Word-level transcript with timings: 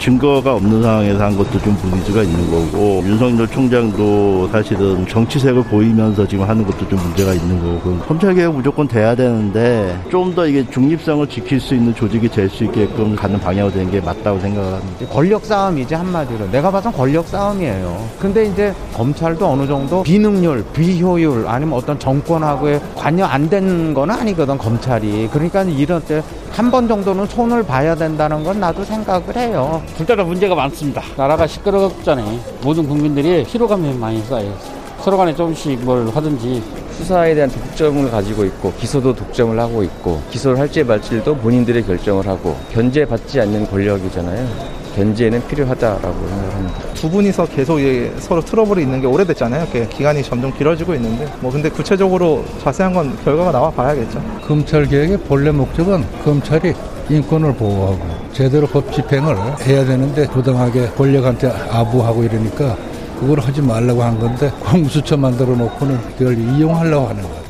증거가 0.00 0.54
없는 0.54 0.82
상황에서 0.82 1.22
한 1.22 1.36
것도 1.36 1.60
좀 1.60 1.76
무리수가 1.82 2.22
있는 2.22 2.50
거고 2.50 3.02
윤석열 3.04 3.46
총장도 3.46 4.48
사실은 4.50 5.06
정치색을 5.06 5.64
보이면서 5.64 6.26
지금 6.26 6.48
하는 6.48 6.64
것도 6.64 6.88
좀 6.88 6.98
문제가 7.02 7.34
있는 7.34 7.60
거고 7.62 7.98
검찰 7.98 8.34
개혁 8.34 8.54
무조건 8.54 8.88
돼야 8.88 9.14
되는데 9.14 9.96
좀 10.10 10.30
더 10.30 10.46
이게 10.46 10.64
중립성을 10.70 11.26
지킬 11.26 11.60
수 11.60 11.74
있는 11.74 11.92
조직이 11.94 12.28
될 12.28 12.48
수 12.48 12.62
있게끔 12.64 13.14
가는 13.16 13.38
방향으로 13.40 13.72
되는 13.72 13.90
게 13.90 14.00
맞다고 14.00 14.38
생각합니다. 14.40 15.06
권력 15.12 15.44
싸움이지 15.44 15.92
한마디로 15.94 16.50
내가 16.52 16.70
봐선 16.70 16.92
권력 16.92 17.26
싸움이에요. 17.26 18.08
근데 18.20 18.46
이제 18.46 18.72
검찰도 18.94 19.44
어느 19.46 19.66
정도 19.66 20.02
비능률, 20.04 20.64
비효율 20.72 21.46
아니면 21.48 21.74
어떤 21.76 21.98
정권하고의 21.98 22.80
관여 22.96 23.24
안 23.26 23.48
된 23.50 23.92
건 23.92 24.08
아니거든 24.10 24.56
검찰이. 24.56 25.28
그러니까 25.32 25.62
이런 25.64 26.00
때 26.02 26.22
한 26.52 26.70
번 26.70 26.86
정도는 26.88 27.26
손을 27.26 27.62
봐야 27.62 27.94
된다는 27.94 28.42
건 28.44 28.58
나도 28.60 28.84
생각을 28.84 29.36
해요. 29.36 29.80
둘 29.96 30.06
다 30.06 30.22
문제가 30.24 30.54
많습니다. 30.54 31.02
나라가 31.16 31.46
시끄럽잖아요. 31.46 32.38
모든 32.62 32.86
국민들이 32.88 33.44
피로감이 33.44 33.92
많이 33.94 34.20
쌓여요. 34.22 34.54
서로 35.00 35.16
간에 35.16 35.34
조금씩 35.34 35.80
뭘 35.84 36.08
하든지 36.08 36.62
수사에 36.96 37.34
대한 37.34 37.50
독점을 37.50 38.10
가지고 38.10 38.44
있고 38.44 38.72
기소도 38.74 39.14
독점을 39.14 39.58
하고 39.58 39.82
있고 39.82 40.20
기소를 40.30 40.58
할지 40.58 40.82
말지도 40.84 41.36
본인들이 41.36 41.82
결정을 41.84 42.26
하고 42.26 42.56
견제받지 42.72 43.40
않는 43.40 43.66
권력이잖아요. 43.70 44.79
견제는 45.00 45.46
필요하다라고 45.48 46.28
생각합니다. 46.28 46.78
두 46.92 47.08
분이서 47.08 47.46
계속 47.46 47.78
서로 48.18 48.42
트러블이 48.42 48.82
있는 48.82 49.00
게 49.00 49.06
오래됐잖아요. 49.06 49.66
기간이 49.88 50.22
점점 50.22 50.52
길어지고 50.52 50.94
있는데 50.96 51.26
뭐 51.40 51.50
근데 51.50 51.70
구체적으로 51.70 52.44
자세한 52.62 52.92
건 52.92 53.16
결과가 53.24 53.50
나와 53.50 53.70
봐야겠죠. 53.70 54.22
검찰 54.46 54.84
개혁의 54.84 55.16
본래 55.20 55.50
목적은 55.50 56.04
검찰이 56.22 56.74
인권을 57.08 57.54
보호하고 57.54 57.98
제대로 58.34 58.66
법 58.66 58.92
집행을 58.92 59.36
해야 59.62 59.84
되는데 59.86 60.28
부당하게 60.28 60.88
권력한테 60.90 61.48
아부하고 61.48 62.22
이러니까 62.24 62.76
그걸 63.18 63.40
하지 63.40 63.62
말라고 63.62 64.02
한 64.02 64.18
건데 64.20 64.52
공수처 64.60 65.16
만들어 65.16 65.56
놓고는 65.56 65.98
그걸 66.18 66.36
이용하려고 66.38 67.08
하는 67.08 67.22
거예요. 67.22 67.40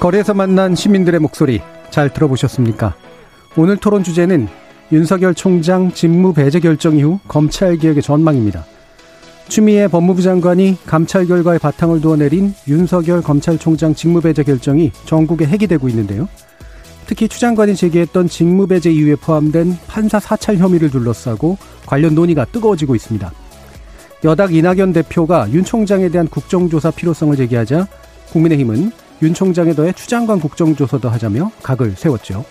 거리에서 0.00 0.32
만난 0.32 0.74
시민들의 0.74 1.20
목소리 1.20 1.60
잘 1.92 2.12
들어보셨습니까? 2.12 2.96
오늘 3.56 3.76
토론 3.76 4.02
주제는 4.02 4.48
윤석열 4.90 5.34
총장 5.34 5.92
직무 5.92 6.34
배제 6.34 6.58
결정 6.58 6.96
이후 6.96 7.20
검찰 7.28 7.76
개혁의 7.76 8.02
전망입니다. 8.02 8.64
추미애 9.48 9.86
법무부 9.86 10.22
장관이 10.22 10.78
감찰 10.86 11.26
결과에 11.26 11.58
바탕을 11.58 12.00
두어 12.00 12.16
내린 12.16 12.54
윤석열 12.66 13.22
검찰총장 13.22 13.94
직무배제 13.94 14.42
결정이 14.42 14.90
전국에 15.04 15.44
핵이되고 15.44 15.88
있는데요. 15.90 16.28
특히 17.06 17.28
추 17.28 17.38
장관이 17.38 17.76
제기했던 17.76 18.28
직무배제 18.28 18.90
이유에 18.90 19.16
포함된 19.16 19.76
판사 19.86 20.18
사찰 20.18 20.56
혐의를 20.56 20.90
둘러싸고 20.90 21.58
관련 21.84 22.14
논의가 22.14 22.46
뜨거워지고 22.46 22.94
있습니다. 22.94 23.30
여당 24.24 24.54
이낙연 24.54 24.92
대표가 24.92 25.50
윤 25.50 25.64
총장에 25.64 26.08
대한 26.08 26.28
국정조사 26.28 26.92
필요성을 26.92 27.36
제기하자 27.36 27.86
국민의힘은 28.30 28.92
윤 29.22 29.32
총장에 29.32 29.72
더해 29.72 29.92
추 29.92 30.08
장관 30.08 30.40
국정조사도 30.40 31.08
하자며 31.08 31.52
각을 31.62 31.92
세웠죠. 31.92 32.44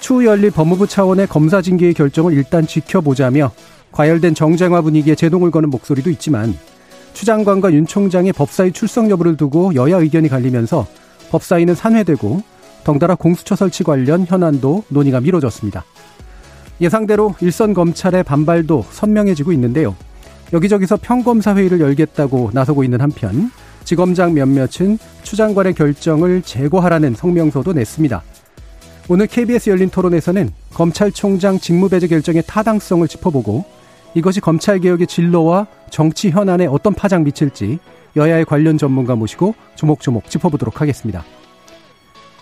추후 0.00 0.26
열릴 0.26 0.50
법무부 0.50 0.86
차원의 0.86 1.26
검사 1.26 1.62
징계의 1.62 1.94
결정을 1.94 2.34
일단 2.34 2.66
지켜보자며 2.66 3.50
과열된 3.92 4.34
정쟁화 4.34 4.82
분위기에 4.82 5.14
제동을 5.14 5.50
거는 5.50 5.70
목소리도 5.70 6.10
있지만 6.10 6.54
추 7.14 7.24
장관과 7.24 7.72
윤 7.72 7.86
총장의 7.86 8.34
법사위 8.34 8.72
출석 8.72 9.08
여부를 9.08 9.38
두고 9.38 9.74
여야 9.74 9.96
의견이 9.96 10.28
갈리면서 10.28 10.86
법사위는 11.30 11.74
산회되고 11.74 12.42
덩달아 12.84 13.14
공수처 13.14 13.56
설치 13.56 13.82
관련 13.82 14.26
현안도 14.26 14.84
논의가 14.88 15.20
미뤄졌습니다. 15.20 15.82
예상대로 16.80 17.34
일선 17.40 17.72
검찰의 17.72 18.22
반발도 18.22 18.84
선명해지고 18.90 19.50
있는데요. 19.52 19.96
여기저기서 20.52 20.98
평검사 21.00 21.56
회의를 21.56 21.80
열겠다고 21.80 22.50
나서고 22.52 22.84
있는 22.84 23.00
한편 23.00 23.50
지검장 23.86 24.34
몇몇은 24.34 24.98
추 25.22 25.36
장관의 25.36 25.74
결정을 25.74 26.42
재고하라는 26.42 27.14
성명서도 27.14 27.72
냈습니다. 27.72 28.22
오늘 29.08 29.28
KBS 29.28 29.70
열린 29.70 29.88
토론에서는 29.88 30.50
검찰총장 30.74 31.60
직무배제 31.60 32.08
결정의 32.08 32.42
타당성을 32.46 33.06
짚어보고 33.06 33.64
이것이 34.14 34.40
검찰개혁의 34.40 35.06
진로와 35.06 35.68
정치 35.90 36.30
현안에 36.30 36.66
어떤 36.66 36.94
파장 36.94 37.22
미칠지 37.22 37.78
여야의 38.16 38.44
관련 38.44 38.76
전문가 38.76 39.14
모시고 39.14 39.54
조목조목 39.76 40.28
짚어보도록 40.30 40.80
하겠습니다. 40.80 41.24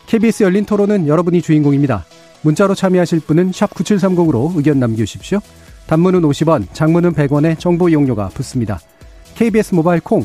KBS 0.06 0.44
열린 0.44 0.64
토론은 0.64 1.06
여러분이 1.06 1.42
주인공입니다. 1.42 2.06
문자로 2.40 2.74
참여하실 2.74 3.20
분은 3.20 3.50
9730으로 3.50 4.56
의견 4.56 4.80
남겨주십시오. 4.80 5.40
단문은 5.88 6.22
50원, 6.22 6.72
장문은 6.72 7.12
100원의 7.12 7.58
정보 7.58 7.90
이용료가 7.90 8.28
붙습니다. 8.28 8.80
KBS 9.34 9.74
모바일 9.74 10.00
콩, 10.00 10.24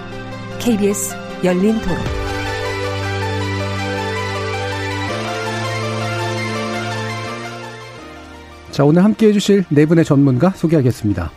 KBS 0.63 1.15
열린 1.43 1.73
토론. 1.79 1.97
자, 8.69 8.85
오늘 8.85 9.03
함께 9.03 9.29
해주실 9.29 9.65
네 9.69 9.87
분의 9.87 10.05
전문가 10.05 10.51
소개하겠습니다. 10.51 11.31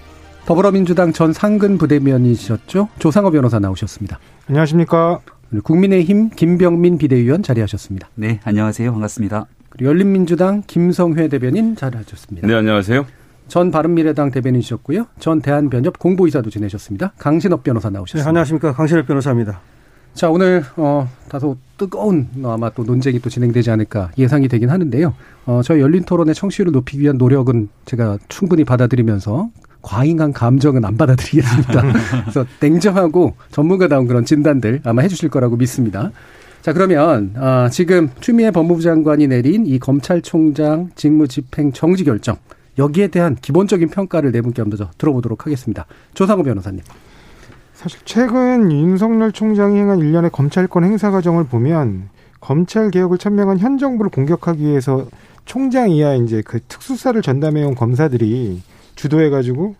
더불어민주당 0.44 1.14
전 1.14 1.32
상근 1.32 1.78
부대변인이셨죠? 1.78 2.90
조상호 2.98 3.30
변호사 3.30 3.58
나오셨습니다. 3.58 4.18
안녕하십니까? 4.48 5.20
국민의힘 5.62 6.28
김병민 6.28 6.98
비대위원 6.98 7.42
자리하셨습니다. 7.42 8.10
네, 8.16 8.40
안녕하세요. 8.44 8.92
반갑습니다. 8.92 9.46
그리고 9.70 9.88
열린민주당 9.88 10.64
김성회 10.66 11.28
대변인 11.28 11.76
자리하셨습니다. 11.76 12.46
네, 12.46 12.54
안녕하세요. 12.54 13.06
전 13.54 13.70
바른미래당 13.70 14.32
대변인이셨고요. 14.32 15.06
전 15.20 15.40
대한변협 15.40 16.00
공보이사도 16.00 16.50
지내셨습니다. 16.50 17.12
강신업 17.18 17.62
변호사 17.62 17.88
나오셨습니다. 17.88 18.24
네, 18.24 18.28
안녕하십니까. 18.28 18.72
강신업 18.72 19.06
변호사입니다. 19.06 19.60
자, 20.12 20.28
오늘, 20.28 20.64
어, 20.76 21.08
다소 21.28 21.56
뜨거운, 21.78 22.26
아마 22.42 22.68
또 22.70 22.82
논쟁이 22.82 23.20
또 23.20 23.30
진행되지 23.30 23.70
않을까 23.70 24.10
예상이 24.18 24.48
되긴 24.48 24.70
하는데요. 24.70 25.14
어, 25.46 25.60
저희 25.62 25.80
열린 25.80 26.02
토론의 26.02 26.34
청취율을 26.34 26.72
높이기 26.72 27.02
위한 27.02 27.16
노력은 27.16 27.68
제가 27.84 28.18
충분히 28.26 28.64
받아들이면서 28.64 29.50
과잉한 29.82 30.32
감정은 30.32 30.84
안 30.84 30.96
받아들이겠습니다. 30.96 31.82
그래서 32.26 32.44
냉정하고 32.58 33.36
전문가다운 33.52 34.08
그런 34.08 34.24
진단들 34.24 34.80
아마 34.82 35.02
해주실 35.02 35.28
거라고 35.28 35.54
믿습니다. 35.54 36.10
자 36.60 36.72
그러면 36.72 37.34
아, 37.36 37.68
지금 37.70 38.10
추미애 38.18 38.50
법무부 38.50 38.82
장관이 38.82 39.28
내린 39.28 39.64
이 39.64 39.78
검찰총장 39.78 40.90
직무집행 40.96 41.70
정지 41.72 42.02
결정 42.02 42.36
여기에 42.78 43.08
대한 43.08 43.36
기본적인 43.36 43.88
평가를 43.88 44.32
네 44.32 44.40
분께 44.40 44.62
먼저 44.62 44.90
들어보도록 44.98 45.46
하겠습니다. 45.46 45.86
조상호 46.14 46.42
변호사님. 46.42 46.82
사실 47.72 48.00
최근 48.04 48.70
윤석열 48.72 49.32
총장이 49.32 49.78
행한 49.78 49.98
일련의 49.98 50.30
검찰권 50.30 50.84
행사 50.84 51.10
과정을 51.10 51.44
보면 51.44 52.08
검찰 52.40 52.90
개혁을 52.90 53.18
천명한 53.18 53.58
현 53.58 53.78
정부를 53.78 54.10
공격하기 54.10 54.64
위해서 54.64 55.06
총장 55.44 55.90
이하 55.90 56.14
이제 56.14 56.42
그 56.44 56.60
특수사를 56.60 57.20
전담해온 57.20 57.74
검사들이 57.74 58.62
주도해가지고 58.94 59.74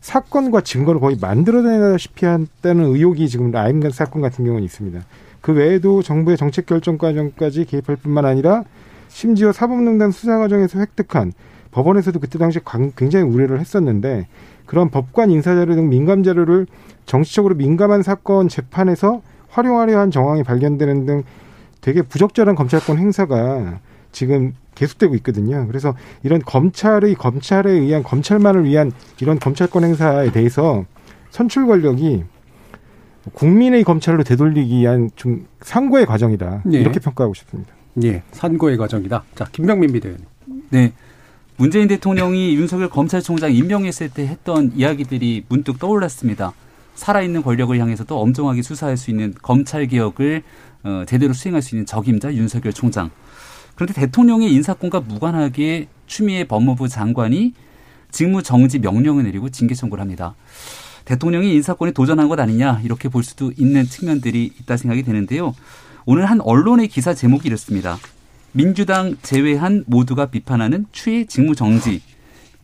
사건과 0.00 0.62
증거를 0.62 1.00
거의 1.00 1.16
만들어내다시피 1.20 2.24
한다는 2.24 2.84
의혹이 2.84 3.28
지금 3.28 3.50
라임 3.50 3.82
사건 3.90 4.22
같은 4.22 4.44
경우는 4.44 4.64
있습니다. 4.64 5.00
그 5.40 5.52
외에도 5.52 6.02
정부의 6.02 6.36
정책 6.36 6.66
결정 6.66 6.98
과정까지 6.98 7.64
개입할 7.66 7.96
뿐만 7.96 8.24
아니라 8.24 8.64
심지어 9.08 9.52
사법농단 9.52 10.10
수사 10.10 10.38
과정에서 10.38 10.78
획득한 10.78 11.32
법원에서도 11.70 12.18
그때 12.18 12.38
당시 12.38 12.60
굉장히 12.96 13.26
우려를 13.26 13.60
했었는데 13.60 14.26
그런 14.66 14.90
법관 14.90 15.30
인사자료 15.30 15.74
등 15.74 15.88
민감 15.88 16.22
자료를 16.22 16.66
정치적으로 17.06 17.54
민감한 17.54 18.02
사건 18.02 18.48
재판에서 18.48 19.22
활용하려 19.48 19.98
한 19.98 20.10
정황이 20.10 20.42
발견되는 20.42 21.06
등 21.06 21.22
되게 21.80 22.02
부적절한 22.02 22.54
검찰권 22.54 22.98
행사가 22.98 23.80
지금 24.12 24.54
계속되고 24.74 25.14
있거든요. 25.16 25.66
그래서 25.66 25.94
이런 26.22 26.40
검찰의 26.40 27.14
검찰에 27.14 27.70
의한 27.70 28.02
검찰만을 28.02 28.64
위한 28.64 28.92
이런 29.20 29.38
검찰권 29.38 29.84
행사에 29.84 30.30
대해서 30.32 30.84
선출 31.30 31.66
권력이 31.66 32.24
국민의 33.32 33.84
검찰로 33.84 34.24
되돌리기 34.24 34.78
위한 34.78 35.10
좀 35.16 35.46
상고의 35.60 36.06
과정이다. 36.06 36.62
네. 36.64 36.80
이렇게 36.80 37.00
평가하고 37.00 37.34
싶습니다. 37.34 37.72
예, 38.02 38.22
산고의 38.32 38.76
과정이다. 38.78 39.24
자, 39.34 39.46
김병민 39.52 39.92
비대위원. 39.92 40.20
네. 40.70 40.92
문재인 41.60 41.88
대통령이 41.88 42.54
윤석열 42.54 42.88
검찰총장 42.88 43.54
임명했을 43.54 44.08
때 44.08 44.26
했던 44.26 44.72
이야기들이 44.74 45.44
문득 45.46 45.78
떠올랐습니다. 45.78 46.54
살아있는 46.94 47.42
권력을 47.42 47.78
향해서도 47.78 48.18
엄정하게 48.18 48.62
수사할 48.62 48.96
수 48.96 49.10
있는 49.10 49.34
검찰 49.42 49.86
개혁을 49.86 50.42
어, 50.84 51.04
제대로 51.06 51.34
수행할 51.34 51.60
수 51.60 51.74
있는 51.74 51.84
적임자 51.84 52.32
윤석열 52.32 52.72
총장. 52.72 53.10
그런데 53.74 53.92
대통령의 53.92 54.50
인사권과 54.54 55.00
무관하게 55.00 55.88
추미애 56.06 56.44
법무부 56.44 56.88
장관이 56.88 57.52
직무 58.10 58.42
정지 58.42 58.78
명령을 58.78 59.24
내리고 59.24 59.50
징계 59.50 59.74
청구를 59.74 60.00
합니다. 60.00 60.34
대통령이 61.04 61.52
인사권에 61.56 61.92
도전한 61.92 62.28
것 62.28 62.40
아니냐 62.40 62.80
이렇게 62.84 63.10
볼 63.10 63.22
수도 63.22 63.52
있는 63.54 63.84
측면들이 63.84 64.50
있다 64.62 64.78
생각이 64.78 65.02
되는데요. 65.02 65.54
오늘 66.06 66.24
한 66.24 66.40
언론의 66.40 66.88
기사 66.88 67.12
제목이 67.12 67.48
이렇습니다. 67.48 67.98
민주당 68.52 69.16
제외한 69.22 69.84
모두가 69.86 70.26
비판하는 70.26 70.86
추의 70.92 71.26
직무 71.26 71.54
정지. 71.54 72.02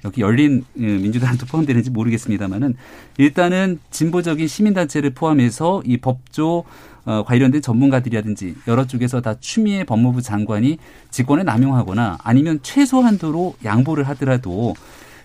여기 0.04 0.20
열린 0.20 0.64
어, 0.76 0.80
민주당도 0.80 1.46
포함되는지 1.46 1.90
모르겠습니다만은 1.90 2.74
일단은 3.18 3.80
진보적인 3.90 4.46
시민단체를 4.46 5.10
포함해서 5.10 5.82
이 5.84 5.96
법조 5.96 6.64
어, 7.04 7.24
관련된 7.24 7.62
전문가들이라든지 7.62 8.56
여러 8.68 8.86
쪽에서 8.86 9.20
다 9.20 9.34
추미애 9.38 9.84
법무부 9.84 10.22
장관이 10.22 10.78
직권을 11.10 11.44
남용하거나 11.44 12.18
아니면 12.22 12.58
최소한도로 12.62 13.56
양보를 13.64 14.06
하더라도 14.08 14.74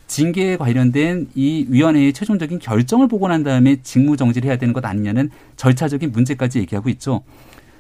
징계에 0.08 0.58
관련된 0.58 1.30
이 1.36 1.66
위원회의 1.70 2.14
최종적인 2.14 2.60
결정을 2.60 3.08
보고 3.08 3.28
난 3.28 3.44
다음에 3.44 3.78
직무 3.82 4.18
정지를 4.18 4.50
해야 4.50 4.58
되는 4.58 4.74
것 4.74 4.84
아니냐는 4.86 5.30
절차적인 5.56 6.12
문제까지 6.12 6.60
얘기하고 6.60 6.90
있죠. 6.90 7.24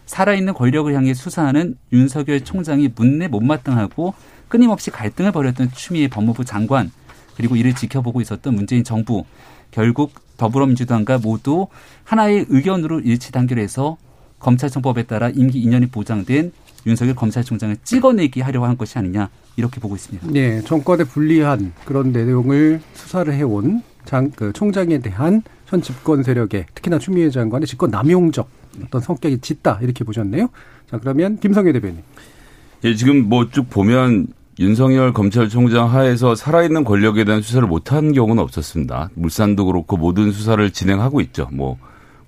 살아있는 0.05 0.53
권력을 0.53 0.93
향해 0.93 1.13
수사하는 1.13 1.75
윤석열 1.93 2.43
총장이 2.43 2.89
문내 2.95 3.27
못마땅하고 3.27 4.13
끊임없이 4.47 4.91
갈등을 4.91 5.31
벌였던 5.31 5.71
추미애 5.73 6.07
법무부 6.07 6.43
장관 6.43 6.91
그리고 7.35 7.55
이를 7.55 7.73
지켜보고 7.73 8.21
있었던 8.21 8.53
문재인 8.53 8.83
정부 8.83 9.23
결국 9.71 10.13
더불어민주당과 10.37 11.19
모두 11.19 11.67
하나의 12.03 12.45
의견으로 12.49 12.99
일치 12.99 13.31
단결해서 13.31 13.97
검찰청법에 14.39 15.03
따라 15.03 15.29
임기 15.29 15.63
2년이 15.65 15.91
보장된 15.91 16.51
윤석열 16.85 17.15
검찰총장을 17.15 17.77
찍어내기 17.83 18.41
하려고 18.41 18.65
한 18.65 18.77
것이 18.77 18.97
아니냐 18.97 19.29
이렇게 19.55 19.79
보고 19.79 19.95
있습니다. 19.95 20.27
네, 20.31 20.61
정권에 20.61 21.03
불리한 21.03 21.73
그런 21.85 22.11
내용을 22.11 22.81
수사를 22.93 23.31
해온 23.33 23.83
장, 24.05 24.31
그 24.31 24.51
총장에 24.51 24.97
대한 24.97 25.43
현 25.67 25.81
집권 25.81 26.23
세력의 26.23 26.65
특히나 26.73 26.97
추미애 26.97 27.29
장관의 27.29 27.67
집권 27.67 27.91
남용적 27.91 28.49
어떤 28.83 29.01
성격이 29.01 29.39
짙다 29.39 29.79
이렇게 29.81 30.03
보셨네요. 30.03 30.49
자 30.89 30.97
그러면 30.99 31.37
김성애 31.39 31.71
대변인. 31.71 32.01
예, 32.83 32.95
지금 32.95 33.29
뭐 33.29 33.49
쭉 33.49 33.69
보면 33.69 34.27
윤석열 34.59 35.13
검찰총장 35.13 35.91
하에서 35.93 36.35
살아있는 36.35 36.83
권력에 36.83 37.23
대한 37.23 37.41
수사를 37.41 37.67
못한 37.67 38.11
경우는 38.11 38.41
없었습니다. 38.43 39.09
물산도 39.15 39.65
그렇고 39.65 39.97
모든 39.97 40.31
수사를 40.31 40.69
진행하고 40.71 41.21
있죠. 41.21 41.47
뭐 41.51 41.77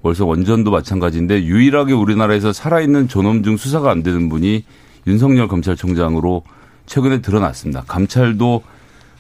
벌써 0.02 0.26
원전도 0.26 0.72
마찬가지인데 0.72 1.44
유일하게 1.44 1.94
우리나라에서 1.94 2.52
살아있는 2.54 3.08
존엄 3.08 3.44
중 3.44 3.58
수사가 3.58 3.92
안 3.92 4.04
되는 4.04 4.30
분이 4.30 4.66
윤석열 5.08 5.48
검찰총장으로 5.48 6.44
최근에 6.86 7.22
드러났습니다. 7.22 7.84
감찰도 7.88 8.64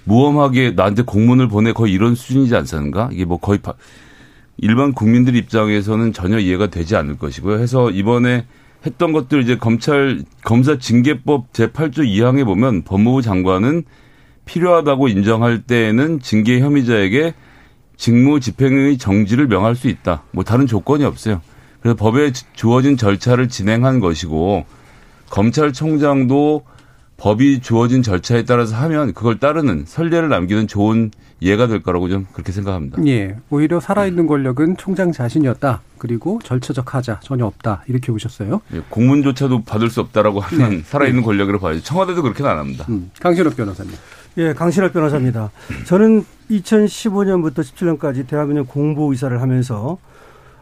무엄하게 0.06 0.72
나한테 0.72 1.04
공문을 1.04 1.48
보내 1.48 1.72
거의 1.72 1.94
이런 1.94 2.16
수준이지 2.16 2.56
않습니까? 2.56 3.10
이게 3.12 3.26
뭐 3.26 3.38
거의 3.38 3.60
일반 4.58 4.94
국민들 4.94 5.36
입장에서는 5.36 6.14
전혀 6.14 6.40
이해가 6.40 6.68
되지 6.68 6.96
않을 6.96 7.18
것이고요. 7.18 7.60
해서 7.60 7.90
이번에 7.90 8.46
했던 8.86 9.12
것들 9.14 9.42
이제 9.42 9.58
검찰 9.58 10.22
검사 10.44 10.78
징계법 10.78 11.54
제8조 11.54 12.00
2항에 12.00 12.46
보면 12.46 12.84
법무부 12.84 13.22
장관은 13.22 13.84
필요하다고 14.46 15.08
인정할 15.08 15.62
때에는 15.62 16.20
징계 16.20 16.60
혐의자에게 16.60 17.34
직무 17.96 18.40
집행의 18.40 18.98
정지를 18.98 19.48
명할 19.48 19.76
수 19.76 19.88
있다. 19.88 20.24
뭐 20.32 20.44
다른 20.44 20.68
조건이 20.68 21.06
없어요. 21.06 21.42
그래서 21.80 21.96
법에 21.96 22.32
주어진 22.54 22.98
절차를 22.98 23.48
진행한 23.48 24.00
것이고 24.00 24.66
검찰총장도 25.30 26.64
법이 27.18 27.62
주어진 27.62 28.02
절차에 28.04 28.44
따라서 28.44 28.76
하면 28.76 29.14
그걸 29.14 29.40
따르는 29.40 29.86
선례를 29.88 30.30
남기는 30.30 30.68
좋은 30.68 31.12
예가 31.42 31.68
될 31.68 31.84
거라고 31.84 32.10
좀 32.10 32.26
그렇게 32.34 32.52
생각합니다. 32.52 33.06
예. 33.06 33.36
오히려 33.50 33.80
살아있는 33.80 34.28
권력은 34.28 34.78
총장 34.78 35.12
자신이었다. 35.12 35.82
그리고 35.98 36.40
절차적 36.44 36.96
하자 36.96 37.20
전혀 37.22 37.46
없다. 37.46 37.84
이렇게 37.88 38.12
보셨어요. 38.12 38.62
예, 38.74 38.82
공문조차도 38.90 39.64
받을 39.64 39.90
수 39.90 40.02
없다라고 40.02 40.40
하면 40.40 40.70
네. 40.70 40.82
살아있는 40.84 41.22
네. 41.22 41.26
권력으로 41.26 41.60
봐야지. 41.60 41.84
청와대도 41.84 42.22
그렇게는 42.22 42.50
안 42.50 42.58
합니다. 42.58 42.86
음. 42.90 43.12
강신업 43.20 43.56
변호사님. 43.56 43.94
예, 44.38 44.54
강신업 44.54 44.94
변호사입니다. 44.94 45.52
저는 45.86 46.26
2015년부터 46.50 47.60
17년까지 47.60 48.28
대한민국 48.28 48.70
공보 48.70 49.14
이사를 49.14 49.42
하면서 49.42 49.98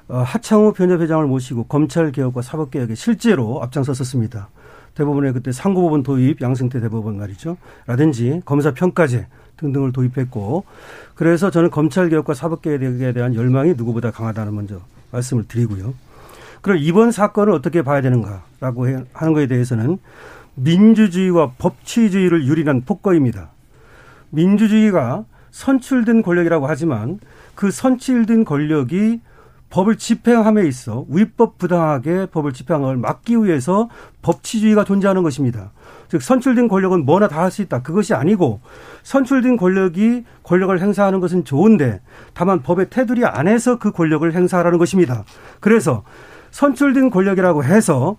어, 0.07 0.17
하창우 0.17 0.73
변협회장을 0.73 1.25
모시고 1.25 1.65
검찰 1.65 2.11
개혁과 2.11 2.41
사법 2.41 2.71
개혁에 2.71 2.95
실제로 2.95 3.63
앞장섰었습니다. 3.63 4.49
대법원의 4.95 5.33
그때 5.33 5.51
상고법원 5.51 6.03
도입, 6.03 6.41
양승태 6.41 6.79
대법원 6.79 7.17
말이죠. 7.17 7.57
라든지 7.85 8.41
검사 8.45 8.73
평가제 8.73 9.27
등등을 9.57 9.91
도입했고 9.91 10.65
그래서 11.15 11.51
저는 11.51 11.69
검찰 11.69 12.09
개혁과 12.09 12.33
사법 12.33 12.61
개혁에 12.61 13.13
대한 13.13 13.35
열망이 13.35 13.73
누구보다 13.75 14.11
강하다는 14.11 14.55
먼저 14.55 14.81
말씀을 15.11 15.47
드리고요. 15.47 15.93
그럼 16.61 16.77
이번 16.79 17.11
사건을 17.11 17.53
어떻게 17.53 17.81
봐야 17.81 18.01
되는가라고 18.01 18.87
하는 19.13 19.33
것에 19.33 19.47
대해서는 19.47 19.97
민주주의와 20.55 21.53
법치주의를 21.57 22.45
유린한 22.45 22.81
폭거입니다. 22.81 23.49
민주주의가 24.29 25.25
선출된 25.51 26.21
권력이라고 26.21 26.67
하지만 26.67 27.19
그 27.55 27.71
선출된 27.71 28.45
권력이 28.45 29.21
법을 29.71 29.95
집행함에 29.95 30.67
있어 30.67 31.05
위법 31.09 31.57
부당하게 31.57 32.27
법을 32.27 32.53
집행한 32.53 32.83
걸 32.83 32.97
막기 32.97 33.37
위해서 33.43 33.89
법치주의가 34.21 34.83
존재하는 34.83 35.23
것입니다. 35.23 35.71
즉 36.09 36.21
선출된 36.21 36.67
권력은 36.67 37.05
뭐나 37.05 37.27
다 37.29 37.41
할 37.41 37.51
수 37.51 37.61
있다. 37.61 37.81
그것이 37.81 38.13
아니고 38.13 38.59
선출된 39.03 39.57
권력이 39.57 40.25
권력을 40.43 40.79
행사하는 40.79 41.19
것은 41.21 41.45
좋은데 41.45 42.01
다만 42.33 42.61
법의 42.61 42.89
테두리 42.89 43.25
안에서 43.25 43.79
그 43.79 43.91
권력을 43.91 44.31
행사하라는 44.31 44.77
것입니다. 44.77 45.23
그래서 45.59 46.03
선출된 46.51 47.09
권력이라고 47.09 47.63
해서 47.63 48.17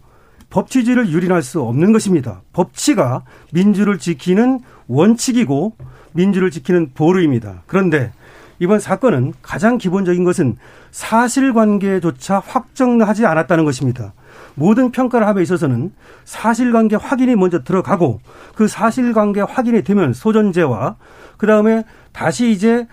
법치주의를 0.50 1.10
유린할 1.10 1.42
수 1.42 1.62
없는 1.62 1.92
것입니다. 1.92 2.42
법치가 2.52 3.22
민주를 3.52 3.98
지키는 3.98 4.60
원칙이고 4.86 5.76
민주를 6.12 6.50
지키는 6.50 6.92
보루입니다. 6.94 7.62
그런데 7.66 8.12
이번 8.62 8.78
사건은 8.78 9.32
가장 9.42 9.76
기본적인 9.76 10.22
것은 10.22 10.56
사실관계조차 10.92 12.38
확정하지 12.38 13.26
않았다는 13.26 13.64
것입니다. 13.64 14.12
모든 14.54 14.92
평가를 14.92 15.26
함에 15.26 15.42
있어서는 15.42 15.90
사실관계 16.24 16.94
확인이 16.94 17.34
먼저 17.34 17.64
들어가고 17.64 18.20
그 18.54 18.68
사실관계 18.68 19.40
확인이 19.40 19.82
되면 19.82 20.12
소전제와 20.12 20.94
그 21.38 21.48
다음에 21.48 21.82
다시 22.12 22.52
이제 22.52 22.86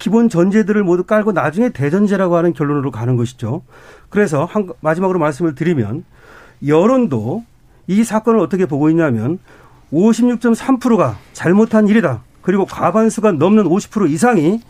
기본 0.00 0.28
전제들을 0.28 0.82
모두 0.82 1.04
깔고 1.04 1.30
나중에 1.30 1.68
대전제라고 1.68 2.34
하는 2.34 2.52
결론으로 2.52 2.90
가는 2.90 3.14
것이죠. 3.14 3.62
그래서 4.08 4.44
한, 4.44 4.68
마지막으로 4.80 5.20
말씀을 5.20 5.54
드리면 5.54 6.04
여론도 6.66 7.44
이 7.86 8.02
사건을 8.02 8.40
어떻게 8.40 8.66
보고 8.66 8.90
있냐면 8.90 9.38
56.3%가 9.92 11.16
잘못한 11.32 11.86
일이다. 11.86 12.24
그리고 12.42 12.66
과반수가 12.66 13.30
넘는 13.32 13.62
50% 13.62 14.10
이상이 14.10 14.60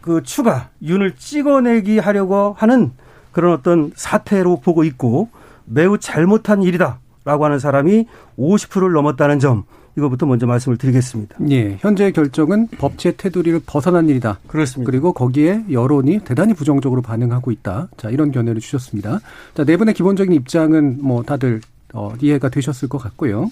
그 0.00 0.22
추가 0.22 0.70
윤을 0.82 1.16
찍어내기 1.16 1.98
하려고 1.98 2.54
하는 2.58 2.92
그런 3.32 3.52
어떤 3.52 3.92
사태로 3.94 4.60
보고 4.60 4.84
있고 4.84 5.28
매우 5.64 5.98
잘못한 5.98 6.62
일이다라고 6.62 7.44
하는 7.44 7.58
사람이 7.58 8.06
50%를 8.38 8.92
넘었다는 8.92 9.38
점 9.38 9.64
이거부터 9.96 10.26
먼저 10.26 10.46
말씀을 10.46 10.78
드리겠습니다. 10.78 11.36
예, 11.50 11.76
현재의 11.80 12.12
결정은 12.12 12.68
법치의 12.68 13.14
테두리를 13.16 13.60
벗어난 13.66 14.08
일이다. 14.08 14.38
그렇습니다. 14.46 14.90
그리고 14.90 15.12
거기에 15.12 15.64
여론이 15.70 16.20
대단히 16.20 16.54
부정적으로 16.54 17.02
반응하고 17.02 17.50
있다. 17.50 17.88
자, 17.96 18.08
이런 18.10 18.30
견해를 18.30 18.60
주셨습니다. 18.60 19.20
자, 19.54 19.64
네 19.64 19.76
분의 19.76 19.94
기본적인 19.94 20.32
입장은 20.32 20.98
뭐 21.00 21.22
다들 21.22 21.60
어, 21.92 22.12
이해가 22.20 22.50
되셨을 22.50 22.88
것 22.88 22.98
같고요. 22.98 23.50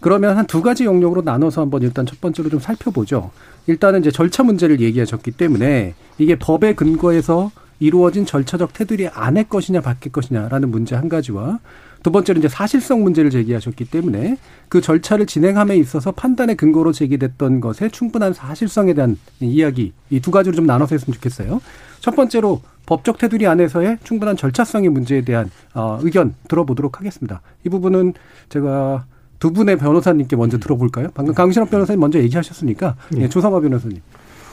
그러면 0.00 0.36
한 0.36 0.46
두 0.46 0.62
가지 0.62 0.84
영역으로 0.84 1.22
나눠서 1.22 1.60
한번 1.62 1.82
일단 1.82 2.06
첫 2.06 2.20
번째로 2.20 2.48
좀 2.48 2.60
살펴보죠. 2.60 3.30
일단은 3.66 4.00
이제 4.00 4.10
절차 4.10 4.42
문제를 4.42 4.80
얘기하셨기 4.80 5.32
때문에 5.32 5.94
이게 6.18 6.36
법에 6.36 6.74
근거해서 6.74 7.50
이루어진 7.80 8.24
절차적 8.26 8.72
테두리 8.72 9.08
안의 9.08 9.48
것이냐 9.48 9.80
밖의 9.82 10.10
것이냐라는 10.12 10.70
문제 10.70 10.96
한 10.96 11.08
가지와 11.08 11.60
두 12.02 12.10
번째로 12.10 12.38
이제 12.38 12.48
사실성 12.48 13.02
문제를 13.02 13.30
제기하셨기 13.30 13.84
때문에 13.86 14.36
그 14.68 14.80
절차를 14.80 15.26
진행함에 15.26 15.76
있어서 15.76 16.12
판단의 16.12 16.56
근거로 16.56 16.92
제기됐던 16.92 17.60
것에 17.60 17.88
충분한 17.88 18.32
사실성에 18.34 18.94
대한 18.94 19.16
이야기 19.40 19.92
이 20.10 20.20
두 20.20 20.30
가지로 20.30 20.54
좀 20.56 20.66
나눠서 20.66 20.94
했으면 20.94 21.14
좋겠어요. 21.14 21.60
첫 22.00 22.14
번째로 22.16 22.62
법적 22.86 23.18
테두리 23.18 23.46
안에서의 23.46 23.98
충분한 24.04 24.36
절차성의 24.36 24.88
문제에 24.90 25.20
대한 25.22 25.50
어, 25.74 25.98
의견 26.02 26.34
들어보도록 26.48 26.98
하겠습니다. 27.00 27.42
이 27.64 27.68
부분은 27.68 28.14
제가 28.48 29.04
두 29.38 29.52
분의 29.52 29.76
변호사님께 29.76 30.36
먼저 30.36 30.58
들어볼까요? 30.58 31.08
방금 31.14 31.34
강신업 31.34 31.70
변호사님 31.70 32.00
먼저 32.00 32.18
얘기하셨으니까 32.18 32.96
예, 33.18 33.28
조성화 33.28 33.60
변호사님. 33.60 34.00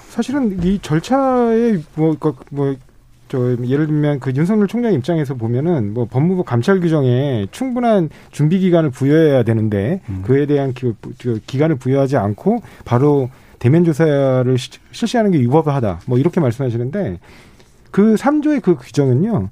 사실은 0.10 0.64
이 0.64 0.80
절차에 0.82 1.80
뭐, 1.96 2.16
그, 2.20 2.34
뭐, 2.52 2.76
저, 3.28 3.58
예를 3.66 3.88
들면 3.88 4.20
그 4.20 4.32
윤석열 4.36 4.68
총장 4.68 4.94
입장에서 4.94 5.34
보면은 5.34 5.94
뭐 5.94 6.06
법무부 6.06 6.44
감찰 6.44 6.80
규정에 6.80 7.48
충분한 7.52 8.10
준비 8.32 8.60
기간을 8.60 8.92
부여해야 8.92 9.44
되는데 9.44 10.02
음. 10.10 10.22
그에 10.24 10.46
대한 10.46 10.74
기, 10.74 10.94
그 11.20 11.40
기간을 11.46 11.78
부여하지 11.78 12.18
않고 12.18 12.62
바로 12.86 13.30
대면 13.58 13.84
조사를 13.84 14.58
시, 14.58 14.70
실시하는 14.92 15.32
게 15.32 15.40
위법하다. 15.40 16.02
뭐 16.06 16.20
이렇게 16.20 16.40
말씀하시는데 16.40 17.20
그 17.90 18.16
3조의 18.16 18.62
그 18.62 18.76
규정은요. 18.76 19.50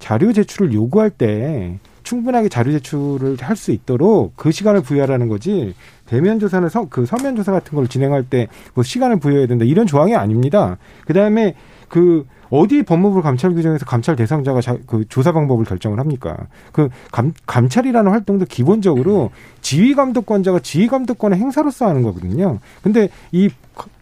자료 0.00 0.32
제출을 0.32 0.72
요구할 0.72 1.10
때 1.10 1.78
충분하게 2.04 2.48
자료 2.48 2.70
제출을 2.72 3.36
할 3.40 3.56
수 3.56 3.72
있도록 3.72 4.34
그 4.36 4.52
시간을 4.52 4.82
부여하라는 4.82 5.28
거지 5.28 5.74
대면 6.06 6.38
조사나 6.38 6.68
서, 6.68 6.86
그 6.88 7.06
서면 7.06 7.34
조사 7.36 7.50
같은 7.52 7.74
걸 7.76 7.88
진행할 7.88 8.22
때 8.24 8.46
뭐 8.74 8.84
시간을 8.84 9.18
부여해야 9.18 9.46
된다 9.46 9.64
이런 9.64 9.86
조항이 9.86 10.14
아닙니다. 10.14 10.76
그 11.06 11.12
다음에 11.14 11.54
그 11.88 12.26
어디 12.50 12.82
법무부 12.82 13.22
감찰 13.22 13.52
규정에서 13.54 13.84
감찰 13.84 14.14
대상자가 14.16 14.60
자, 14.60 14.76
그 14.86 15.04
조사 15.08 15.32
방법을 15.32 15.64
결정을 15.64 15.98
합니까? 15.98 16.36
그 16.72 16.88
감, 17.10 17.32
감찰이라는 17.46 18.10
활동도 18.10 18.44
기본적으로 18.44 19.30
지휘 19.60 19.94
감독권자가 19.94 20.60
지휘 20.60 20.86
감독권의 20.86 21.38
행사로서 21.38 21.88
하는 21.88 22.02
거거든요. 22.02 22.58
근데 22.82 23.08
이 23.32 23.48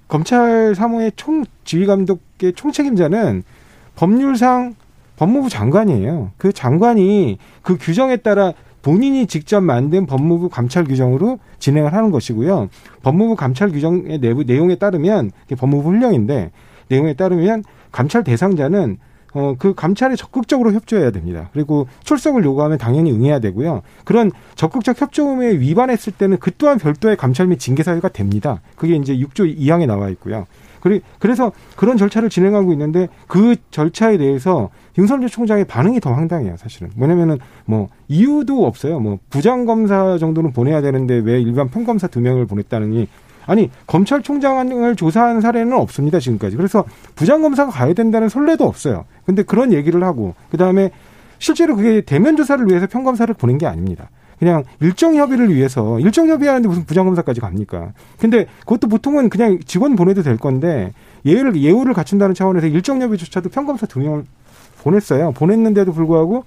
검찰 0.09 0.75
사무의 0.75 1.13
총 1.17 1.45
지휘 1.65 1.87
감독의 1.87 2.53
총책임자는 2.55 3.45
법률상 3.97 4.75
법무부 5.23 5.49
장관이에요. 5.49 6.33
그 6.37 6.53
장관이 6.53 7.39
그 7.63 7.79
규정에 7.79 8.17
따라 8.17 8.55
본인이 8.83 9.29
직접 9.29 9.61
만든 9.61 10.05
법무부 10.05 10.49
감찰 10.49 10.83
규정으로 10.83 11.39
진행을 11.61 11.93
하는 11.93 12.11
것이고요. 12.11 12.69
법무부 13.05 13.37
감찰 13.37 13.71
규정의 13.71 14.19
내부 14.19 14.43
내용에 14.43 14.75
따르면 14.75 15.31
법무부 15.57 15.91
훈령인데 15.91 16.51
내용에 16.89 17.15
따르면 17.15 17.63
감찰 17.93 18.25
대상자는 18.25 18.99
어, 19.35 19.55
그 19.57 19.75
감찰에 19.75 20.17
적극적으로 20.17 20.73
협조해야 20.73 21.13
됩니다. 21.13 21.51
그리고 21.53 21.87
출석을 22.03 22.45
요구하면 22.45 22.77
당연히 22.79 23.13
응해야 23.13 23.39
되고요. 23.39 23.83
그런 24.05 24.33
적극적 24.57 25.01
협조음에 25.01 25.53
위반했을 25.53 26.13
때는 26.15 26.39
그 26.39 26.51
또한 26.59 26.79
별도의 26.79 27.17
감찰 27.17 27.47
및 27.47 27.61
징계 27.61 27.85
사유가 27.85 28.09
됩니다. 28.09 28.61
그게 28.75 28.97
이제 28.97 29.17
6조 29.17 29.57
2항에 29.57 29.87
나와 29.87 30.09
있고요. 30.11 30.47
그래서 31.19 31.53
그런 31.77 31.97
절차를 31.97 32.29
진행하고 32.29 32.73
있는데 32.73 33.09
그 33.29 33.57
절차에 33.71 34.19
대해서 34.19 34.71
윤석열 34.99 35.29
총장의 35.29 35.65
반응이 35.67 36.01
더 36.01 36.13
황당해요, 36.13 36.57
사실은. 36.57 36.91
뭐냐면은 36.97 37.39
뭐 37.65 37.89
이유도 38.09 38.67
없어요. 38.67 39.01
뭐 39.01 39.19
부장검사 39.31 40.19
정도는 40.19 40.53
보내야 40.53 40.83
되는데 40.83 41.15
왜 41.15 41.41
일반 41.41 41.69
평검사 41.69 42.09
두 42.09 42.21
명을 42.21 42.47
보냈다느니 42.47 43.09
아니 43.47 43.71
검찰총장을 43.87 44.95
조사한 44.97 45.41
사례는 45.41 45.73
없습니다 45.73 46.21
지금까지 46.21 46.57
그래서 46.57 46.85
부장검사가 47.17 47.73
가야 47.73 47.93
된다는 47.93 48.29
선례도 48.29 48.65
없어요 48.65 49.05
근데 49.27 49.43
그런 49.43 49.73
얘기를 49.73 50.05
하고 50.05 50.35
그 50.49 50.57
다음에 50.57 50.91
실제로 51.39 51.75
그게 51.75 52.03
대면 52.03 52.37
조사를 52.37 52.65
위해서 52.69 52.87
평검사를 52.87 53.35
보낸 53.35 53.59
게 53.59 53.67
아닙니다 53.67 54.11
그냥 54.43 54.65
일정 54.81 55.15
협의를 55.15 55.55
위해서 55.55 56.01
일정 56.01 56.27
협의하는데 56.29 56.67
무슨 56.67 56.85
부장검사까지 56.85 57.41
갑니까? 57.41 57.93
근데 58.19 58.47
그것도 58.63 58.89
보통은 58.89 59.29
그냥 59.29 59.61
직원 59.67 59.95
보내도 59.95 60.25
될 60.25 60.37
건데 60.37 60.93
예우를 61.25 61.55
예우를 61.55 61.95
갖춘다는 61.95 62.35
차원에서 62.35 62.67
일정 62.67 63.01
협의조차도 63.01 63.51
평검사 63.51 63.87
두 63.87 64.01
명을 64.01 64.25
보냈어요. 64.83 65.31
보냈는데도 65.31 65.93
불구하고 65.93 66.43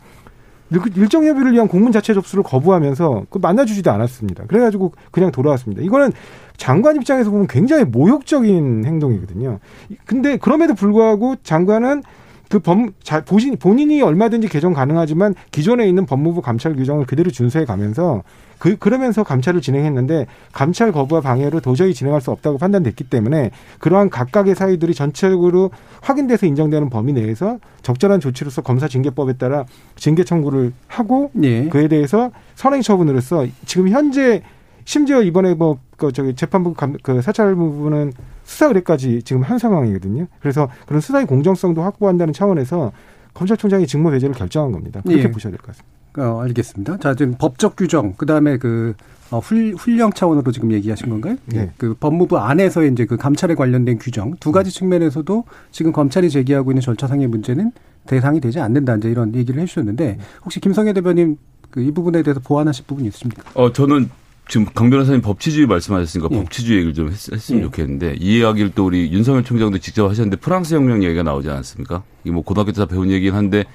일정 0.98 1.26
협의를 1.26 1.54
위한 1.54 1.70
공문 1.70 1.94
자체 1.94 2.14
접수를 2.14 2.44
거부하면서 2.44 3.28
그 3.30 3.38
만나주지도 3.38 3.90
않았습니다. 3.90 4.44
그래가지고 4.48 4.92
그냥 5.12 5.32
돌아왔습니다. 5.32 5.82
이거는 5.82 6.12
장관 6.58 6.98
입장에서 6.98 7.32
보면 7.32 7.48
굉장히 7.48 7.86
모욕적인 7.86 8.84
행동이거든요. 8.86 9.60
근데 10.06 10.36
그럼에도 10.36 10.74
불구하고 10.74 11.38
장관은 11.44 12.04
그 12.50 12.60
법, 12.60 12.78
자, 13.04 13.24
본인이 13.24 14.02
얼마든지 14.02 14.48
개정 14.48 14.74
가능하지만 14.74 15.36
기존에 15.52 15.88
있는 15.88 16.06
법무부 16.06 16.42
감찰 16.42 16.76
규정을 16.76 17.06
그대로 17.06 17.32
준수해 17.32 17.66
가면서 17.66 18.24
그, 18.58 18.78
그러면서 18.78 19.24
감찰을 19.24 19.62
진행했는데 19.62 20.28
감찰 20.54 20.92
거부와 20.92 21.22
방해로 21.22 21.60
도저히 21.60 21.94
진행할 21.94 22.22
수 22.22 22.32
없다고 22.32 22.58
판단됐기 22.58 23.06
때문에 23.06 23.52
그러한 23.80 24.10
각각의 24.10 24.56
사유들이 24.56 24.94
전체적으로 24.94 25.72
확인돼서 26.02 26.46
인정되는 26.46 26.90
범위 26.90 27.14
내에서 27.14 27.60
적절한 27.82 28.20
조치로서 28.20 28.62
검사 28.62 28.88
징계법에 28.88 29.34
따라 29.34 29.66
징계 29.96 30.24
청구를 30.24 30.74
하고 30.88 31.32
예. 31.44 31.68
그에 31.68 31.88
대해서 31.88 32.32
선행 32.56 32.82
처분으로서 32.82 33.46
지금 33.66 33.90
현재 33.90 34.42
심지어 34.86 35.22
이번에 35.22 35.56
뭐, 35.56 35.80
그, 35.98 36.12
저기, 36.12 36.36
재판부 36.36 36.74
감, 36.74 36.96
그 37.02 37.22
사찰 37.22 37.56
부분은 37.56 38.14
수사 38.44 38.68
의뢰까지 38.68 39.24
지금 39.24 39.42
한 39.44 39.58
상황이거든요. 39.58 40.28
그래서 40.40 40.70
그런 40.86 41.02
수사의 41.02 41.26
공정성도 41.26 41.82
확보한다는 41.84 42.34
차원에서 42.34 42.92
검찰총장이 43.34 43.88
직무 43.88 44.12
배제를 44.12 44.36
결정한 44.36 44.72
겁니다. 44.72 45.02
그렇게 45.06 45.24
예. 45.24 45.32
보셔야 45.32 45.52
될 45.52 45.60
것 45.60 45.68
같습니다. 45.68 45.96
어, 46.18 46.42
알겠습니다. 46.44 46.98
자, 47.00 47.14
지금 47.16 47.36
법적 47.38 47.76
규정, 47.76 48.14
그 48.16 48.26
다음에 48.26 48.58
그, 48.58 48.94
어, 49.32 49.40
훌, 49.40 49.74
훈령 49.78 50.14
차원으로 50.14 50.52
지금 50.54 50.72
얘기하신 50.72 51.10
건가요? 51.10 51.36
네. 51.46 51.72
그 51.78 51.94
법무부 52.00 52.38
안에서 52.38 52.84
이제 52.86 53.06
그 53.06 53.18
감찰에 53.18 53.56
관련된 53.56 53.98
규정 54.00 54.34
두 54.40 54.52
가지 54.54 54.72
측면에서도 54.72 55.44
지금 55.72 55.92
검찰이 55.92 56.30
제기하고 56.30 56.72
있는 56.72 56.82
절차상의 56.82 57.28
문제는 57.28 57.72
대상이 58.08 58.40
되지 58.40 58.60
않는다. 58.62 58.96
이제 58.98 59.10
이런 59.10 59.34
얘기를 59.36 59.60
해주셨는데 59.62 60.20
혹시 60.46 60.60
김성애 60.62 60.94
대변인 60.94 61.38
그 61.72 61.82
이 61.82 61.92
부분에 61.92 62.24
대해서 62.24 62.40
보완하실 62.40 62.86
부분이 62.88 63.08
있습니까? 63.10 63.44
어, 63.54 63.74
저는 63.74 64.10
지금 64.48 64.68
강 64.74 64.90
변호사님 64.90 65.22
법치주의 65.22 65.66
말씀하셨으니까 65.66 66.30
예. 66.32 66.38
법치주의 66.38 66.78
얘기를 66.78 66.94
좀 66.94 67.10
했, 67.10 67.52
으면 67.52 67.62
예. 67.62 67.66
좋겠는데 67.66 68.16
이 68.20 68.40
이야기를 68.40 68.72
또 68.76 68.86
우리 68.86 69.12
윤석열 69.12 69.44
총장도 69.44 69.80
직접 69.80 70.08
하셨는데 70.08 70.38
프랑스 70.38 70.76
혁명 70.76 71.04
얘기가 71.04 71.24
나오지 71.24 71.50
않았습니까? 71.50 72.04
이게 72.24 72.32
뭐 72.32 72.44
고등학교 72.44 72.72
때 72.72 72.86
배운 72.86 73.10
얘기긴 73.10 73.34
한데 73.34 73.66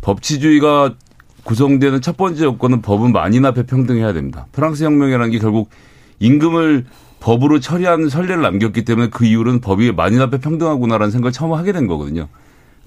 법치주의가 0.00 0.96
구성되는 1.44 2.00
첫 2.00 2.16
번째 2.16 2.44
요건은 2.44 2.82
법은 2.82 3.12
만인 3.12 3.46
앞에 3.46 3.64
평등해야 3.64 4.12
됩니다. 4.12 4.46
프랑스 4.52 4.84
혁명이라는 4.84 5.30
게 5.30 5.38
결국 5.38 5.70
임금을 6.18 6.84
법으로 7.20 7.60
처리하는 7.60 8.08
선례를 8.08 8.42
남겼기 8.42 8.84
때문에 8.84 9.08
그 9.10 9.24
이후로는 9.24 9.60
법이 9.60 9.92
만인 9.92 10.20
앞에 10.20 10.38
평등하구나라는 10.38 11.10
생각을 11.10 11.32
처음 11.32 11.52
하게 11.52 11.72
된 11.72 11.86
거거든요. 11.86 12.28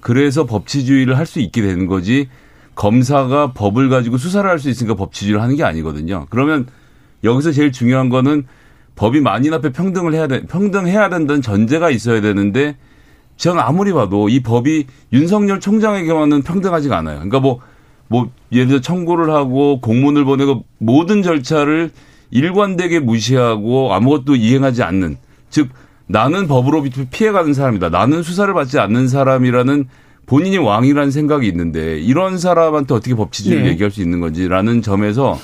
그래서 0.00 0.46
법치주의를 0.46 1.16
할 1.16 1.26
수 1.26 1.40
있게 1.40 1.62
되는 1.62 1.86
거지 1.86 2.28
검사가 2.74 3.52
법을 3.52 3.88
가지고 3.88 4.18
수사를 4.18 4.48
할 4.48 4.58
수 4.58 4.68
있으니까 4.68 4.94
법치주의를 4.94 5.40
하는 5.42 5.56
게 5.56 5.64
아니거든요. 5.64 6.26
그러면 6.30 6.66
여기서 7.24 7.52
제일 7.52 7.72
중요한 7.72 8.08
거는 8.08 8.44
법이 8.94 9.20
만인 9.20 9.54
앞에 9.54 9.70
평등을 9.72 10.14
해야 10.14 10.26
돼, 10.26 10.42
평등해야 10.46 11.08
된다는 11.08 11.40
전제가 11.42 11.90
있어야 11.90 12.20
되는데 12.20 12.76
저는 13.36 13.60
아무리 13.60 13.92
봐도 13.92 14.28
이 14.28 14.40
법이 14.40 14.86
윤석열 15.12 15.60
총장에게만은 15.60 16.42
평등하지가 16.42 16.98
않아요. 16.98 17.16
그러니까 17.16 17.40
뭐, 17.40 17.60
뭐, 18.08 18.30
예를 18.52 18.68
들어 18.68 18.80
청구를 18.80 19.30
하고 19.30 19.80
공문을 19.80 20.24
보내고 20.24 20.64
모든 20.78 21.22
절차를 21.22 21.90
일관되게 22.30 23.00
무시하고 23.00 23.92
아무것도 23.92 24.36
이행하지 24.36 24.82
않는 24.82 25.16
즉 25.50 25.68
나는 26.06 26.46
법으로 26.46 26.84
피해가는 27.10 27.54
사람이다. 27.54 27.88
나는 27.88 28.22
수사를 28.22 28.52
받지 28.54 28.78
않는 28.78 29.08
사람이라는 29.08 29.86
본인이 30.26 30.58
왕이라는 30.58 31.10
생각이 31.10 31.46
있는데 31.48 31.98
이런 31.98 32.38
사람한테 32.38 32.94
어떻게 32.94 33.14
법치주의를 33.14 33.64
네. 33.64 33.70
얘기할 33.70 33.90
수 33.90 34.02
있는 34.02 34.20
건지라는 34.20 34.82
점에서 34.82 35.38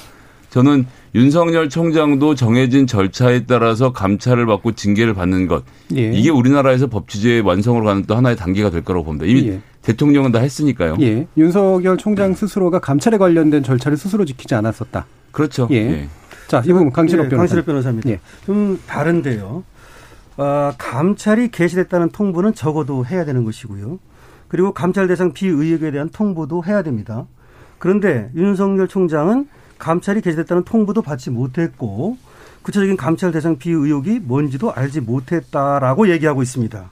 저는 0.51 0.87
윤석열 1.15 1.69
총장도 1.69 2.35
정해진 2.35 2.87
절차에 2.87 3.47
따라서 3.47 3.93
감찰을 3.93 4.47
받고 4.47 4.73
징계를 4.73 5.15
받는 5.15 5.47
것 5.47 5.65
예. 5.97 6.13
이게 6.13 6.31
우리나라에서 6.31 6.87
법치주의 6.87 7.41
완성으로 7.41 7.87
가는 7.87 8.05
또 8.07 8.15
하나의 8.17 8.37
단계가 8.37 8.71
될 8.71 8.83
거라고 8.83 9.05
봅니다. 9.05 9.27
이미 9.27 9.49
예. 9.49 9.61
대통령은 9.83 10.33
다 10.33 10.41
했으니까요. 10.41 10.97
예. 11.01 11.27
윤석열 11.37 11.97
총장 11.97 12.35
스스로가 12.35 12.79
감찰에 12.79 13.17
관련된 13.17 13.63
절차를 13.63 13.97
스스로 13.97 14.25
지키지 14.25 14.55
않았었다. 14.55 15.07
그렇죠. 15.31 15.69
예. 15.71 15.77
예. 15.77 16.09
자, 16.47 16.63
이분 16.67 16.91
강신업 16.91 17.27
예, 17.27 17.29
변호사. 17.29 17.43
강신업 17.43 17.67
변호사입니다. 17.67 18.11
예. 18.11 18.21
좀 18.45 18.79
다른데요. 18.87 19.65
어, 20.37 20.73
감찰이 20.79 21.51
개시됐다는 21.51 22.11
통보는 22.11 22.55
적어도 22.55 23.05
해야 23.07 23.25
되는 23.25 23.45
것이고요. 23.45 23.99
그리고 24.49 24.73
감찰 24.73 25.09
대상 25.09 25.33
비의혹에 25.33 25.91
대한 25.91 26.09
통보도 26.11 26.65
해야 26.65 26.83
됩니다. 26.83 27.27
그런데 27.79 28.31
윤석열 28.35 28.89
총장은 28.89 29.49
감찰이 29.79 30.21
개시됐다는 30.21 30.65
통보도 30.65 31.03
받지 31.03 31.31
못했고 31.31 32.17
구체적인 32.63 32.97
감찰 32.97 33.33
대상 33.33 33.57
비의혹이 33.59 34.21
뭔지도 34.21 34.73
알지 34.73 35.01
못했다라고 35.01 36.11
얘기하고 36.11 36.43
있습니다. 36.43 36.91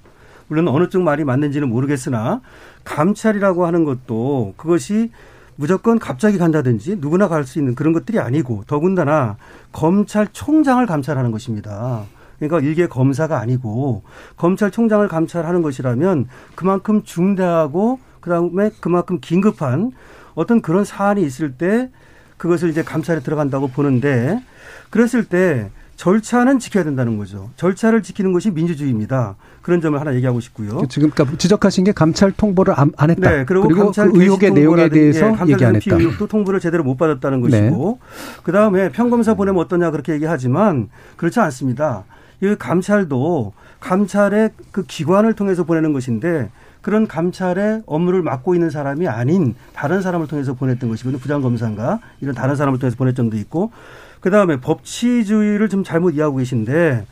물론 0.49 0.69
어느 0.69 0.89
쪽 0.89 1.03
말이 1.03 1.25
맞는지는 1.25 1.69
모르겠으나 1.69 2.41
감찰이라고 2.85 3.67
하는 3.67 3.85
것도 3.85 4.55
그것이 4.57 5.11
무조건 5.57 5.99
갑자기 5.99 6.39
간다든지 6.39 6.97
누구나 7.01 7.29
갈 7.29 7.45
수 7.45 7.59
있는 7.59 7.75
그런 7.75 7.93
것들이 7.93 8.19
아니고 8.19 8.65
더군다나 8.67 9.37
검찰총장을 9.73 10.85
감찰하는 10.87 11.31
것입니다. 11.31 12.05
그러니까 12.39 12.61
일개 12.61 12.87
검사가 12.87 13.41
아니고 13.41 14.03
검찰총장을 14.37 15.07
감찰하는 15.09 15.63
것이라면 15.63 16.29
그만큼 16.55 17.03
중대하고 17.03 17.99
그다음에 18.21 18.71
그만큼 18.81 19.19
긴급한 19.21 19.93
어떤 20.35 20.61
그런 20.61 20.85
사안이 20.85 21.23
있을 21.23 21.53
때 21.53 21.91
그것을 22.37 22.71
이제 22.71 22.83
감찰에 22.83 23.21
들어간다고 23.21 23.69
보는데 23.69 24.43
그랬을 24.91 25.25
때 25.25 25.71
절차는 25.97 26.59
지켜야 26.59 26.85
된다는 26.85 27.17
거죠. 27.17 27.51
절차를 27.57 28.03
지키는 28.03 28.33
것이 28.33 28.51
민주주의입니다. 28.51 29.37
그런 29.63 29.81
점을 29.81 29.99
하나 29.99 30.15
얘기하고 30.15 30.41
싶고요. 30.41 30.83
지금 30.89 31.11
그러니까 31.11 31.39
지적하신 31.39 31.85
게 31.85 31.93
감찰 31.93 32.31
통보를 32.33 32.79
안, 32.79 32.93
안 32.97 33.11
했다. 33.11 33.31
네, 33.31 33.45
그리고, 33.47 33.67
그리고 33.67 33.85
감찰 33.85 34.11
그 34.11 34.23
의혹의 34.23 34.53
내용에 34.53 34.89
대해서 34.91 35.35
예, 35.47 35.53
얘기 35.53 35.65
안 35.65 35.75
했다. 35.75 35.97
의혹도 35.97 36.27
통보를 36.27 36.61
제대로 36.61 36.85
못 36.85 36.97
받았다는 36.97 37.41
것이고, 37.41 37.99
네. 38.01 38.41
그 38.43 38.53
다음에 38.53 38.91
평검사 38.91 39.35
보내면 39.35 39.63
어떠냐 39.65 39.91
그렇게 39.91 40.13
얘기하지만 40.13 40.89
그렇지 41.17 41.41
않습니다. 41.41 42.05
이 42.43 42.55
감찰도 42.59 43.55
감찰의 43.81 44.51
그 44.73 44.85
기관을 44.85 45.33
통해서 45.33 45.65
보내는 45.65 45.95
것인데 45.95 46.51
그런 46.87 47.09
감찰의 47.09 47.83
업무를 47.85 48.23
맡고 48.23 48.55
있는 48.55 48.71
사람이 48.71 49.09
아닌 49.09 49.57
다른 49.73 50.03
사람을 50.03 50.29
통해서 50.29 50.55
보냈던 50.55 50.89
것이거든요. 50.89 51.19
부장검사인가 51.19 51.99
이런 52.21 52.33
다른 52.33 52.55
사람을 52.55 52.79
통해서 52.79 52.97
보낼 52.97 53.13
점도 53.13 53.37
있고 53.39 53.73
그 54.21 54.31
다음에 54.31 54.61
법치주의를 54.61 55.69
좀 55.69 55.83
잘못 55.83 56.13
이해하고 56.13 56.37
계신데 56.37 57.05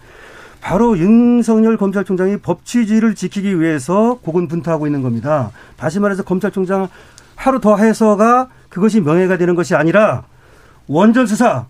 바로 0.60 0.96
윤석열 0.96 1.76
검찰총장이 1.76 2.36
법치주의를 2.36 3.16
지키기 3.16 3.60
위해서 3.60 4.20
고군분투하고 4.22 4.86
있는 4.86 5.02
겁니다. 5.02 5.50
다시 5.76 5.98
말해서 5.98 6.22
검찰총장 6.22 6.86
하루 7.34 7.58
더 7.58 7.76
해서가 7.76 8.50
그것이 8.68 9.00
명예가 9.00 9.38
되는 9.38 9.56
것이 9.56 9.74
아니라 9.74 10.22
원전 10.86 11.26
수사, 11.26 11.66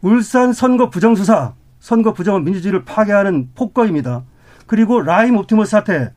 울산 0.00 0.52
선거 0.52 0.90
부정 0.90 1.14
수사, 1.14 1.52
선거 1.78 2.14
부정은 2.14 2.42
민주주의를 2.42 2.84
파괴하는 2.84 3.50
폭거입니다. 3.54 4.24
그리고 4.66 5.00
라임 5.00 5.36
옵티머스 5.36 5.70
사태 5.70 6.10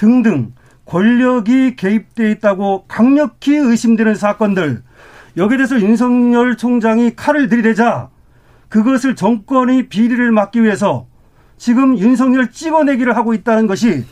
등등 0.00 0.54
권력이 0.86 1.76
개입돼 1.76 2.30
있다고 2.30 2.86
강력히 2.88 3.54
의심되는 3.54 4.14
사건들 4.14 4.82
여기에 5.36 5.58
대해서 5.58 5.78
윤석열 5.78 6.56
총장이 6.56 7.14
칼을 7.16 7.50
들이대자 7.50 8.08
그것을 8.70 9.14
정권의 9.14 9.90
비리를 9.90 10.32
막기 10.32 10.62
위해서 10.62 11.06
지금 11.58 11.98
윤석열 11.98 12.50
찍어내기를 12.50 13.14
하고 13.14 13.34
있다는 13.34 13.66
것이 13.66 14.06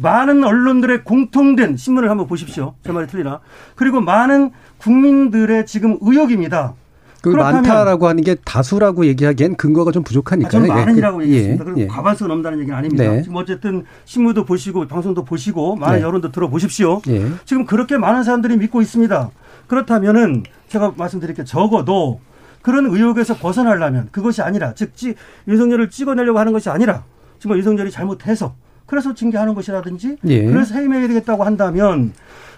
많은 0.00 0.44
언론들의 0.44 1.02
공통된 1.02 1.76
신문을 1.76 2.08
한번 2.08 2.28
보십시오. 2.28 2.74
제 2.84 2.92
말이 2.92 3.08
틀리나. 3.08 3.40
그리고 3.74 4.00
많은 4.00 4.52
국민들의 4.78 5.66
지금 5.66 5.98
의혹입니다. 6.00 6.74
그 7.22 7.28
많다라고 7.28 8.08
하는 8.08 8.24
게 8.24 8.34
다수라고 8.34 9.06
얘기하기엔 9.06 9.56
근거가 9.56 9.92
좀 9.92 10.02
부족하니까요. 10.02 10.48
아, 10.48 10.50
저는 10.50 10.68
많은이라고 10.68 11.22
예. 11.22 11.26
얘기했습니다. 11.26 11.64
그리고 11.64 11.80
예. 11.80 11.86
과반수가 11.86 12.28
넘다는 12.28 12.58
얘기는 12.58 12.76
아닙니다. 12.76 13.04
네. 13.04 13.22
지금 13.22 13.36
어쨌든 13.36 13.84
신문도 14.04 14.44
보시고 14.44 14.88
방송도 14.88 15.24
보시고 15.24 15.76
많은 15.76 15.98
네. 15.98 16.02
여론도 16.02 16.32
들어보십시오. 16.32 17.00
예. 17.08 17.26
지금 17.44 17.64
그렇게 17.64 17.96
많은 17.96 18.24
사람들이 18.24 18.56
믿고 18.56 18.82
있습니다. 18.82 19.30
그렇다면은 19.68 20.42
제가 20.68 20.94
말씀드릴게요. 20.96 21.44
적어도 21.46 22.20
그런 22.60 22.86
의혹에서 22.86 23.36
벗어나려면 23.36 24.08
그것이 24.10 24.42
아니라 24.42 24.74
즉 24.74 24.92
윤석열을 25.46 25.90
찍어내려고 25.90 26.40
하는 26.40 26.52
것이 26.52 26.70
아니라 26.70 27.04
지금 27.38 27.56
윤석열이 27.56 27.92
잘못해서 27.92 28.54
그래서 28.86 29.14
징계하는 29.14 29.54
것이라든지 29.54 30.16
예. 30.26 30.44
그래서 30.44 30.74
해임해야 30.74 31.06
되겠다고 31.06 31.44
한다면 31.44 32.12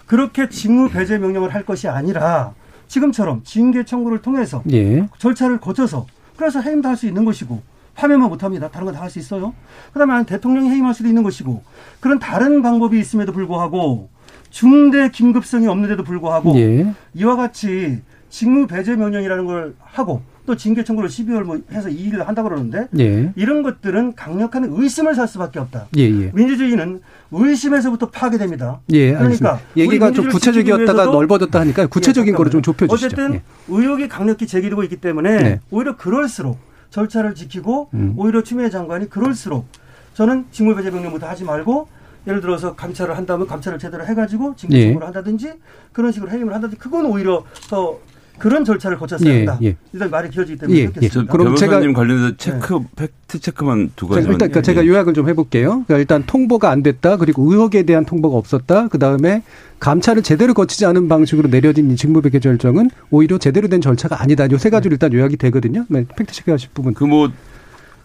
그렇게 0.07 0.49
직무 0.49 0.89
배제 0.89 1.19
명령을 1.19 1.55
할 1.55 1.65
것이 1.65 1.87
아니라 1.87 2.55
지금처럼 2.99 3.43
징계 3.43 3.85
청구를 3.85 4.23
통해서 4.23 4.63
예. 4.71 5.09
절차를 5.19 5.59
거쳐서 5.59 6.07
그래서 6.37 6.61
해임도 6.61 6.89
할 6.89 6.95
수 6.97 7.07
있는 7.09 7.25
것이고 7.25 7.61
파면만 7.97 8.29
못합니다. 8.29 8.69
다른 8.69 8.87
건다할 8.87 9.11
수 9.11 9.19
있어요. 9.19 9.53
그다음에 9.93 10.25
대통령이 10.25 10.71
해임할 10.71 10.95
수도 10.95 11.09
있는 11.09 11.23
것이고 11.25 11.63
그런 12.01 12.19
다른 12.21 12.63
방법이 12.63 12.99
있음에도 12.99 13.33
불구하고 13.33 14.11
중대 14.51 15.11
긴급성이 15.11 15.67
없는데도 15.67 16.05
불구하고 16.05 16.57
예. 16.57 16.95
이와 17.15 17.35
같이 17.35 18.01
직무 18.35 18.67
배제 18.67 18.97
명령이라는 18.97 19.45
걸 19.47 19.75
하고 19.79 20.21
또 20.45 20.57
징계 20.57 20.83
청구를 20.83 21.09
12월 21.09 21.45
뭐 21.45 21.61
해서 21.71 21.89
2일을 21.89 22.25
한다고 22.25 22.49
그러는데 22.49 22.89
예. 22.99 23.33
이런 23.37 23.63
것들은 23.63 24.17
강력한 24.17 24.65
의심을 24.69 25.15
살 25.15 25.29
수밖에 25.29 25.61
없다. 25.61 25.87
예, 25.97 26.03
예. 26.03 26.33
민주주의는 26.35 27.01
의심에서부터 27.31 28.11
파괴됩니다. 28.11 28.81
예, 28.91 29.13
그러니까 29.13 29.61
얘기가 29.77 30.11
좀 30.11 30.29
구체적이었다가 30.31 31.05
넓어졌다 31.05 31.61
하니까 31.61 31.87
구체적인 31.87 32.35
예, 32.35 32.37
거를 32.37 32.51
좀 32.51 32.61
좁혀 32.61 32.89
주시죠. 32.89 33.07
어쨌든 33.07 33.35
예. 33.35 33.43
의혹이 33.69 34.09
강력히 34.09 34.49
제기되고 34.49 34.83
있기 34.83 34.97
때문에 34.97 35.37
네. 35.37 35.61
오히려 35.71 35.97
그럴수록 35.97 36.59
절차를 36.91 37.37
지키고 37.37 37.91
음. 37.95 38.15
오히려 38.17 38.43
추미애 38.43 38.69
장관이 38.69 39.11
그럴수록 39.11 39.69
저는 40.15 40.47
직무배제 40.51 40.91
명령부터 40.91 41.29
하지 41.29 41.45
말고 41.45 41.87
예를 42.27 42.41
들어서 42.41 42.75
감찰을 42.75 43.17
한다면 43.17 43.47
감찰을 43.47 43.79
제대로 43.79 44.05
해가지고 44.05 44.57
징계 44.57 44.81
청구를 44.81 45.03
예. 45.03 45.07
한다든지 45.07 45.53
그런 45.93 46.11
식으로 46.11 46.33
해임을 46.33 46.53
한다든지 46.53 46.81
그건 46.81 47.07
오히려 47.07 47.45
더 47.69 47.97
그런 48.39 48.65
절차를 48.65 48.99
거쳤어야 48.99 49.33
예, 49.33 49.37
한다. 49.39 49.59
예. 49.63 49.77
일단 49.93 50.11
말이 50.11 50.29
길어지기 50.29 50.59
때문에 50.59 50.79
예, 50.81 50.91
예. 51.03 51.09
그럼 51.31 51.55
제가 51.57 51.81
님 51.81 51.93
관련해서 51.93 52.37
체크 52.37 52.75
네. 52.75 52.87
fact 52.97 53.41
check만 53.41 53.93
두 53.95 54.09
가지만. 54.09 54.33
일단 54.33 54.49
그러니까 54.51 54.63
제가 54.63 54.87
요약을 54.87 55.15
좀 55.15 55.29
해볼게요. 55.29 55.85
그러니까 55.87 55.99
일단 55.99 56.25
통보가 56.27 56.71
안 56.71 56.83
됐다. 56.83 57.17
그리고 57.17 57.51
의혹에 57.51 57.85
대한 57.85 58.05
통보가 58.05 58.37
없었다. 58.37 58.89
그 58.89 58.99
다음에 58.99 59.43
감찰을 59.79 60.23
제대로 60.23 60.53
거치지 60.55 60.85
않은 60.87 61.09
방식으로 61.09 61.49
내려진 61.49 61.95
직무배제 61.95 62.41
결정은 62.41 62.91
오히려 63.11 63.39
제대로 63.39 63.69
된 63.69 63.81
절차가 63.81 64.21
아니다. 64.21 64.49
요 64.51 64.57
세 64.59 64.71
가지로 64.71 64.95
일단 64.95 65.13
요약이 65.13 65.37
되거든요. 65.37 65.85
네, 65.89 66.05
fact 66.17 66.33
check하실 66.33 66.71
부분. 66.75 66.95
그 66.95 67.05
뭐 67.07 67.31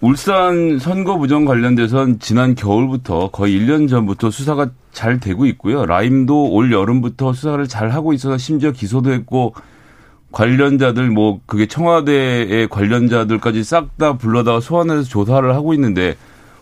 울산 0.01 0.79
선거 0.79 1.17
부정 1.17 1.43
관련돼선 1.43 2.19
지난 2.19 2.55
겨울부터 2.55 3.31
거의 3.31 3.59
1년 3.59 3.89
전부터 3.89 4.31
수사가 4.31 4.69
잘 4.93 5.19
되고 5.19 5.45
있고요. 5.47 5.85
라임도 5.85 6.51
올 6.51 6.71
여름부터 6.71 7.33
수사를 7.33 7.67
잘 7.67 7.89
하고 7.89 8.13
있어서 8.13 8.37
심지어 8.37 8.71
기소도 8.71 9.11
했고 9.11 9.53
관련자들 10.31 11.09
뭐 11.09 11.39
그게 11.45 11.65
청와대의 11.65 12.67
관련자들까지 12.69 13.63
싹 13.63 13.97
다 13.97 14.17
불러다가 14.17 14.61
소환해서 14.61 15.03
조사를 15.03 15.53
하고 15.53 15.73
있는데 15.73 16.15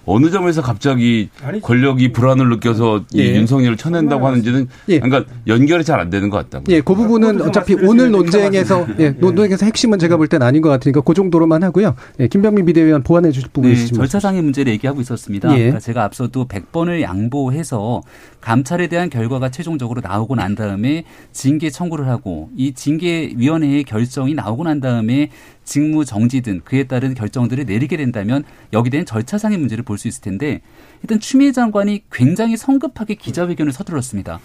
어느 0.07 0.31
점에서 0.31 0.61
갑자기 0.61 1.29
아니, 1.43 1.59
권력이 1.61 2.13
불안을 2.13 2.49
느껴서 2.49 3.03
예. 3.15 3.35
윤석열을 3.35 3.75
쳐낸다고 3.77 4.25
하는지는 4.25 4.67
예. 4.89 4.99
그러니까 4.99 5.29
연결이 5.47 5.83
잘 5.83 5.97
안 5.99 6.09
되는 6.09 6.29
것 6.29 6.37
같다고. 6.37 6.65
예, 6.69 6.79
그 6.79 6.93
부분은 6.95 7.41
어차피 7.41 7.73
오늘 7.73 8.11
논쟁에서 8.11 8.85
예, 8.99 9.09
논쟁에서 9.09 9.65
핵심은 9.65 9.99
제가 9.99 10.15
볼 10.15 10.27
땐 10.27 10.41
아닌 10.43 10.61
것 10.61 10.69
같으니까 10.69 11.01
그 11.01 11.13
정도로만 11.13 11.63
하고요. 11.63 11.95
예, 12.19 12.27
김병민 12.27 12.65
비대위원 12.65 13.03
보완해 13.03 13.31
주실 13.31 13.49
부분 13.51 13.69
네, 13.71 13.75
있으시면 13.75 13.99
절차상의 13.99 14.41
문제를 14.43 14.71
얘기하고 14.73 15.01
있었습니다. 15.01 15.51
예. 15.53 15.57
그러니까 15.57 15.79
제가 15.79 16.03
앞서도 16.03 16.47
100번을 16.47 17.01
양보해서 17.01 18.01
감찰에 18.41 18.87
대한 18.87 19.09
결과가 19.09 19.49
최종적으로 19.49 20.01
나오고 20.01 20.35
난 20.35 20.55
다음에 20.55 21.03
징계 21.33 21.69
청구를 21.69 22.07
하고 22.07 22.49
이 22.55 22.73
징계 22.73 23.33
위원회의 23.35 23.83
결정이 23.83 24.35
나오고 24.35 24.63
난 24.63 24.79
다음에 24.79 25.29
직무 25.67 26.05
정지 26.05 26.41
등 26.41 26.61
그에 26.63 26.85
따른 26.85 27.13
결정들을 27.13 27.65
내리게 27.65 27.97
된다면 27.97 28.43
여기 28.73 28.89
대한 28.89 29.05
절차상의 29.05 29.57
문제를 29.59 29.83
볼 29.83 29.97
수 29.97 30.07
있을 30.07 30.21
텐데 30.21 30.61
일단 31.03 31.19
추미애 31.19 31.51
장관이 31.51 32.03
굉장히 32.11 32.55
성급하게 32.55 33.15
기자회견을 33.15 33.73
서둘렀습니다. 33.73 34.39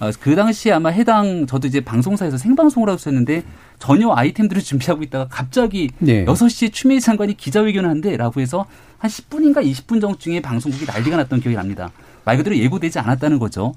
어, 0.00 0.10
그 0.20 0.34
당시에 0.34 0.72
아마 0.72 0.88
해당 0.88 1.46
저도 1.46 1.68
이제 1.68 1.80
방송사에서 1.80 2.36
생방송을 2.38 2.88
하고 2.88 2.96
있었는데 2.96 3.44
전혀 3.78 4.10
아이템들을 4.12 4.62
준비하고 4.64 5.02
있다가 5.04 5.28
갑자기 5.28 5.90
네. 5.98 6.24
6시에 6.24 6.72
추미애 6.72 6.98
장관이 6.98 7.36
기자회견을 7.36 7.88
한대라고 7.90 8.40
해서 8.40 8.66
한 8.98 9.10
10분인가 9.10 9.64
20분 9.64 10.00
정중에 10.00 10.40
방송국이 10.40 10.86
난리가 10.86 11.16
났던 11.18 11.40
기억이 11.40 11.56
납니다. 11.56 11.90
말 12.24 12.36
그대로 12.36 12.56
예고되지 12.56 12.98
않았다는 12.98 13.38
거죠. 13.38 13.74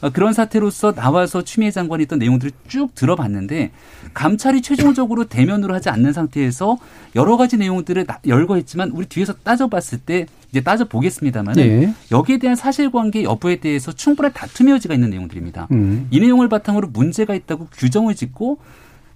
어, 0.00 0.10
그런 0.10 0.32
사태로서 0.32 0.94
나와서 0.94 1.42
추미애 1.42 1.70
장관이 1.70 2.04
있던 2.04 2.18
내용들을 2.18 2.52
쭉 2.68 2.94
들어봤는데 2.94 3.70
감찰이 4.14 4.62
최종적으로 4.62 5.24
대면으로 5.24 5.74
하지 5.74 5.88
않는 5.88 6.12
상태에서 6.12 6.78
여러 7.16 7.36
가지 7.36 7.56
내용들을 7.56 8.06
열거했지만 8.26 8.90
우리 8.90 9.06
뒤에서 9.06 9.34
따져봤을 9.42 9.98
때 9.98 10.26
이제 10.50 10.62
따져보겠습니다만 10.62 11.54
네. 11.56 11.94
여기에 12.10 12.38
대한 12.38 12.56
사실관계 12.56 13.22
여부에 13.24 13.56
대해서 13.56 13.92
충분한 13.92 14.32
다툼의 14.32 14.74
여지가 14.74 14.94
있는 14.94 15.10
내용들입니다. 15.10 15.68
음. 15.72 16.06
이 16.10 16.20
내용을 16.20 16.48
바탕으로 16.48 16.88
문제가 16.88 17.34
있다고 17.34 17.68
규정을 17.72 18.14
짓고 18.14 18.58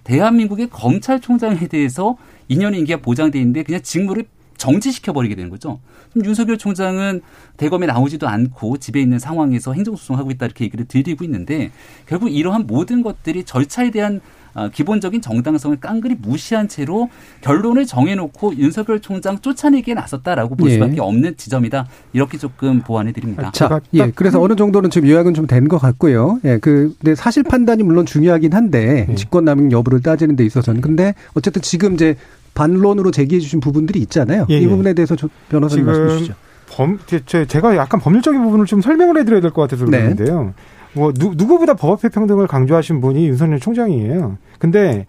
대한민국의 0.03 0.69
검찰총장에 0.69 1.67
대해서 1.67 2.17
2년의 2.49 2.79
임기가 2.79 3.01
보장돼 3.01 3.39
있는데 3.39 3.63
그냥 3.63 3.81
직무를 3.81 4.25
정지시켜버리게 4.63 5.35
되는 5.35 5.49
거죠. 5.49 5.79
그럼 6.13 6.25
윤석열 6.25 6.57
총장은 6.57 7.21
대검에 7.57 7.85
나오지도 7.85 8.27
않고 8.29 8.77
집에 8.77 9.01
있는 9.01 9.19
상황에서 9.19 9.73
행정소송하고 9.73 10.31
있다 10.31 10.45
이렇게 10.45 10.63
얘기를 10.65 10.85
드리고 10.85 11.25
있는데 11.25 11.71
결국 12.07 12.29
이러한 12.29 12.65
모든 12.65 13.01
것들이 13.03 13.43
절차에 13.43 13.91
대한 13.91 14.21
아, 14.55 14.69
기본적인 14.69 15.19
정당성을 15.19 15.79
깡그리 15.79 16.15
무시한 16.21 16.67
채로 16.67 17.09
결론을 17.41 17.87
정해놓고 17.87 18.55
윤석열 18.57 18.99
총장 19.01 19.39
쫓아내기에 19.39 19.95
나섰다라고 19.95 20.55
볼 20.55 20.69
예. 20.69 20.75
수밖에 20.75 21.01
없는 21.01 21.37
지점이다. 21.37 21.87
이렇게 22.13 22.37
조금 22.37 22.81
보완해 22.81 23.11
드립니다. 23.13 23.49
자, 23.51 23.81
예. 23.95 24.11
그래서 24.11 24.39
어느 24.39 24.55
정도는 24.55 24.91
지금 24.91 25.09
요약은 25.09 25.33
좀 25.33 25.47
된 25.47 25.67
것 25.67 25.79
같고요. 25.79 26.39
예. 26.45 26.59
그, 26.59 26.95
근데 26.99 27.15
사실 27.15 27.41
판단이 27.41 27.81
물론 27.81 28.05
중요하긴 28.05 28.53
한데, 28.53 29.07
예. 29.09 29.15
직권 29.15 29.43
남용 29.43 29.71
여부를 29.71 30.03
따지는 30.03 30.35
데 30.35 30.45
있어서는. 30.45 30.81
근데 30.81 31.15
어쨌든 31.33 31.63
지금 31.63 31.95
이제 31.95 32.15
반론으로 32.53 33.11
제기해 33.11 33.39
주신 33.39 33.59
부분들이 33.59 33.99
있잖아요. 34.01 34.45
예, 34.49 34.57
이 34.59 34.63
예. 34.63 34.67
부분에 34.67 34.93
대해서 34.93 35.15
조- 35.15 35.29
변호사님 35.49 35.85
말씀해 35.85 36.09
주시죠. 36.09 36.33
범, 36.69 36.99
제- 37.05 37.21
제- 37.25 37.45
제가 37.45 37.75
약간 37.75 37.99
법률적인 37.99 38.41
부분을 38.43 38.65
좀 38.65 38.81
설명을 38.81 39.17
해드려야 39.19 39.41
될 39.41 39.51
것 39.51 39.61
같아서 39.63 39.85
네. 39.85 39.97
그러는데요. 39.97 40.53
뭐 40.93 41.11
누, 41.13 41.33
누구보다 41.35 41.73
법앞의 41.73 42.11
평등을 42.11 42.47
강조하신 42.47 43.01
분이 43.01 43.27
윤석열 43.27 43.59
총장이에요. 43.59 44.37
근데 44.59 45.05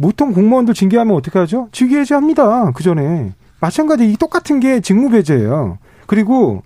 보통 0.00 0.32
공무원들 0.32 0.74
징계하면 0.74 1.14
어떻게 1.16 1.38
하죠? 1.38 1.68
직위해제합니다. 1.72 2.72
그 2.72 2.82
전에 2.82 3.32
마찬가지 3.60 4.10
이 4.10 4.16
똑같은 4.16 4.60
게 4.60 4.80
직무배제예요. 4.80 5.78
그리고 6.06 6.62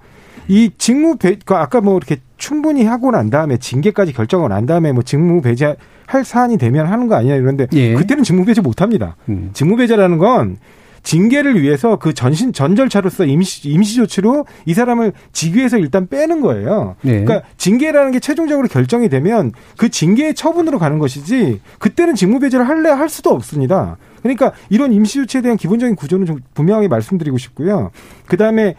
이 0.48 0.70
직무배, 0.78 1.36
그 1.44 1.54
아까 1.54 1.80
뭐 1.80 1.96
이렇게 1.96 2.16
충분히 2.38 2.84
하고 2.84 3.10
난 3.10 3.28
다음에 3.30 3.58
징계까지 3.58 4.12
결정을 4.14 4.48
난 4.48 4.64
다음에 4.66 4.92
뭐 4.92 5.02
직무배제 5.02 5.76
할 6.08 6.24
사안이 6.24 6.56
되면 6.56 6.86
하는 6.86 7.06
거 7.06 7.16
아니냐 7.16 7.34
이런데 7.34 7.66
예. 7.74 7.92
그때는 7.92 8.24
직무배제 8.24 8.62
못 8.62 8.80
합니다. 8.80 9.16
음. 9.28 9.50
직무배제라는 9.52 10.16
건 10.16 10.56
징계를 11.02 11.60
위해서 11.60 11.96
그 11.96 12.14
전신 12.14 12.54
전 12.54 12.74
절차로서 12.74 13.26
임시 13.26 13.68
임시 13.68 13.96
조치로 13.96 14.46
이 14.64 14.72
사람을 14.72 15.12
직위에서 15.32 15.76
일단 15.76 16.08
빼는 16.08 16.40
거예요. 16.40 16.96
네. 17.02 17.22
그러니까 17.22 17.46
징계라는 17.58 18.12
게 18.12 18.20
최종적으로 18.20 18.68
결정이 18.68 19.10
되면 19.10 19.52
그 19.76 19.90
징계의 19.90 20.34
처분으로 20.34 20.78
가는 20.78 20.98
것이지 20.98 21.60
그때는 21.78 22.14
직무배제를 22.14 22.66
할래 22.66 22.88
할 22.88 23.10
수도 23.10 23.28
없습니다. 23.30 23.98
그러니까 24.22 24.52
이런 24.70 24.94
임시 24.94 25.14
조치에 25.14 25.42
대한 25.42 25.58
기본적인 25.58 25.94
구조는 25.94 26.24
좀 26.24 26.38
분명하게 26.54 26.88
말씀드리고 26.88 27.36
싶고요. 27.36 27.90
그 28.26 28.38
다음에 28.38 28.76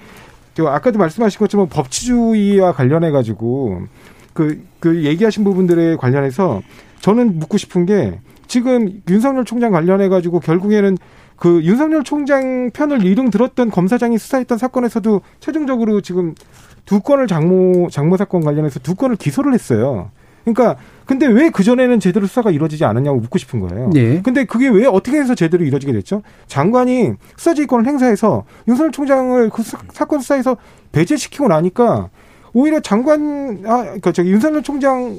또 0.56 0.68
아까도 0.68 0.98
말씀하신 0.98 1.38
것처럼 1.38 1.70
법치주의와 1.70 2.74
관련해 2.74 3.12
가지고 3.12 3.84
그, 4.34 4.64
그 4.80 5.04
얘기하신 5.04 5.44
부분들에 5.44 5.96
관련해서 5.96 6.64
저는 7.02 7.40
묻고 7.40 7.58
싶은 7.58 7.86
게 7.86 8.20
지금 8.48 9.02
윤석열 9.10 9.46
총장 9.46 9.72
관련해 9.72 10.10
가지고 10.10 10.40
결국에는 10.40 10.98
그 11.36 11.62
윤석열 11.64 12.04
총장 12.04 12.70
편을 12.72 13.06
이름 13.06 13.30
들었던 13.30 13.70
검사장이 13.72 14.18
수사했던 14.18 14.58
사건에서도 14.58 15.22
최종적으로 15.40 16.02
지금 16.02 16.36
두 16.86 17.00
건을 17.00 17.28
장모 17.28 17.90
장모 17.92 18.18
사건 18.18 18.42
관련해서 18.42 18.80
두 18.80 18.96
건을 18.96 19.16
기소를 19.16 19.54
했어요. 19.54 20.10
그러니까 20.44 20.78
근데 21.06 21.28
왜 21.28 21.50
그 21.52 21.64
전에는 21.64 22.00
제대로 22.00 22.26
수사가 22.26 22.50
이루어지지 22.52 22.84
않았냐고 22.86 23.20
묻고 23.20 23.38
싶은 23.38 23.60
거예요. 23.60 23.92
예. 23.96 24.22
근데 24.22 24.46
그게 24.46 24.68
왜 24.68 24.86
어떻게 24.86 25.18
해서 25.20 25.36
제대로 25.36 25.64
이루어지게 25.64 25.94
됐죠? 25.94 26.24
장관이 26.48 27.14
수사지휘권을 27.38 27.86
행사해서 27.86 28.46
윤석열 28.68 28.92
총장을 28.92 29.50
그 29.52 29.62
수- 29.64 29.78
사건 29.94 30.20
수사에서 30.20 30.58
배제시키고 30.92 31.48
나니까 31.48 32.10
오히려 32.54 32.80
장관 32.80 33.62
아 33.66 33.84
그러니까 33.84 34.12
저기 34.12 34.32
윤석열 34.32 34.64
총장 34.64 35.16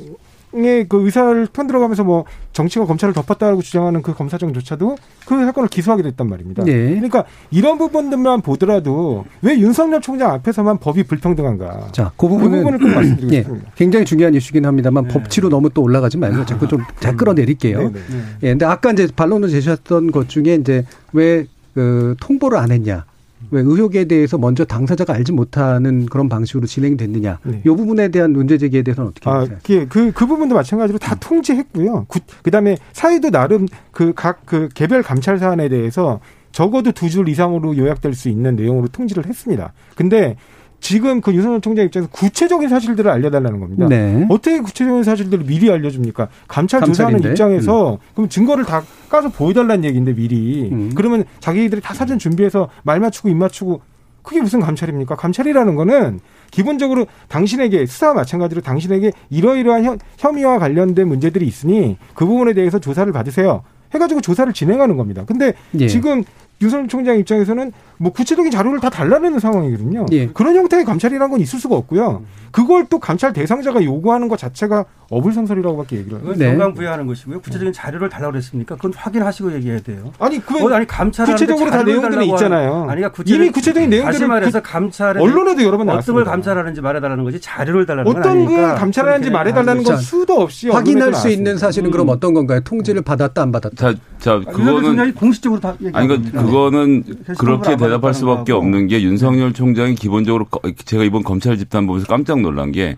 의 0.52 0.84
그 0.88 1.04
의사를 1.04 1.46
편들어가면서 1.52 2.04
뭐 2.04 2.24
정치가 2.52 2.84
검찰을 2.84 3.14
덮었다고 3.14 3.62
주장하는 3.62 4.02
그 4.02 4.14
검사장조차도 4.14 4.96
그 5.26 5.44
사건을 5.44 5.68
기소하게 5.68 6.02
됐단 6.02 6.28
말입니다. 6.28 6.64
네. 6.64 6.90
그러니까 6.94 7.24
이런 7.50 7.78
부분들만 7.78 8.40
보더라도 8.40 9.24
왜 9.42 9.58
윤석열 9.58 10.00
총장 10.00 10.32
앞에서만 10.32 10.78
법이 10.78 11.04
불평등한가? 11.04 11.88
자, 11.92 12.12
그 12.16 12.28
부분은 12.28 12.58
부분을 12.58 12.78
꼭 12.78 12.94
말씀드리고 12.94 13.32
예, 13.34 13.38
싶습니다. 13.38 13.70
굉장히 13.76 14.04
중요한 14.04 14.34
이슈긴 14.34 14.66
합니다만 14.66 15.06
법치로 15.08 15.48
너무 15.48 15.70
또 15.70 15.82
올라가지 15.82 16.18
말고 16.18 16.44
자꾸 16.46 16.66
좀 16.66 16.80
잘 17.00 17.16
끌어내릴게요. 17.16 17.78
네, 17.78 17.92
네. 17.92 18.00
예, 18.42 18.48
근데 18.50 18.64
아까 18.64 18.90
이제 18.92 19.08
반론을 19.14 19.48
제시했던 19.48 20.10
것 20.10 20.28
중에 20.28 20.54
이제 20.54 20.84
왜 21.12 21.46
그 21.74 22.14
통보를 22.20 22.58
안 22.58 22.72
했냐. 22.72 23.04
왜 23.50 23.60
의혹에 23.62 24.04
대해서 24.04 24.38
먼저 24.38 24.64
당사자가 24.64 25.12
알지 25.14 25.32
못하는 25.32 26.06
그런 26.06 26.28
방식으로 26.28 26.66
진행됐느냐. 26.66 27.38
네. 27.44 27.62
이 27.64 27.68
부분에 27.68 28.08
대한 28.08 28.32
문제 28.32 28.58
제기에 28.58 28.82
대해서는 28.82 29.10
어떻게 29.10 29.28
아, 29.28 29.44
생각하세요? 29.44 29.58
그, 29.62 29.88
그, 29.88 30.12
그 30.12 30.26
부분도 30.26 30.54
마찬가지로 30.54 30.98
다 30.98 31.14
통지했고요. 31.16 32.06
그 32.42 32.50
다음에 32.50 32.76
사회도 32.92 33.30
나름 33.30 33.66
그각그 33.92 34.68
개별 34.74 35.02
감찰 35.02 35.38
사안에 35.38 35.68
대해서 35.68 36.20
적어도 36.52 36.90
두 36.92 37.08
줄 37.08 37.28
이상으로 37.28 37.76
요약될 37.76 38.14
수 38.14 38.28
있는 38.28 38.56
내용으로 38.56 38.88
통지를 38.88 39.26
했습니다. 39.26 39.72
근데 39.94 40.36
지금 40.80 41.20
그 41.20 41.32
윤석열 41.34 41.60
총장 41.60 41.84
입장에서 41.84 42.10
구체적인 42.10 42.68
사실들을 42.68 43.10
알려달라는 43.10 43.60
겁니다. 43.60 43.86
네. 43.88 44.26
어떻게 44.30 44.60
구체적인 44.60 45.02
사실들을 45.04 45.44
미리 45.44 45.70
알려줍니까? 45.70 46.28
감찰 46.48 46.80
조사하는 46.82 47.18
감찰인데. 47.18 47.30
입장에서 47.30 47.98
그럼 48.14 48.28
증거를 48.28 48.64
다 48.64 48.82
까서 49.08 49.28
보여달라는 49.28 49.84
얘기인데 49.84 50.14
미리. 50.14 50.68
음. 50.72 50.92
그러면 50.94 51.24
자기들이 51.40 51.80
다 51.80 51.92
사전 51.94 52.18
준비해서 52.18 52.68
말 52.82 52.98
맞추고 53.00 53.28
입 53.28 53.34
맞추고 53.36 53.80
그게 54.22 54.40
무슨 54.40 54.60
감찰입니까? 54.60 55.16
감찰이라는 55.16 55.74
거는 55.74 56.20
기본적으로 56.50 57.06
당신에게 57.28 57.86
수사와 57.86 58.14
마찬가지로 58.14 58.60
당신에게 58.60 59.12
이러이러한 59.30 59.84
혐- 59.84 59.98
혐의와 60.18 60.58
관련된 60.58 61.08
문제들이 61.08 61.46
있으니 61.46 61.96
그 62.14 62.26
부분에 62.26 62.52
대해서 62.54 62.78
조사를 62.78 63.10
받으세요. 63.12 63.62
해가지고 63.94 64.20
조사를 64.20 64.52
진행하는 64.52 64.96
겁니다. 64.96 65.24
근데 65.26 65.54
예. 65.78 65.88
지금 65.88 66.22
윤석열 66.62 66.86
총장 66.88 67.18
입장에서는 67.18 67.72
뭐 68.02 68.10
구체적인 68.12 68.50
자료를 68.50 68.80
다 68.80 68.88
달라는 68.88 69.38
상황이거든요. 69.38 70.06
예. 70.12 70.26
그런 70.28 70.56
형태의 70.56 70.86
감찰이라는 70.86 71.30
건 71.30 71.38
있을 71.40 71.58
수가 71.60 71.76
없고요. 71.76 72.22
그걸 72.50 72.86
또 72.88 72.98
감찰 72.98 73.34
대상자가 73.34 73.84
요구하는 73.84 74.26
것 74.28 74.38
자체가 74.38 74.86
어불성설이라고밖에 75.10 75.98
얘기를 75.98 76.16
해요. 76.16 76.22
그건 76.22 76.38
네. 76.38 76.46
정당 76.46 76.72
부여하는 76.72 77.06
것이고요. 77.06 77.40
구체적인 77.42 77.74
자료를 77.74 78.08
달라고 78.08 78.32
그랬습니까? 78.32 78.76
그건 78.76 78.92
확인하시고 78.96 79.52
얘기해야 79.52 79.80
돼요. 79.80 80.12
아니 80.18 80.38
그 80.40 80.64
어, 80.64 80.72
아니 80.74 80.86
감찰하는데 80.86 81.44
구체적으로 81.46 81.70
다 81.70 81.82
내용들이 81.82 82.26
있잖아요. 82.30 82.70
하는- 82.70 82.76
아니 82.90 83.00
그러니까 83.02 83.12
구체적, 83.12 83.36
이미 83.40 83.50
구체적인 83.50 83.90
내용들을 83.90 84.12
다시 84.14 84.24
말해서 84.26 84.62
그- 84.62 84.70
감찰에 84.70 85.20
언론에도 85.20 85.62
여러 85.62 85.76
번 85.76 85.80
어떤 85.80 85.86
걸 85.86 85.94
나왔습니다. 86.24 86.30
감찰하는지 86.30 86.80
말해달라는 86.80 87.24
거지 87.24 87.40
자료를 87.40 87.84
달라는 87.86 88.10
건 88.12 88.20
어떤. 88.22 88.44
걸 88.46 88.74
감찰하는지 88.76 89.30
말해달라는 89.30 89.82
건 89.82 89.96
자, 89.96 90.00
수도 90.00 90.40
없이 90.40 90.70
확인할 90.70 91.12
수 91.12 91.28
있는 91.28 91.44
나왔습니다. 91.44 91.66
사실은 91.66 91.90
그럼 91.90 92.08
어떤 92.08 92.32
건가요? 92.32 92.60
통지를 92.60 93.02
받았다 93.02 93.42
안 93.42 93.52
받았다. 93.52 93.76
자, 93.76 93.94
자, 94.18 94.40
그거는 94.40 95.12
공식적으로 95.14 95.60
다 95.60 95.74
아니, 95.92 96.08
그러니까. 96.08 96.42
그거는 96.42 97.02
네. 97.06 97.34
그렇게 97.38 97.70
안 97.72 97.76
대답할 97.90 98.14
수밖에. 98.14 98.53
없는 98.53 98.87
게 98.87 99.03
윤석열 99.03 99.53
총장이 99.53 99.94
기본적으로 99.94 100.44
거- 100.46 100.61
제가 100.85 101.05
이번 101.05 101.22
검찰 101.22 101.57
집단 101.59 101.87
보면서 101.87 102.07
깜짝 102.07 102.40
놀란 102.40 102.72
게 102.72 102.96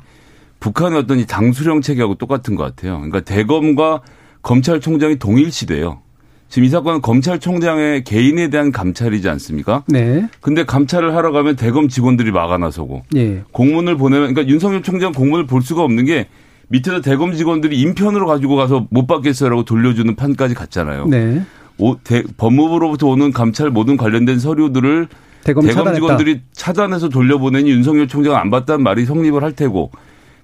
북한의 0.60 0.98
어떤 1.00 1.18
이 1.18 1.26
당수령 1.26 1.80
체계하고 1.80 2.14
똑같은 2.16 2.54
것 2.54 2.62
같아요. 2.64 2.94
그러니까 2.96 3.20
대검과 3.20 4.02
검찰총장이 4.42 5.18
동일시돼요. 5.18 6.00
지금 6.48 6.66
이 6.66 6.68
사건은 6.68 7.00
검찰총장의 7.00 8.04
개인에 8.04 8.50
대한 8.50 8.72
감찰이지 8.72 9.28
않습니까? 9.30 9.84
네. 9.86 10.28
근데 10.40 10.64
감찰을 10.64 11.14
하러 11.16 11.32
가면 11.32 11.56
대검 11.56 11.88
직원들이 11.88 12.30
막아나서고 12.30 13.02
예. 13.16 13.42
공문을 13.52 13.96
보내면 13.96 14.34
그러니까 14.34 14.52
윤석열 14.52 14.82
총장 14.82 15.12
공문을 15.12 15.46
볼 15.46 15.62
수가 15.62 15.82
없는 15.82 16.04
게 16.04 16.28
밑에서 16.68 17.00
대검 17.00 17.32
직원들이 17.32 17.80
인편으로 17.80 18.26
가지고 18.26 18.56
가서 18.56 18.86
못 18.90 19.06
받겠어요라고 19.06 19.64
돌려주는 19.64 20.14
판까지 20.14 20.54
갔잖아요. 20.54 21.06
네. 21.06 21.42
오, 21.82 21.96
대- 22.04 22.22
법무부로부터 22.36 23.08
오는 23.08 23.32
감찰 23.32 23.70
모든 23.70 23.96
관련된 23.96 24.38
서류들을 24.38 25.08
대검 25.42 25.66
대검. 25.66 25.94
직원들이 25.94 26.40
차단해서 26.52 27.08
돌려보내니 27.08 27.68
윤석열 27.70 28.06
총장은 28.06 28.38
안 28.38 28.50
받다는 28.50 28.84
말이 28.84 29.04
성립을 29.04 29.42
할 29.42 29.52
테고 29.56 29.90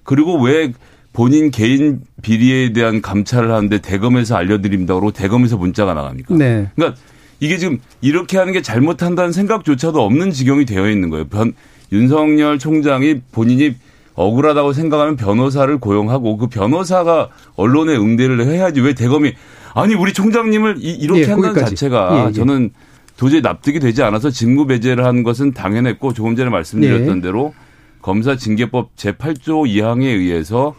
그리고 0.03 0.37
왜 0.41 0.73
본인 1.13 1.49
개인 1.49 2.01
비리에 2.21 2.73
대한 2.73 3.01
감찰을 3.01 3.51
하는데 3.51 3.77
대검에서 3.79 4.35
알려드립니다. 4.35 4.93
그러고 4.95 5.11
대검에서 5.11 5.55
문자가 5.55 5.93
나갑니까? 5.93 6.35
네. 6.35 6.67
그러니까 6.75 6.99
이게 7.39 7.57
지금 7.57 7.79
이렇게 8.01 8.37
하는 8.37 8.51
게 8.51 8.61
잘못한다는 8.61 9.31
생각조차도 9.31 10.01
없는 10.03 10.31
지경이 10.31 10.65
되어 10.65 10.89
있는 10.89 11.09
거예요. 11.09 11.25
변, 11.29 11.53
윤석열 11.93 12.59
총장이 12.59 13.21
본인이 13.31 13.75
억울하다고 14.15 14.73
생각하면 14.73 15.15
변호사를 15.15 15.77
고용하고 15.77 16.35
그 16.35 16.47
변호사가 16.47 17.29
언론에 17.55 17.95
응대를 17.95 18.45
해야지 18.45 18.81
왜 18.81 18.93
대검이 18.93 19.31
아니 19.75 19.95
우리 19.95 20.13
총장님을 20.13 20.77
이, 20.79 21.07
렇게 21.07 21.21
예, 21.21 21.25
한다는 21.25 21.53
거기까지. 21.53 21.75
자체가 21.75 22.23
예, 22.23 22.27
예. 22.29 22.31
저는 22.31 22.71
도저히 23.17 23.41
납득이 23.41 23.79
되지 23.79 24.01
않아서 24.03 24.29
직무 24.29 24.65
배제를 24.65 25.05
하는 25.05 25.23
것은 25.23 25.53
당연했고 25.53 26.13
조금 26.13 26.35
전에 26.35 26.49
말씀드렸던 26.49 27.17
예. 27.17 27.21
대로 27.21 27.53
검사 28.01 28.35
징계법 28.37 28.95
제8조 28.95 29.67
2항에 29.67 30.03
의해서 30.03 30.75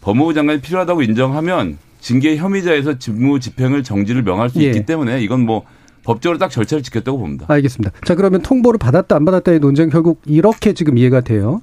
법무부 0.00 0.34
장관이 0.34 0.60
필요하다고 0.60 1.02
인정하면 1.02 1.78
징계 2.00 2.36
혐의자에서 2.36 2.98
직무 2.98 3.40
집행을 3.40 3.82
정지를 3.82 4.22
명할 4.22 4.50
수 4.50 4.62
예. 4.62 4.66
있기 4.66 4.86
때문에 4.86 5.20
이건 5.22 5.40
뭐 5.40 5.64
법적으로 6.04 6.38
딱 6.38 6.50
절차를 6.50 6.82
지켰다고 6.82 7.18
봅니다. 7.18 7.46
알겠습니다. 7.48 7.92
자, 8.04 8.14
그러면 8.14 8.42
통보를 8.42 8.78
받았다 8.78 9.16
안 9.16 9.24
받았다의 9.24 9.60
논쟁 9.60 9.88
결국 9.88 10.20
이렇게 10.26 10.74
지금 10.74 10.98
이해가 10.98 11.22
돼요. 11.22 11.62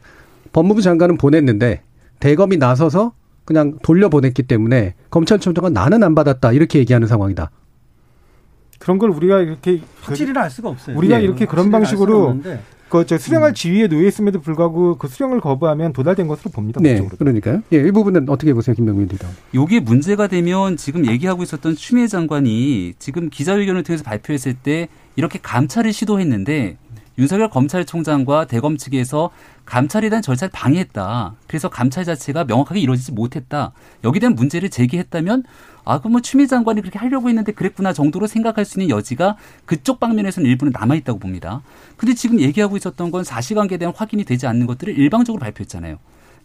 법무부 0.51 0.81
장관은 0.81 1.17
보냈는데 1.17 1.81
대검이 2.19 2.57
나서서 2.57 3.13
그냥 3.45 3.77
돌려보냈기 3.81 4.43
때문에 4.43 4.95
검찰총장은 5.09 5.73
나는 5.73 6.03
안 6.03 6.15
받았다 6.15 6.51
이렇게 6.51 6.79
얘기하는 6.79 7.07
상황이다. 7.07 7.51
그런 8.79 8.97
걸 8.97 9.09
우리가 9.11 9.39
이렇게 9.41 9.81
확실히는 10.01 10.41
알 10.41 10.49
수가 10.49 10.69
없어요. 10.69 10.97
우리가 10.97 11.19
예. 11.19 11.23
이렇게 11.23 11.45
그런 11.45 11.69
방식으로. 11.69 12.39
그저 12.89 13.17
수령할 13.17 13.53
지위에 13.53 13.87
놓여 13.87 14.05
있음에도 14.05 14.41
불구하고 14.41 14.97
그 14.97 15.07
수령을 15.07 15.39
거부하면 15.39 15.93
도달된 15.93 16.27
것으로 16.27 16.51
봅니다. 16.51 16.81
네, 16.81 16.95
법적으로. 16.97 17.17
그러니까요. 17.17 17.63
예, 17.71 17.77
이 17.77 17.91
부분은 17.91 18.27
어떻게 18.27 18.53
보세요, 18.53 18.75
김병민 18.75 19.07
리더? 19.07 19.27
요게 19.55 19.79
문제가 19.79 20.27
되면 20.27 20.75
지금 20.75 21.07
얘기하고 21.07 21.41
있었던 21.43 21.77
추미애 21.77 22.07
장관이 22.07 22.95
지금 22.99 23.29
기자회견을 23.29 23.83
통해서 23.83 24.03
발표했을 24.03 24.55
때 24.55 24.89
이렇게 25.15 25.39
감찰을 25.41 25.93
시도했는데 25.93 26.77
윤석열 27.17 27.49
검찰총장과 27.49 28.47
대검 28.47 28.75
측에서 28.75 29.29
감찰에 29.71 30.09
대한 30.09 30.21
절차를 30.21 30.51
방해했다. 30.51 31.35
그래서 31.47 31.69
감찰 31.69 32.03
자체가 32.03 32.43
명확하게 32.43 32.81
이루어지지 32.81 33.13
못했다. 33.13 33.71
여기에 34.03 34.19
대한 34.19 34.35
문제를 34.35 34.69
제기했다면 34.69 35.43
아, 35.85 35.99
그럼 35.99 36.11
뭐 36.11 36.21
추미애 36.21 36.45
장관이 36.45 36.81
그렇게 36.81 36.99
하려고 36.99 37.29
했는데 37.29 37.53
그랬구나 37.53 37.93
정도로 37.93 38.27
생각할 38.27 38.65
수 38.65 38.81
있는 38.81 38.93
여지가 38.93 39.37
그쪽 39.63 40.01
방면에서는 40.01 40.47
일부는 40.49 40.73
남아있다고 40.77 41.19
봅니다. 41.19 41.61
근데 41.95 42.13
지금 42.13 42.41
얘기하고 42.41 42.75
있었던 42.75 43.11
건 43.11 43.23
사실관계에 43.23 43.77
대한 43.77 43.93
확인이 43.95 44.25
되지 44.25 44.45
않는 44.45 44.67
것들을 44.67 44.97
일방적으로 44.97 45.39
발표했잖아요. 45.39 45.99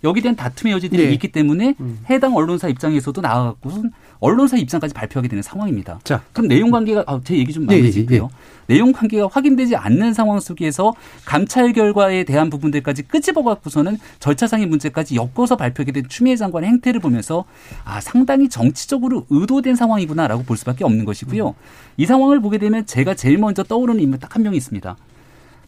여기에 0.05 0.23
대한 0.23 0.37
다툼의 0.37 0.73
여지들이 0.75 1.03
예. 1.03 1.13
있기 1.13 1.33
때문에 1.33 1.75
해당 2.09 2.37
언론사 2.37 2.69
입장에서도 2.69 3.21
나와갖고 3.21 3.85
언론사 4.21 4.57
입장까지 4.57 4.95
발표하게 4.95 5.29
되는 5.29 5.43
상황입니다. 5.43 5.99
자. 6.05 6.23
그럼 6.33 6.49
내용 6.49 6.71
관계가 6.71 7.05
아, 7.07 7.21
제 7.25 7.37
얘기 7.37 7.53
좀 7.53 7.65
예, 7.71 7.75
예, 7.75 7.79
마무리지고요. 7.79 8.31
내용 8.69 8.93
관계가 8.93 9.29
확인되지 9.31 9.77
않는 9.77 10.15
상황 10.15 10.41
속에서 10.41 10.95
감찰 11.25 11.73
결과에 11.73 12.25
대한 12.25 12.51
부분들까지 12.51 13.03
끄집어 13.03 13.43
갖고서는 13.43 13.99
절차상의 14.21 14.67
문제까지 14.67 15.17
엮어서 15.17 15.57
발표하게 15.57 15.93
된 15.93 16.05
추미애 16.09 16.37
장관의 16.37 16.71
행태를 16.71 17.01
보면서 17.01 17.45
아 17.85 18.01
상당히 18.01 18.49
정치적으로 18.49 19.27
의도된 19.31 19.77
상황이구나라고 19.77 20.45
볼 20.45 20.57
수밖에 20.57 20.85
없는 20.85 21.05
것이고요. 21.05 21.55
이 21.97 22.07
상황을 22.07 22.41
보게 22.41 22.59
되면 22.59 22.87
제가 22.87 23.15
제일 23.15 23.39
먼저 23.39 23.63
떠오르는 23.63 24.01
인물 24.01 24.19
딱 24.21 24.37
한 24.37 24.43
명이 24.43 24.57
있습니다. 24.59 24.97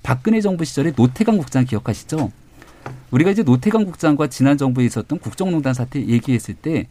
박근혜 0.03 0.41
정부 0.43 0.65
시절에 0.65 0.93
노태강 0.95 1.39
국장 1.39 1.65
기억하시죠? 1.65 2.31
우리가 3.11 3.31
이제 3.31 3.43
노태강 3.43 3.85
국장과 3.85 4.29
지난 4.29 4.57
정부에 4.57 4.85
있었던 4.85 5.19
국정농단 5.19 5.75
사태 5.75 6.01
얘기했을 6.01 6.55
때 6.55 6.87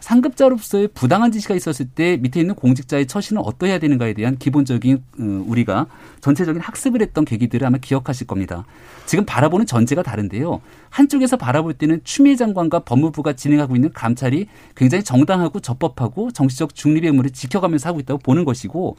상급자로서의 0.00 0.88
부당한 0.94 1.32
지시가 1.32 1.54
있었을 1.54 1.86
때 1.88 2.16
밑에 2.18 2.40
있는 2.40 2.54
공직자의 2.54 3.06
처신은 3.06 3.42
어떠해야 3.44 3.78
되는가에 3.78 4.14
대한 4.14 4.38
기본적인 4.38 5.02
어, 5.18 5.44
우리가 5.46 5.86
전체적인 6.20 6.62
학습을 6.62 7.02
했던 7.02 7.24
계기들을 7.24 7.66
아마 7.66 7.78
기억하실 7.78 8.26
겁니다. 8.26 8.64
지금 9.06 9.24
바라보는 9.24 9.66
전제가 9.66 10.02
다른데요. 10.02 10.60
한쪽에서 10.90 11.36
바라볼 11.36 11.74
때는 11.74 12.00
추미애 12.04 12.36
장관과 12.36 12.80
법무부가 12.80 13.32
진행하고 13.32 13.74
있는 13.74 13.92
감찰이 13.92 14.46
굉장히 14.76 15.02
정당하고 15.02 15.60
적법하고 15.60 16.30
정치적 16.30 16.74
중립의 16.74 17.10
의무를 17.10 17.30
지켜가면서 17.30 17.88
하고 17.88 18.00
있다고 18.00 18.18
보는 18.18 18.44
것이고 18.44 18.96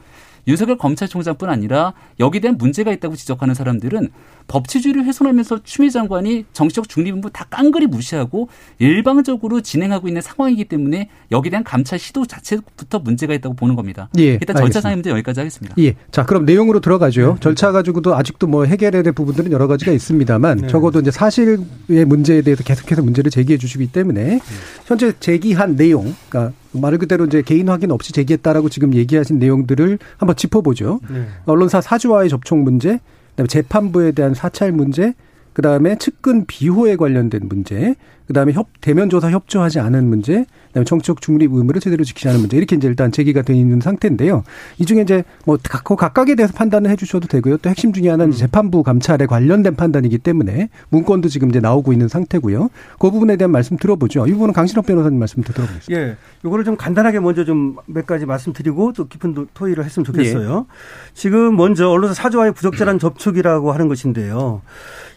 윤석열 0.48 0.78
검찰총장뿐 0.78 1.50
아니라 1.50 1.94
여기에 2.20 2.42
대한 2.42 2.58
문제가 2.58 2.92
있다고 2.92 3.16
지적하는 3.16 3.54
사람들은 3.54 4.10
법치주의를 4.48 5.06
훼손하면서 5.06 5.64
추미애 5.64 5.90
장관이 5.90 6.46
정치적 6.54 6.90
중립 6.90 7.14
의무 7.14 7.30
다 7.32 7.46
깡그리 7.50 7.88
무시하고 7.88 8.50
일방적으로 8.80 9.62
진행하고 9.62 10.08
있는 10.08 10.22
상황이기 10.22 10.66
때문에 10.66 11.10
여기에 11.32 11.50
대한 11.52 11.64
감찰 11.64 12.00
시도 12.00 12.26
자체부터 12.26 13.00
문제가 13.00 13.34
있다고 13.36 13.56
보는 13.56 13.76
겁니다. 13.76 14.10
예, 14.18 14.34
일단 14.34 14.56
절차상의 14.56 14.98
문제 14.98 15.12
여기까지 15.12 15.40
하겠습니다. 15.40 15.76
예. 15.80 15.96
자, 16.12 16.26
그럼 16.26 16.46
내용으로 16.46 16.80
들어가죠. 16.80 17.38
절차 17.42 17.72
가지고도 17.72 18.16
아직도 18.16 18.48
뭐 18.48 18.66
해결해야 18.66 19.04
될 19.04 19.14
부분들은 19.14 19.52
여러 19.52 19.68
가지가 19.68 19.92
있습니다만 19.92 20.58
네. 20.58 20.68
적어도 20.68 21.00
이제 21.00 21.12
사실의 21.12 21.60
문제에 21.88 22.42
대해서 22.42 22.64
계속해서 22.64 23.04
문제를 23.04 23.30
제기해 23.30 23.58
주시기 23.58 23.92
때문에 23.92 24.40
현재 24.86 25.14
제기한 25.20 25.76
내용, 25.76 26.16
그러니까 26.30 26.54
말 26.72 26.98
그대로 26.98 27.26
이제 27.26 27.42
개인 27.42 27.70
확인 27.70 27.92
없이 27.92 28.14
제기했다라고 28.14 28.70
지금 28.70 28.94
얘기하신 28.94 29.40
내용들을 29.40 30.00
한번 30.18 30.36
짚어보죠. 30.36 31.00
네. 31.10 31.26
언론사 31.46 31.82
사주와의 31.82 32.30
접촉 32.30 32.60
문제, 32.60 33.00
그다음에 33.32 33.48
재판부에 33.48 34.12
대한 34.12 34.34
사찰 34.34 34.72
문제, 34.72 35.14
그다음에 35.54 35.98
측근 35.98 36.46
비호에 36.46 36.96
관련된 36.96 37.42
문제, 37.50 37.96
그다음에 38.30 38.54
협 38.54 38.68
대면 38.80 39.10
조사 39.10 39.32
협조하지 39.32 39.80
않은 39.80 40.08
문제, 40.08 40.46
그다음에 40.68 40.86
정치적 40.86 41.20
중립 41.20 41.52
의무를 41.52 41.82
제대로 41.82 42.04
지키지 42.04 42.30
않은 42.30 42.42
문제 42.42 42.58
이렇게 42.58 42.76
이제 42.76 42.88
일단 42.88 43.12
제기가 43.12 43.42
돼 43.42 43.56
있는 43.56 43.82
상태인데요. 43.82 44.44
이 44.78 44.86
중에 44.86 45.02
이제 45.02 45.24
뭐 45.48 45.58
각- 45.64 45.84
그 45.84 45.96
각각에 45.96 46.36
대해서 46.36 46.54
판단을 46.54 46.92
해주셔도 46.92 47.28
되고요. 47.28 47.58
또 47.58 47.72
핵심 47.72 47.92
중에 47.92 48.08
하나는 48.08 48.32
이제 48.32 48.42
재판부 48.46 48.84
감찰에 48.84 49.26
관련된 49.26 49.76
판단이기 49.76 50.20
때문에 50.20 50.70
문건도 50.90 51.28
지금 51.28 51.50
이제 51.50 51.60
나오고 51.60 51.92
있는 51.92 52.08
상태고요. 52.08 52.70
그 53.00 53.10
부분에 53.10 53.36
대한 53.36 53.50
말씀 53.50 53.78
들어보죠. 53.78 54.28
이 54.28 54.32
부분은 54.34 54.54
강신업 54.54 54.86
변호사님 54.86 55.18
말씀부터 55.18 55.54
들어보겠습니다. 55.54 56.00
예. 56.00 56.16
요거를 56.46 56.66
좀 56.66 56.78
간단하게 56.78 57.20
먼저 57.22 57.44
좀 57.46 57.78
몇 57.88 58.06
가지 58.06 58.28
말씀드리고 58.28 58.94
또 58.94 59.08
깊은 59.08 59.34
도- 59.34 59.48
토의를 59.56 59.84
했으면 59.86 60.06
좋겠어요. 60.06 60.68
지금 61.16 61.56
먼저 61.56 61.90
언론사 61.90 62.14
사주와의 62.14 62.52
부적절한 62.54 63.00
접촉이라고 63.00 63.72
하는 63.72 63.88
것인데요. 63.88 64.62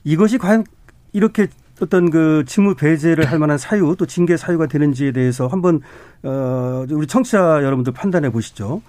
이것이 0.05 0.39
과연 0.39 0.65
이렇게 1.13 1.49
어떤 1.81 2.11
그 2.11 2.45
직무 2.47 2.75
배제를 2.75 3.31
할 3.31 3.39
만한 3.39 3.59
사유 3.59 3.95
또 3.99 4.07
징계 4.07 4.37
사유가 4.37 4.67
되는지에 4.67 5.13
대해서 5.13 5.47
한번 5.47 5.81
어 6.23 6.85
우리 6.91 7.07
청취자 7.07 7.63
여러분들 7.63 7.93
판단해 7.93 8.31
보시죠. 8.31 8.83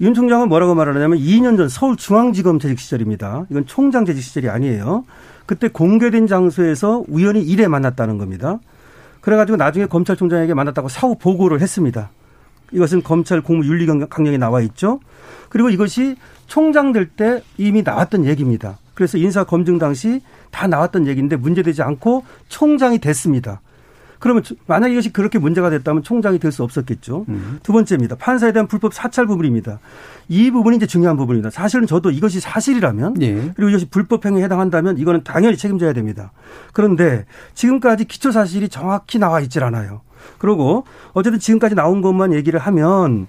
윤 0.00 0.12
총장은 0.14 0.48
뭐라고 0.48 0.74
말하냐면 0.74 1.18
2년 1.18 1.56
전 1.56 1.68
서울중앙지검 1.68 2.58
재직 2.58 2.78
시절입니다. 2.78 3.46
이건 3.50 3.66
총장 3.66 4.04
재직 4.04 4.22
시절이 4.22 4.48
아니에요. 4.48 5.04
그때 5.46 5.68
공개된 5.68 6.26
장소에서 6.26 7.04
우연히 7.08 7.42
일에 7.42 7.68
만났다는 7.68 8.18
겁니다. 8.18 8.58
그래가지고 9.20 9.56
나중에 9.56 9.86
검찰총장에게 9.86 10.54
만났다고 10.54 10.88
사후 10.88 11.16
보고를 11.16 11.60
했습니다. 11.60 12.10
이것은 12.72 13.02
검찰 13.02 13.40
공무 13.40 13.64
윤리 13.66 13.86
강령에 13.86 14.36
나와 14.36 14.60
있죠. 14.62 15.00
그리고 15.48 15.70
이것이 15.70 16.16
총장 16.46 16.92
될 16.92 17.08
때 17.16 17.42
이미 17.56 17.82
나왔던 17.82 18.24
얘기입니다. 18.26 18.78
그래서 18.94 19.16
인사 19.18 19.44
검증 19.44 19.78
당시 19.78 20.20
다 20.54 20.68
나왔던 20.68 21.08
얘기인데 21.08 21.34
문제되지 21.34 21.82
않고 21.82 22.24
총장이 22.48 22.98
됐습니다. 23.00 23.60
그러면 24.20 24.42
만약 24.66 24.88
이것이 24.88 25.12
그렇게 25.12 25.38
문제가 25.38 25.68
됐다면 25.68 26.02
총장이 26.04 26.38
될 26.38 26.52
수 26.52 26.62
없었겠죠. 26.62 27.26
두 27.64 27.72
번째입니다. 27.72 28.14
판사에 28.16 28.52
대한 28.52 28.68
불법 28.68 28.94
사찰 28.94 29.26
부분입니다. 29.26 29.80
이 30.28 30.50
부분이 30.52 30.76
이제 30.76 30.86
중요한 30.86 31.16
부분입니다. 31.16 31.50
사실은 31.50 31.86
저도 31.86 32.10
이것이 32.10 32.38
사실이라면 32.40 33.20
예. 33.20 33.50
그리고 33.56 33.68
이것이 33.68 33.90
불법 33.90 34.24
행위에 34.24 34.44
해당한다면 34.44 34.96
이거는 34.98 35.24
당연히 35.24 35.56
책임져야 35.56 35.92
됩니다. 35.92 36.30
그런데 36.72 37.26
지금까지 37.54 38.04
기초 38.06 38.30
사실이 38.30 38.68
정확히 38.68 39.18
나와 39.18 39.40
있질 39.40 39.64
않아요. 39.64 40.00
그리고 40.38 40.84
어쨌든 41.12 41.40
지금까지 41.40 41.74
나온 41.74 42.00
것만 42.00 42.32
얘기를 42.32 42.58
하면 42.60 43.26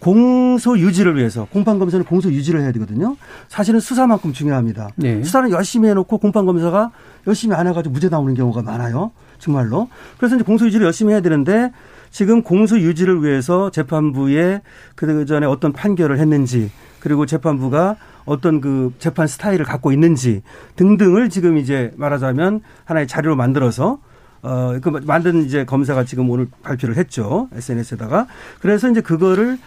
공소 0.00 0.78
유지를 0.78 1.16
위해서 1.16 1.46
공판 1.52 1.78
검사는 1.78 2.04
공소 2.04 2.32
유지를 2.32 2.62
해야 2.62 2.72
되거든요. 2.72 3.16
사실은 3.48 3.80
수사만큼 3.80 4.32
중요합니다. 4.32 4.88
네. 4.96 5.22
수사는 5.22 5.50
열심히 5.50 5.88
해놓고 5.90 6.18
공판 6.18 6.46
검사가 6.46 6.90
열심히 7.26 7.54
안 7.54 7.66
해가지고 7.68 7.92
무죄 7.92 8.08
나오는 8.08 8.34
경우가 8.34 8.62
많아요. 8.62 9.12
정말로. 9.38 9.88
그래서 10.18 10.36
이제 10.36 10.44
공소 10.44 10.66
유지를 10.66 10.86
열심히 10.86 11.12
해야 11.12 11.20
되는데 11.20 11.70
지금 12.10 12.42
공소 12.42 12.78
유지를 12.78 13.22
위해서 13.22 13.70
재판부에 13.70 14.62
그 14.96 15.24
전에 15.26 15.46
어떤 15.46 15.72
판결을 15.72 16.18
했는지 16.18 16.70
그리고 16.98 17.26
재판부가 17.26 17.96
어떤 18.24 18.60
그 18.60 18.92
재판 18.98 19.26
스타일을 19.26 19.64
갖고 19.64 19.92
있는지 19.92 20.42
등등을 20.76 21.30
지금 21.30 21.56
이제 21.56 21.92
말하자면 21.96 22.60
하나의 22.84 23.06
자료로 23.06 23.36
만들어서 23.36 23.98
어, 24.42 24.78
그 24.82 24.88
만든 25.04 25.44
이제 25.44 25.64
검사가 25.64 26.04
지금 26.04 26.30
오늘 26.30 26.48
발표를 26.62 26.96
했죠. 26.96 27.48
SNS에다가. 27.52 28.26
그래서 28.60 28.88
이제 28.90 29.00
그거를 29.00 29.52
어, 29.52 29.58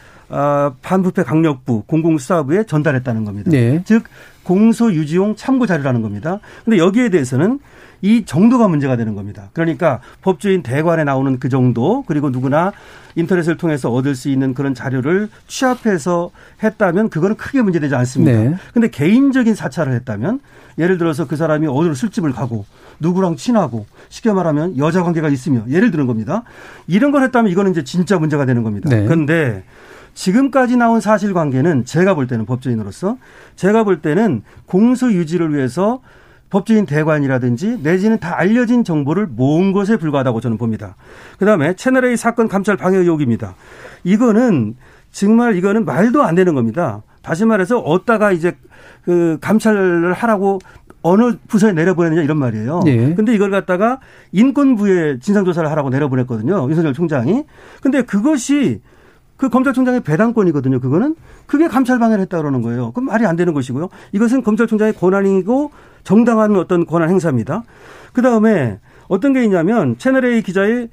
반부패 0.82 1.24
강력부 1.24 1.84
공공수사부에 1.88 2.66
전달했다는 2.66 3.26
겁니다. 3.26 3.52
네. 3.52 3.82
즉 3.86 4.04
공소 4.44 4.94
유지용 4.94 5.36
참고 5.36 5.66
자료라는 5.66 6.02
겁니다. 6.02 6.40
근데 6.66 6.78
여기에 6.78 7.10
대해서는 7.10 7.60
이 8.02 8.26
정도가 8.26 8.68
문제가 8.68 8.98
되는 8.98 9.16
겁니다. 9.16 9.50
그러니까 9.54 10.02
법조인 10.22 10.62
대관에 10.62 11.06
나오는 11.06 11.40
그 11.40 11.48
정도 11.48 12.04
그리고 12.06 12.30
누구나 12.30 12.74
인터넷을 13.16 13.56
통해서 13.56 13.90
얻을 13.92 14.16
수 14.16 14.28
있는 14.28 14.54
그런 14.54 14.74
자료를 14.74 15.30
취합해서 15.48 16.32
했다면 16.62 17.10
그거는 17.10 17.38
크게 17.38 17.62
문제되지 17.62 17.96
않습니다. 17.96 18.32
네. 18.32 18.56
근데 18.74 18.90
개인적인 18.90 19.56
사찰을 19.56 19.94
했다면 19.94 20.42
예를 20.80 20.98
들어서 20.98 21.28
그 21.28 21.38
사람이 21.38 21.68
어디로 21.68 21.94
술집을 21.94 22.34
가고 22.34 22.66
누구랑 23.00 23.38
친하고 23.38 23.86
쉽게 24.10 24.34
말하면 24.34 24.78
여자 24.78 25.02
관계가 25.04 25.30
있으며 25.30 25.64
예를 25.70 25.92
드는 25.92 26.06
겁니다. 26.06 26.44
이런 26.88 27.12
걸 27.12 27.24
했다면 27.24 27.52
이거는 27.52 27.72
이제 27.72 27.86
진짜 27.86 28.20
문제가 28.20 28.46
되는 28.46 28.64
겁니다. 28.64 28.90
네. 28.90 29.06
그런데 29.06 29.64
지금까지 30.14 30.78
나온 30.78 31.00
사실관계는 31.00 31.86
제가 31.86 32.14
볼 32.14 32.28
때는 32.28 32.46
법조인으로서 32.46 33.18
제가 33.56 33.84
볼 33.84 34.02
때는 34.02 34.44
공소 34.66 35.12
유지를 35.12 35.54
위해서 35.54 36.02
법조인 36.50 36.86
대관이라든지 36.86 37.80
내지는 37.82 38.20
다 38.20 38.38
알려진 38.38 38.84
정보를 38.84 39.26
모은 39.26 39.72
것에 39.72 39.98
불과하다고 39.98 40.40
저는 40.40 40.58
봅니다. 40.58 40.96
그다음에 41.40 41.76
채널A 41.76 42.16
사건 42.16 42.48
감찰 42.48 42.78
방해 42.78 42.98
의혹입니다. 42.98 43.56
이거는 44.04 44.76
정말 45.12 45.56
이거는 45.56 45.86
말도 45.86 46.22
안 46.22 46.36
되는 46.36 46.54
겁니다. 46.54 47.02
다시 47.24 47.46
말해서 47.46 47.80
어디다가 47.80 48.32
이제 48.32 48.56
그 49.04 49.40
감찰을 49.42 50.14
하라고 50.14 50.60
어느 51.02 51.38
부서에 51.48 51.74
내려보냈느냐 51.74 52.22
이런 52.22 52.38
말이에요. 52.38 52.82
예. 52.86 53.14
근데 53.14 53.34
이걸 53.34 53.50
갖다가 53.50 54.00
인권부에 54.32 55.20
진상조사를 55.20 55.70
하라고 55.70 55.90
내려보냈거든요. 55.90 56.70
윤석열 56.70 56.94
총장이. 56.94 57.46
근데 57.82 58.04
그것이 58.04 58.82
그 59.38 59.50
검찰총장의 59.50 60.02
배당권이거든요. 60.02 60.80
그거는 60.80 61.16
그게 61.46 61.68
감찰 61.68 62.00
방해를 62.00 62.22
했다 62.24 62.38
그러는 62.38 62.62
거예요. 62.62 62.92
그럼 62.92 63.08
말이 63.08 63.26
안 63.26 63.36
되는 63.36 63.54
것이고요. 63.54 63.90
이것은 64.12 64.44
검찰총장의 64.44 64.94
권한이고 64.94 65.72
정당한 66.04 66.56
어떤 66.56 66.86
권한 66.86 67.10
행사입니다. 67.10 67.64
그 68.14 68.22
다음에 68.22 68.80
어떤 69.08 69.34
게 69.34 69.44
있냐면 69.44 69.98
채널A 69.98 70.42
기자의 70.42 70.90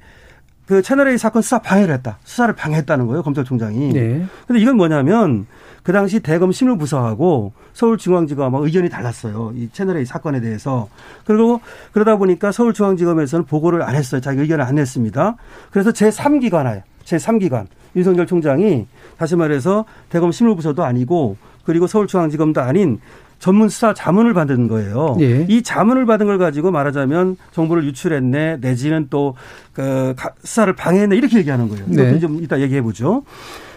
그 0.65 0.81
채널A 0.81 1.17
사건 1.17 1.41
수사 1.41 1.59
방해를 1.59 1.93
했다. 1.95 2.17
수사를 2.23 2.53
방해했다는 2.55 3.07
거예요. 3.07 3.23
검찰총장이. 3.23 3.93
네. 3.93 4.25
근데 4.47 4.61
이건 4.61 4.77
뭐냐면 4.77 5.45
그 5.83 5.91
당시 5.91 6.19
대검 6.19 6.51
신무부서하고 6.51 7.53
서울중앙지검 7.73 8.53
하고 8.53 8.65
의견이 8.65 8.89
달랐어요. 8.89 9.51
이 9.55 9.69
채널A 9.73 10.05
사건에 10.05 10.39
대해서. 10.39 10.87
그리고 11.25 11.59
그러다 11.91 12.17
보니까 12.17 12.51
서울중앙지검에서는 12.51 13.45
보고를 13.45 13.81
안 13.81 13.95
했어요. 13.95 14.21
자기 14.21 14.41
의견을 14.41 14.63
안 14.63 14.75
냈습니다. 14.75 15.35
그래서 15.71 15.91
제3기관에 15.91 16.83
제3기관 17.17 17.67
윤석열 17.95 18.25
총장이 18.25 18.87
다시 19.17 19.35
말해서 19.35 19.85
대검 20.09 20.31
신무부서도 20.31 20.83
아니고 20.83 21.37
그리고 21.65 21.87
서울중앙지검도 21.87 22.61
아닌 22.61 22.99
전문 23.39 23.69
수사 23.69 23.93
자문을 23.93 24.33
받은 24.35 24.67
거예요. 24.67 25.17
예. 25.19 25.47
이 25.49 25.63
자문을 25.63 26.05
받은 26.05 26.27
걸 26.27 26.37
가지고 26.37 26.69
말하자면 26.71 27.37
정보를 27.51 27.83
유출했네 27.85 28.57
내지는 28.61 29.07
또 29.09 29.35
그 29.73 30.13
수사를 30.43 30.71
방해했네 30.73 31.15
이렇게 31.15 31.37
얘기하는 31.37 31.69
거예요. 31.69 31.85
이것도 31.85 32.03
네. 32.03 32.19
좀 32.19 32.43
이따 32.43 32.59
얘기해 32.59 32.81
보죠. 32.81 33.23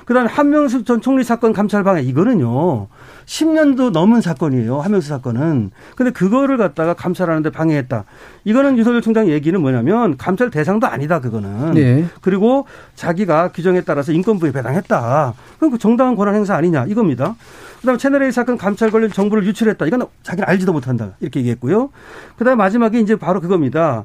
그다음에 0.04 0.28
한명수 0.28 0.84
전 0.84 1.00
총리 1.00 1.24
사건 1.24 1.52
감찰 1.52 1.82
방해 1.82 2.02
이거는요. 2.02 2.88
10년도 3.26 3.90
넘은 3.90 4.20
사건이에요. 4.20 4.80
한명수 4.80 5.08
사건은. 5.08 5.70
근데 5.96 6.10
그거를 6.10 6.56
갖다가 6.56 6.94
감찰하는데 6.94 7.50
방해했다. 7.50 8.04
이거는 8.44 8.76
유석열 8.76 9.00
총장 9.02 9.28
얘기는 9.28 9.58
뭐냐면 9.60 10.16
감찰 10.16 10.50
대상도 10.50 10.86
아니다 10.86 11.20
그거는. 11.20 11.72
네. 11.72 12.04
그리고 12.20 12.66
자기가 12.94 13.48
규정에 13.48 13.80
따라서 13.80 14.12
인권부에 14.12 14.52
배당했다. 14.52 15.34
그럼 15.58 15.70
그 15.70 15.78
정당한 15.78 16.16
권한 16.16 16.34
행사 16.34 16.54
아니냐 16.54 16.84
이겁니다. 16.86 17.36
그다음에 17.80 17.98
채널A 17.98 18.32
사건 18.32 18.56
감찰 18.56 18.90
관련 18.90 19.10
정보를 19.10 19.46
유출했다. 19.46 19.86
이건 19.86 20.06
자기는 20.22 20.48
알지도 20.48 20.72
못한다. 20.72 21.12
이렇게 21.20 21.40
얘기했고요. 21.40 21.90
그다음에 22.36 22.56
마지막에 22.56 22.98
이제 23.00 23.16
바로 23.16 23.40
그겁니다. 23.40 24.04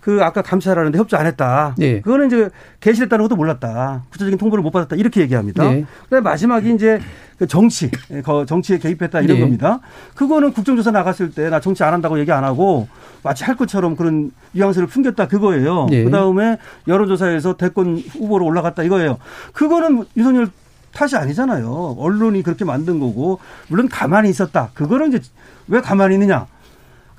그 0.00 0.22
아까 0.22 0.40
감찰하는데 0.42 0.98
협조 0.98 1.16
안 1.18 1.26
했다. 1.26 1.74
예. 1.80 2.00
그거는 2.00 2.28
이제 2.28 2.48
개시됐다는 2.80 3.22
것도 3.24 3.36
몰랐다. 3.36 4.04
구체적인 4.10 4.38
통보를 4.38 4.62
못 4.62 4.70
받았다. 4.70 4.96
이렇게 4.96 5.20
얘기합니다. 5.20 5.64
예. 5.72 5.84
그다음에 6.04 6.22
마지막에 6.22 6.70
이제 6.72 6.98
그 7.38 7.46
정치, 7.46 7.90
거- 8.24 8.46
정치에 8.46 8.78
개입했다 8.78 9.20
이런 9.20 9.36
예. 9.36 9.40
겁니다. 9.40 9.80
그거는 10.14 10.52
국정조사 10.52 10.90
나갔을 10.90 11.30
때 11.32 11.50
나 11.50 11.60
정치 11.60 11.84
안 11.84 11.92
한다고 11.92 12.18
얘기 12.18 12.32
안 12.32 12.44
하고 12.44 12.88
마치 13.22 13.44
할 13.44 13.56
것처럼 13.56 13.94
그런 13.96 14.30
뉘앙스를 14.52 14.86
풍겼다 14.86 15.28
그거예요. 15.28 15.86
예. 15.90 16.04
그다음에 16.04 16.56
여론조사에서 16.88 17.56
대권 17.58 17.98
후보로 18.12 18.46
올라갔다 18.46 18.82
이거예요. 18.84 19.18
그거는 19.52 20.04
윤석열 20.16 20.48
탓이 20.92 21.16
아니잖아요. 21.16 21.96
언론이 21.98 22.42
그렇게 22.42 22.64
만든 22.64 22.98
거고 23.00 23.38
물론 23.68 23.88
가만히 23.88 24.28
있었다. 24.30 24.70
그거는 24.74 25.08
이제 25.12 25.20
왜 25.68 25.80
가만히 25.80 26.14
있느냐? 26.14 26.46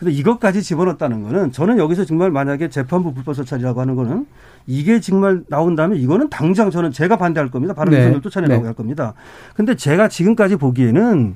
근데 0.01 0.13
이것까지 0.13 0.63
집어넣었다는 0.63 1.21
거는 1.21 1.51
저는 1.51 1.77
여기서 1.77 2.05
정말 2.05 2.31
만약에 2.31 2.69
재판부 2.69 3.13
불법 3.13 3.35
소찰이라고 3.35 3.81
하는 3.81 3.93
거는 3.93 4.25
이게 4.65 4.99
정말 4.99 5.43
나온다면 5.47 5.99
이거는 5.99 6.27
당장 6.31 6.71
저는 6.71 6.91
제가 6.91 7.17
반대할 7.17 7.51
겁니다. 7.51 7.75
바로 7.75 7.91
네. 7.91 7.97
윤석열 7.97 8.21
쫓아내라고 8.23 8.61
네. 8.63 8.65
할 8.65 8.73
겁니다. 8.73 9.13
근데 9.55 9.75
제가 9.75 10.07
지금까지 10.07 10.55
보기에는 10.55 11.35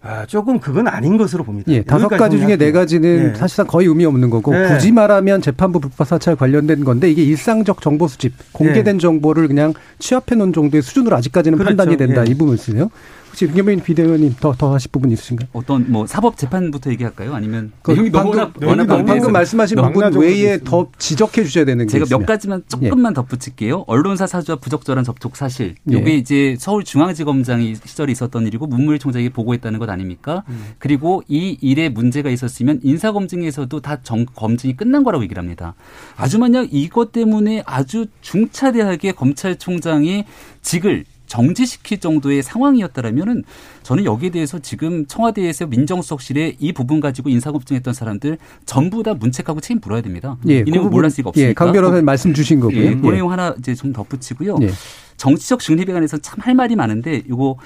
아, 0.00 0.24
조금 0.24 0.58
그건 0.58 0.88
아닌 0.88 1.18
것으로 1.18 1.44
봅니다. 1.44 1.70
예, 1.70 1.82
다섯 1.82 2.08
가지 2.08 2.38
중에 2.38 2.56
네. 2.56 2.72
가지는 2.72 3.32
예. 3.34 3.38
사실상 3.38 3.66
거의 3.66 3.86
의미 3.86 4.06
없는 4.06 4.30
거고 4.30 4.54
네. 4.54 4.68
굳이 4.68 4.90
말하면 4.90 5.42
재판부 5.42 5.78
불법 5.78 6.06
사찰 6.06 6.34
관련된 6.34 6.84
건데 6.84 7.10
이게 7.10 7.22
일상적 7.22 7.82
정보 7.82 8.08
수집, 8.08 8.32
공개된 8.52 9.00
정보를 9.00 9.48
그냥 9.48 9.74
취합해 9.98 10.34
놓은 10.34 10.54
정도의 10.54 10.80
수준으로 10.80 11.14
아직까지는 11.14 11.58
네. 11.58 11.62
그렇죠. 11.62 11.76
판단이 11.76 11.98
된다 11.98 12.24
예. 12.26 12.30
이 12.30 12.34
부분을 12.38 12.56
쓰네요. 12.56 12.88
혹시 13.32 13.46
김경민 13.46 13.82
비대위원님 13.82 14.34
더 14.40 14.52
더 14.52 14.74
하실 14.74 14.90
부분 14.92 15.10
있으신가요? 15.10 15.48
어떤 15.54 15.90
뭐 15.90 16.06
사법 16.06 16.36
재판부터 16.36 16.90
얘기할까요? 16.92 17.34
아니면 17.34 17.72
그 17.80 17.92
내용이 17.92 18.10
방금, 18.10 18.30
너무나 18.32 18.52
방금, 18.52 18.68
워낙 18.68 18.86
방금 18.86 19.06
많아서 19.06 19.30
말씀하신 19.30 19.76
몇 19.76 19.90
부분 19.90 20.12
외에 20.20 20.58
더 20.62 20.88
지적해 20.98 21.42
주셔야 21.44 21.64
되는 21.64 21.86
게 21.86 21.90
제가. 21.90 22.04
몇 22.18 22.26
가지만 22.26 22.62
조금만 22.68 23.14
덧붙일게요. 23.14 23.84
언론사 23.86 24.26
사주와 24.26 24.58
부적절한 24.58 25.02
접촉 25.04 25.36
사실. 25.36 25.74
예. 25.90 25.96
이게 25.98 26.14
이제 26.16 26.56
서울중앙지검장이 26.60 27.76
시절에 27.82 28.12
있었던 28.12 28.46
일이고 28.46 28.66
문무일 28.66 28.98
총장이 28.98 29.30
보고했다는 29.30 29.78
것 29.78 29.88
아닙니까? 29.88 30.44
그리고 30.78 31.22
이 31.26 31.56
일에 31.62 31.88
문제가 31.88 32.28
있었으면 32.28 32.80
인사검증에서도 32.82 33.80
다 33.80 34.02
정, 34.02 34.26
검증이 34.26 34.76
끝난 34.76 35.02
거라고 35.02 35.24
얘기를 35.24 35.40
합니다. 35.42 35.74
아주 36.16 36.38
만약 36.38 36.68
이것 36.70 37.10
때문에 37.12 37.62
아주 37.64 38.06
중차대하게 38.20 39.12
검찰총장이 39.12 40.24
직을 40.60 41.04
정지시킬 41.32 41.98
정도의 41.98 42.42
상황이었다라면은 42.42 43.44
저는 43.82 44.04
여기에 44.04 44.30
대해서 44.30 44.58
지금 44.58 45.06
청와대에서 45.06 45.66
민정수석실에 45.66 46.56
이 46.60 46.72
부분 46.74 47.00
가지고 47.00 47.30
인사검증했던 47.30 47.94
사람들 47.94 48.36
전부 48.66 49.02
다 49.02 49.14
문책하고 49.14 49.62
책임 49.62 49.80
물어야 49.82 50.02
됩니다. 50.02 50.36
예, 50.48 50.58
이그 50.58 50.70
내용 50.70 50.84
부분- 50.84 50.98
몰랐을 50.98 51.14
리가 51.18 51.28
없으니까. 51.30 51.48
예, 51.48 51.54
강 51.54 51.72
변호사님 51.72 52.04
말씀 52.04 52.34
주신 52.34 52.60
거고요. 52.60 52.78
예, 52.78 52.94
그 52.94 53.06
예. 53.08 53.10
내용 53.12 53.32
하나 53.32 53.54
이제 53.58 53.74
좀 53.74 53.94
덧붙이고요. 53.94 54.58
예. 54.60 54.70
정치적 55.16 55.60
중립에 55.60 55.86
관해서 55.94 56.18
참 56.18 56.38
할 56.42 56.54
말이 56.54 56.76
많은데 56.76 57.22
요거 57.28 57.56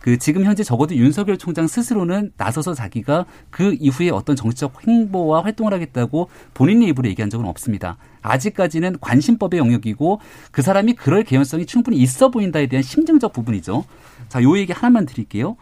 그 0.00 0.18
지금 0.18 0.44
현재 0.44 0.62
적어도 0.62 0.94
윤석열 0.94 1.38
총장 1.38 1.66
스스로는 1.66 2.32
나서서 2.36 2.74
자기가 2.74 3.26
그 3.50 3.76
이후에 3.78 4.10
어떤 4.10 4.36
정치적 4.36 4.86
행보와 4.86 5.42
활동을 5.44 5.72
하겠다고 5.72 6.28
본인의 6.54 6.88
입으로 6.88 7.08
얘기한 7.08 7.30
적은 7.30 7.46
없습니다. 7.46 7.96
아직까지는 8.22 8.98
관심법의 9.00 9.58
영역이고 9.58 10.20
그 10.50 10.62
사람이 10.62 10.94
그럴 10.94 11.24
개연성이 11.24 11.66
충분히 11.66 11.98
있어 11.98 12.30
보인다에 12.30 12.66
대한 12.66 12.82
심증적 12.82 13.32
부분이죠. 13.32 13.84
자, 14.28 14.42
요 14.42 14.56
얘기 14.58 14.72
하나만 14.72 15.06
드릴게요. 15.06 15.56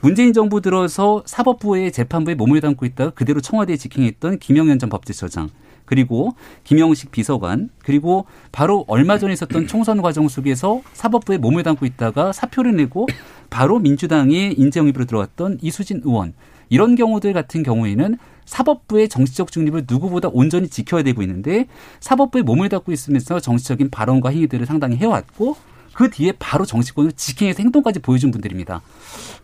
문재인 0.00 0.32
정부 0.32 0.60
들어서 0.60 1.22
사법부의 1.26 1.90
재판부에 1.90 2.34
몸을 2.34 2.60
담고 2.60 2.86
있다가 2.86 3.10
그대로 3.10 3.40
청와대에 3.40 3.76
직행했던 3.76 4.38
김영현 4.38 4.78
전 4.78 4.90
법제처장 4.90 5.48
그리고 5.86 6.34
김영식 6.64 7.10
비서관 7.10 7.70
그리고 7.82 8.26
바로 8.52 8.84
얼마 8.88 9.18
전에 9.18 9.32
있었던 9.32 9.66
총선 9.66 10.02
과정 10.02 10.28
속에서 10.28 10.82
사법부에 10.92 11.38
몸을 11.38 11.62
담고 11.62 11.86
있다가 11.86 12.32
사표를 12.32 12.76
내고 12.76 13.06
바로 13.48 13.78
민주당의 13.78 14.54
인재영입으로 14.58 15.06
들어왔던 15.06 15.58
이수진 15.62 16.02
의원 16.04 16.34
이런 16.68 16.96
경우들 16.96 17.32
같은 17.32 17.62
경우에는 17.62 18.18
사법부의 18.44 19.08
정치적 19.08 19.50
중립을 19.50 19.84
누구보다 19.88 20.28
온전히 20.32 20.68
지켜야 20.68 21.02
되고 21.02 21.22
있는데 21.22 21.66
사법부에 22.00 22.42
몸을 22.42 22.68
담고 22.68 22.92
있으면서 22.92 23.40
정치적인 23.40 23.90
발언과 23.90 24.30
행위들을 24.30 24.66
상당히 24.66 24.96
해왔고 24.96 25.56
그 25.96 26.10
뒤에 26.10 26.32
바로 26.38 26.66
정치권을 26.66 27.12
직행해서 27.12 27.62
행동까지 27.62 28.00
보여준 28.00 28.30
분들입니다. 28.30 28.82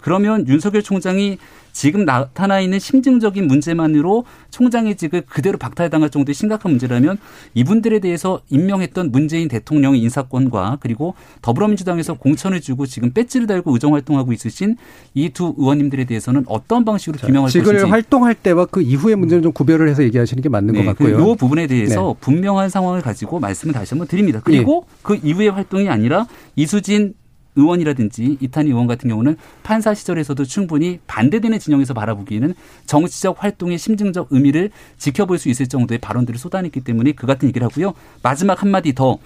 그러면 0.03 0.47
윤석열 0.47 0.83
총장이 0.83 1.39
지금 1.73 2.05
나타나 2.05 2.61
있는 2.61 2.79
심증적인 2.79 3.47
문제만으로 3.47 4.25
총장의 4.51 4.97
직을 4.97 5.23
그대로 5.23 5.59
박탈당할 5.59 6.11
정도의 6.11 6.35
심각한 6.35 6.71
문제라면 6.73 7.19
이분들에 7.55 7.99
대해서 7.99 8.41
임명했던 8.51 9.11
문재인 9.11 9.49
대통령의 9.49 10.01
인사권과 10.03 10.79
그리고 10.81 11.15
더불어민주당에서 11.41 12.15
공천을 12.15 12.61
주고 12.61 12.87
지금 12.87 13.13
배지를 13.13 13.47
달고 13.47 13.73
의정 13.73 13.95
활동하고 13.95 14.33
있으신 14.33 14.77
이 15.15 15.31
두 15.33 15.55
의원님들에 15.57 16.05
대해서는 16.05 16.45
어떤 16.47 16.85
방식으로 16.85 17.19
규명할 17.19 17.51
직을 17.51 17.65
것인지 17.65 17.91
활동할 17.91 18.35
때와 18.35 18.67
그 18.67 18.83
이후의 18.83 19.17
문제는 19.17 19.43
좀 19.43 19.53
구별을 19.53 19.89
해서 19.89 20.03
얘기하시는 20.03 20.43
게 20.43 20.49
맞는 20.51 20.75
것 20.75 20.85
같고요. 20.85 21.33
이 21.33 21.37
부분에 21.37 21.67
대해서 21.67 22.15
네. 22.15 22.21
분명한 22.21 22.69
상황을 22.69 23.01
가지고 23.01 23.41
말씀을 23.41 23.73
다시 23.73 23.95
한번 23.95 24.09
드립니다. 24.09 24.41
그리고 24.45 24.85
그 25.01 25.19
이후의 25.23 25.51
활동이 25.51 25.89
아니라 25.89 26.27
이수진 26.55 27.15
의원이라든지 27.57 28.38
이탄희 28.41 28.71
의원 28.71 28.87
같은 28.87 29.09
경우는 29.09 29.37
판사 29.62 29.95
시절에서도 29.95 30.45
충분히 30.45 30.99
반대되는 31.07 31.59
진영에서 31.59 31.95
바라보기에는 31.95 32.55
정치적 32.87 33.43
활동의 33.43 33.79
심증적 33.79 34.29
의미를 34.31 34.71
지켜볼 34.99 35.38
수 35.38 35.49
있을 35.49 35.67
정도의 35.67 35.99
발언들을 35.99 36.38
쏟아냈기 36.38 36.81
때문에 36.81 37.12
그 37.12 37.27
같은 37.27 37.49
얘기를 37.49 37.67
하고요. 37.67 37.95
마지막 38.23 38.62
한마디 38.62 38.95
더 38.95 39.19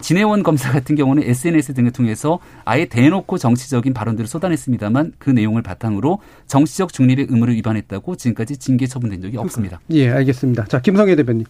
진해원 0.00 0.42
검사 0.42 0.70
같은 0.70 0.94
경우는 0.94 1.22
SNS 1.22 1.74
등을 1.74 1.90
통해서 1.90 2.38
아예 2.64 2.84
대놓고 2.84 3.38
정치적인 3.38 3.94
발언들을 3.94 4.28
쏟아냈습니다만 4.28 5.14
그 5.18 5.30
내용을 5.30 5.62
바탕으로 5.62 6.20
정치적 6.46 6.92
중립의 6.92 7.28
의무를 7.30 7.54
위반했다고 7.54 8.16
지금까지 8.16 8.58
징계 8.58 8.86
처분된 8.86 9.22
적이 9.22 9.38
없습니다. 9.38 9.80
예, 9.90 10.10
알겠습니다. 10.10 10.66
자, 10.66 10.80
김성애 10.80 11.16
대변인. 11.16 11.46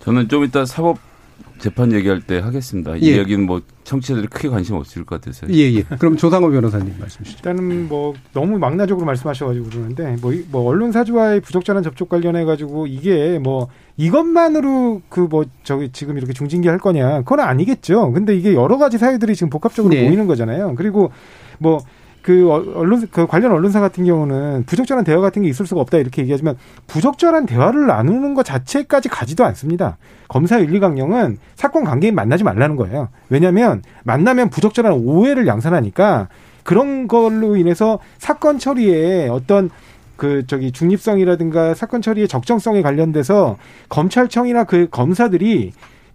저는 0.00 0.28
좀 0.28 0.44
이따 0.44 0.64
사법 0.64 0.98
재판 1.58 1.92
얘기할 1.92 2.20
때 2.20 2.38
하겠습니다. 2.38 2.96
이 2.96 3.02
예. 3.10 3.16
이야기는 3.16 3.46
뭐 3.46 3.60
청취자들이 3.84 4.26
크게 4.28 4.48
관심 4.48 4.74
없을 4.76 5.04
것 5.04 5.20
같아서요. 5.20 5.52
예, 5.54 5.72
예. 5.74 5.82
그럼 5.98 6.16
조상호 6.16 6.50
변호사님 6.50 6.94
말씀 6.98 7.24
주시죠. 7.24 7.38
일단은 7.48 7.88
뭐 7.88 8.14
너무 8.32 8.58
막나적으로 8.58 9.04
말씀하셔가지고 9.06 9.66
그러는데 9.70 10.16
뭐, 10.20 10.32
이- 10.32 10.44
뭐 10.50 10.62
언론 10.68 10.92
사주와의 10.92 11.40
부적절한 11.40 11.82
접촉 11.82 12.08
관련해 12.08 12.44
가지고 12.44 12.86
이게 12.86 13.38
뭐 13.38 13.68
이것만으로 13.96 15.02
그 15.08 15.22
뭐 15.32 15.44
저기 15.64 15.90
지금 15.92 16.16
이렇게 16.18 16.32
중징계 16.32 16.68
할 16.68 16.78
거냐 16.78 17.20
그건 17.22 17.40
아니겠죠. 17.40 18.12
근데 18.12 18.36
이게 18.36 18.54
여러 18.54 18.76
가지 18.76 18.98
사유들이 18.98 19.34
지금 19.34 19.48
복합적으로 19.50 19.94
네. 19.94 20.04
보이는 20.06 20.26
거잖아요. 20.26 20.74
그리고 20.76 21.10
뭐 21.58 21.80
그 22.22 22.48
언론 22.50 23.06
그 23.10 23.26
관련 23.26 23.52
언론사 23.52 23.80
같은 23.80 24.04
경우는 24.04 24.64
부적절한 24.66 25.04
대화 25.04 25.20
같은 25.20 25.42
게 25.42 25.48
있을 25.48 25.66
수가 25.66 25.80
없다 25.80 25.98
이렇게 25.98 26.22
얘기하지만 26.22 26.56
부적절한 26.86 27.46
대화를 27.46 27.86
나누는 27.86 28.34
것 28.34 28.44
자체까지 28.44 29.08
가지도 29.08 29.44
않습니다. 29.44 29.96
검사 30.28 30.60
윤리강령은 30.60 31.38
사건 31.56 31.84
관계인 31.84 32.14
만나지 32.14 32.44
말라는 32.44 32.76
거예요. 32.76 33.08
왜냐하면 33.28 33.82
만나면 34.04 34.50
부적절한 34.50 34.92
오해를 34.92 35.46
양산하니까 35.46 36.28
그런 36.62 37.08
걸로 37.08 37.56
인해서 37.56 37.98
사건 38.18 38.58
처리에 38.58 39.28
어떤 39.28 39.70
그 40.16 40.46
저기 40.46 40.70
중립성이라든가 40.70 41.74
사건 41.74 42.00
처리의 42.00 42.28
적정성에 42.28 42.82
관련돼서 42.82 43.56
검찰청이나 43.88 44.62
그 44.64 44.86
검사들이 44.88 45.72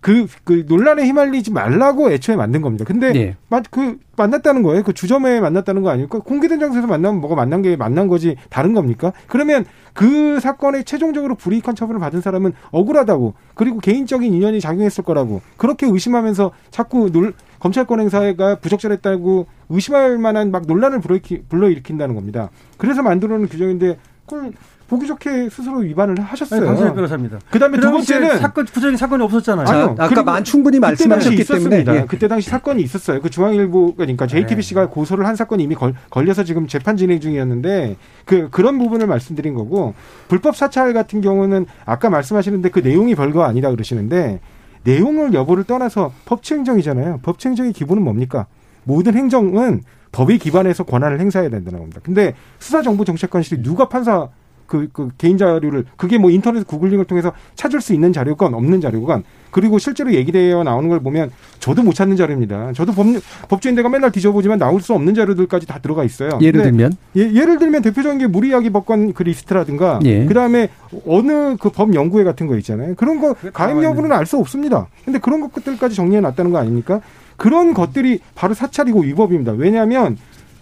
그, 0.08 0.26
그 0.45 0.64
논란에 0.70 1.03
휘말리지 1.03 1.51
말라고 1.51 2.10
애초에 2.14 2.38
만든 2.38 2.62
겁니다. 2.62 2.86
근데 2.86 3.12
네. 3.12 3.36
마- 3.49 3.62
그 3.70 3.99
만났다는 4.16 4.64
거예요. 4.64 4.82
그 4.84 4.93
주점에 4.93 5.41
만났다는 5.41 5.82
거 5.82 5.89
아닐까? 5.89 6.20
공개된 6.20 6.62
장소에서 6.62 6.88
만나면 6.88 7.20
뭐가 7.20 7.36
만난 7.36 7.62
게 7.62 7.76
만난 7.76 8.08
거지 8.08 8.38
다른 8.49 8.74
겁니까? 8.74 9.12
그러면 9.28 9.66
그 9.91 10.39
사건에 10.39 10.84
최종적으로 10.84 11.36
불이익한 11.36 11.76
처분을 11.76 11.99
받은 11.99 12.22
사람은 12.22 12.53
억울하다고 12.72 13.34
그리고 13.53 13.80
개인적인 13.80 14.34
인연이 14.34 14.62
작용했을 14.62 15.03
거라고 15.03 15.41
그렇게 15.58 15.86
의심하면서 15.86 16.51
자꾸 16.72 17.12
놀, 17.12 17.34
검찰권 17.60 17.99
행사가 17.99 18.60
부적절했다고 18.60 19.45
의심할 19.68 20.18
만한 20.20 20.51
막 20.51 20.68
논란을 20.68 21.01
불러일으킨다는 21.49 22.16
겁니다. 22.16 22.49
그래서 22.78 23.01
만들어놓은 23.01 23.49
규정인데 23.49 23.97
그걸 24.26 24.53
보기 24.88 25.05
좋게 25.05 25.49
스스로 25.49 25.79
위반을 25.79 26.21
하셨어요. 26.21 26.61
아니, 26.61 26.67
강선일 26.67 26.93
변호사입니다. 26.93 27.39
그다음에 27.49 27.77
두그 27.77 27.91
번째는 27.91 28.39
사건 28.39 28.65
구체적인 28.65 28.97
사건이 28.97 29.23
없었잖아요. 29.23 29.67
아니요. 29.67 29.95
아까 29.99 30.23
만 30.23 30.43
충분히 30.43 30.79
말씀하셨기. 30.79 31.43
때문에, 31.43 31.83
예. 31.88 32.05
그때 32.07 32.27
당시 32.27 32.49
사건이 32.49 32.81
있었어요. 32.81 33.21
그 33.21 33.29
중앙일보 33.29 33.95
그러니까 33.95 34.27
JTBC가 34.27 34.88
고소를 34.89 35.25
한 35.25 35.35
사건이 35.35 35.63
이미 35.63 35.75
걸, 35.75 35.93
걸려서 36.09 36.43
지금 36.43 36.67
재판 36.67 36.95
진행 36.95 37.19
중이었는데 37.19 37.97
그 38.25 38.49
그런 38.49 38.77
부분을 38.77 39.07
말씀드린 39.07 39.53
거고 39.55 39.93
불법 40.29 40.55
사찰 40.55 40.93
같은 40.93 41.19
경우는 41.21 41.65
아까 41.85 42.09
말씀하시는데 42.09 42.69
그 42.69 42.79
내용이 42.79 43.15
별거 43.15 43.43
아니다 43.43 43.69
그러시는데 43.69 44.39
내용을 44.83 45.33
여부를 45.33 45.65
떠나서 45.65 46.13
법치행정이잖아요. 46.25 47.19
법치행정의 47.23 47.73
기본은 47.73 48.03
뭡니까? 48.03 48.45
모든 48.85 49.15
행정은 49.15 49.81
법에 50.13 50.38
기반해서 50.38 50.85
권한을 50.85 51.19
행사해야 51.19 51.49
된다는 51.49 51.79
겁니다. 51.79 51.99
근데 52.01 52.33
수사정보정책관실이 52.59 53.61
누가 53.61 53.89
판사 53.89 54.29
그, 54.68 54.88
그 54.91 55.09
개인 55.18 55.38
자료를 55.38 55.86
그게 55.95 56.18
뭐 56.18 56.30
인터넷 56.30 56.68
구글링을 56.68 57.05
통해서 57.05 57.32
찾을 57.55 57.82
수 57.82 57.93
있는 57.93 58.13
자료건 58.13 58.53
없는 58.53 58.82
자료건 58.82 59.24
그리고 59.49 59.80
실제로 59.80 60.13
얘기되어 60.13 60.63
나오는 60.63 60.89
걸 60.89 60.99
보면 60.99 61.32
저도 61.59 61.82
못 61.82 61.95
찾는 61.95 62.18
자료입니다. 62.18 62.74
저도 62.74 62.91
법, 62.91 63.07
법조인대가 63.47 63.88
맨날 63.89 64.11
뒤져보지만 64.11 64.59
나올 64.59 64.82
수 64.82 64.93
없는 64.93 65.15
자료들까지 65.15 65.65
다 65.65 65.80
들어가 65.80 66.03
있어요. 66.03 66.38
예를 66.41 66.61
들면 66.63 66.93
예, 67.15 67.22
예를 67.34 67.57
들면 67.57 67.82
대표적인 67.82 68.20
게 68.20 68.28
무리야기 68.28 68.70
법관 68.70 69.13
그 69.13 69.24
리스트라든가 69.24 69.99
예. 70.03 70.26
그다음에 70.26 70.70
어느 71.07 71.55
그 71.57 71.70
법 71.78 71.93
연구회 71.93 72.24
같은 72.24 72.47
거 72.47 72.57
있잖아요. 72.57 72.95
그런 72.95 73.20
거 73.22 73.34
가입 73.53 73.82
여부는 73.84 74.11
알 74.11 74.26
수 74.26 74.38
없습니다. 74.38 74.88
근데 75.05 75.20
그런 75.20 75.39
것들까지 75.49 75.95
정리해 75.95 76.20
놨다는 76.20 76.51
거 76.51 76.57
아닙니까? 76.57 76.99
그런 77.38 77.74
것들이 77.74 78.20
바로 78.36 78.53
사찰이고 78.53 79.01
위법입니다. 79.01 79.53
왜냐하면 79.53 80.18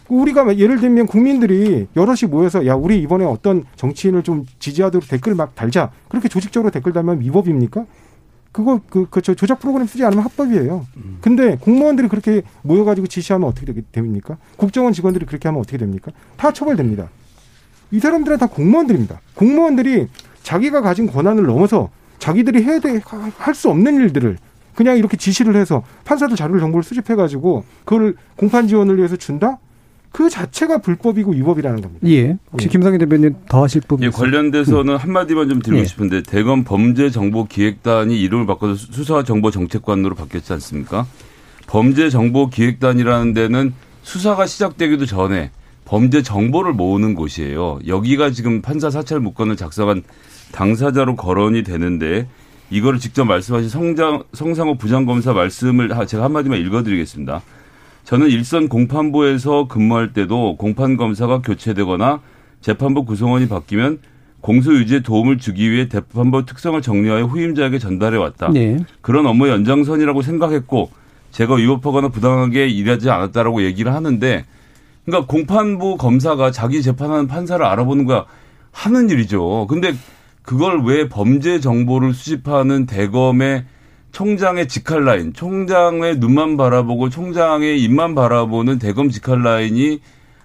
우리가 0.10 0.58
예를 0.58 0.80
들면 0.80 1.08
국민들이 1.08 1.88
여럿이 1.96 2.30
모여서 2.30 2.66
야 2.68 2.76
우리 2.76 3.02
이번에 3.02 3.26
어떤 3.26 3.64
정치인을 3.76 4.24
좀 4.24 4.46
지지하도록 4.60 5.08
댓글 5.08 5.34
막 5.36 5.56
달자 5.56 5.92
그렇게 6.10 6.30
조직적으로 6.30 6.70
댓글 6.72 6.94
달면 6.94 7.20
위법입니까? 7.22 7.86
그거 8.52 8.80
그, 8.90 9.08
그 9.10 9.22
저- 9.22 9.34
조작 9.34 9.60
프로그램 9.60 9.86
쓰지 9.88 10.06
않으면 10.06 10.24
합법이에요. 10.24 10.86
근데 11.22 11.58
공무원들이 11.58 12.08
그렇게 12.08 12.44
모여가지고 12.62 13.08
지시하면 13.08 13.50
어떻게 13.50 13.66
되게 13.66 13.82
됩니까? 13.92 14.38
국정원 14.58 14.94
직원들이 14.94 15.26
그렇게 15.26 15.48
하면 15.50 15.60
어떻게 15.60 15.78
됩니까? 15.78 16.12
다 16.38 16.54
처벌됩니다. 16.54 17.10
이 17.92 18.00
사람들은 18.00 18.38
다 18.38 18.46
공무원들입니다. 18.48 19.20
공무원들이 19.36 20.08
자기가 20.44 20.82
가진 20.82 21.08
권한을 21.08 21.44
넘어서 21.46 21.90
자기들이 22.20 22.64
해야 22.64 22.80
돼, 22.80 23.02
할 23.38 23.54
수 23.56 23.70
없는 23.70 23.96
일들을 23.96 24.38
그냥 24.74 24.98
이렇게 24.98 25.18
지시를 25.18 25.56
해서 25.56 25.84
판사들 26.06 26.36
자료를 26.38 26.60
정보를 26.62 26.84
수집해가지고 26.84 27.64
그걸 27.84 28.16
공판 28.38 28.68
지원을 28.68 28.98
위해서 28.98 29.16
준다? 29.18 29.58
그 30.16 30.30
자체가 30.30 30.78
불법이고 30.78 31.34
위법이라는 31.34 31.82
겁니다. 31.82 32.08
예. 32.08 32.38
혹시 32.54 32.68
예. 32.68 32.70
김성희 32.70 32.98
대변인 33.00 33.36
더 33.50 33.64
하실 33.64 33.82
부분 33.82 34.06
예? 34.06 34.10
관련돼서는 34.10 34.96
한마디만 34.96 35.50
좀 35.50 35.62
드리고 35.62 35.82
예. 35.82 35.86
싶은데 35.86 36.24
대검 36.24 36.64
범죄정보기획단이 36.64 38.18
이름을 38.22 38.46
바꿔서 38.46 38.76
수사정보정책관으로 38.76 40.16
바뀌었지 40.16 40.54
않습니까? 40.54 41.06
범죄정보기획단이라는 41.68 43.34
데는 43.34 43.74
수사가 44.04 44.46
시작되기도 44.46 45.06
전에 45.06 45.52
범죄 45.84 46.22
정보를 46.22 46.72
모으는 46.72 47.14
곳이에요. 47.14 47.80
여기가 47.86 48.30
지금 48.32 48.62
판사 48.62 48.90
사찰 48.90 49.20
무건을 49.20 49.58
작성한 49.58 50.04
당사자로 50.54 51.18
거론이 51.18 51.64
되는데 51.64 52.30
이거를 52.70 53.00
직접 53.00 53.26
말씀하신 53.26 53.68
성장, 53.68 54.24
성상호 54.32 54.78
부장검사 54.78 55.34
말씀을 55.34 55.98
하- 55.98 56.06
제가 56.06 56.24
한마디만 56.24 56.58
읽어드리겠습니다. 56.62 57.42
저는 58.06 58.30
일선 58.30 58.70
공판부에서 58.70 59.68
근무할 59.68 60.14
때도 60.14 60.58
공판 60.58 60.96
검사가 60.96 61.42
교체되거나 61.42 62.22
재판부 62.62 63.04
구성원이 63.04 63.50
바뀌면 63.50 64.00
공소 64.42 64.74
유지에 64.76 65.00
도움을 65.00 65.40
주기 65.40 65.72
위해 65.72 65.90
재판부 65.90 66.46
특성을 66.46 66.80
정리하여 66.80 67.26
후임자에게 67.26 67.80
전달해 67.80 68.18
왔다. 68.18 68.52
네. 68.52 68.78
그런 69.02 69.26
업무 69.26 69.50
연장선이라고 69.50 70.22
생각했고 70.22 70.92
제가 71.32 71.56
위법하거나 71.56 72.10
부당하게 72.10 72.68
일하지 72.68 73.10
않았다라고 73.10 73.64
얘기를 73.64 73.92
하는데 73.92 74.46
그러니까 75.04 75.28
공판부 75.28 75.98
검사가 75.98 76.52
자기 76.52 76.84
재판하는 76.84 77.28
판사를 77.28 77.64
알아보는 77.66 78.06
거야 78.06 78.26
하는 78.72 79.10
일이죠. 79.10 79.66
근데 79.68 79.94
그걸 80.44 80.84
왜 80.84 81.10
범죄 81.10 81.60
정보를 81.60 82.14
수집하는 82.14 82.86
대검의 82.86 83.66
총장의 84.16 84.70
직할 84.70 85.04
라인, 85.04 85.34
총장의 85.34 86.20
눈만 86.20 86.56
바라보고 86.56 87.10
총장의 87.10 87.82
입만 87.82 88.16
바라보는 88.16 88.80
대검 88.80 89.10
직할 89.10 89.44
라인이 89.44 90.00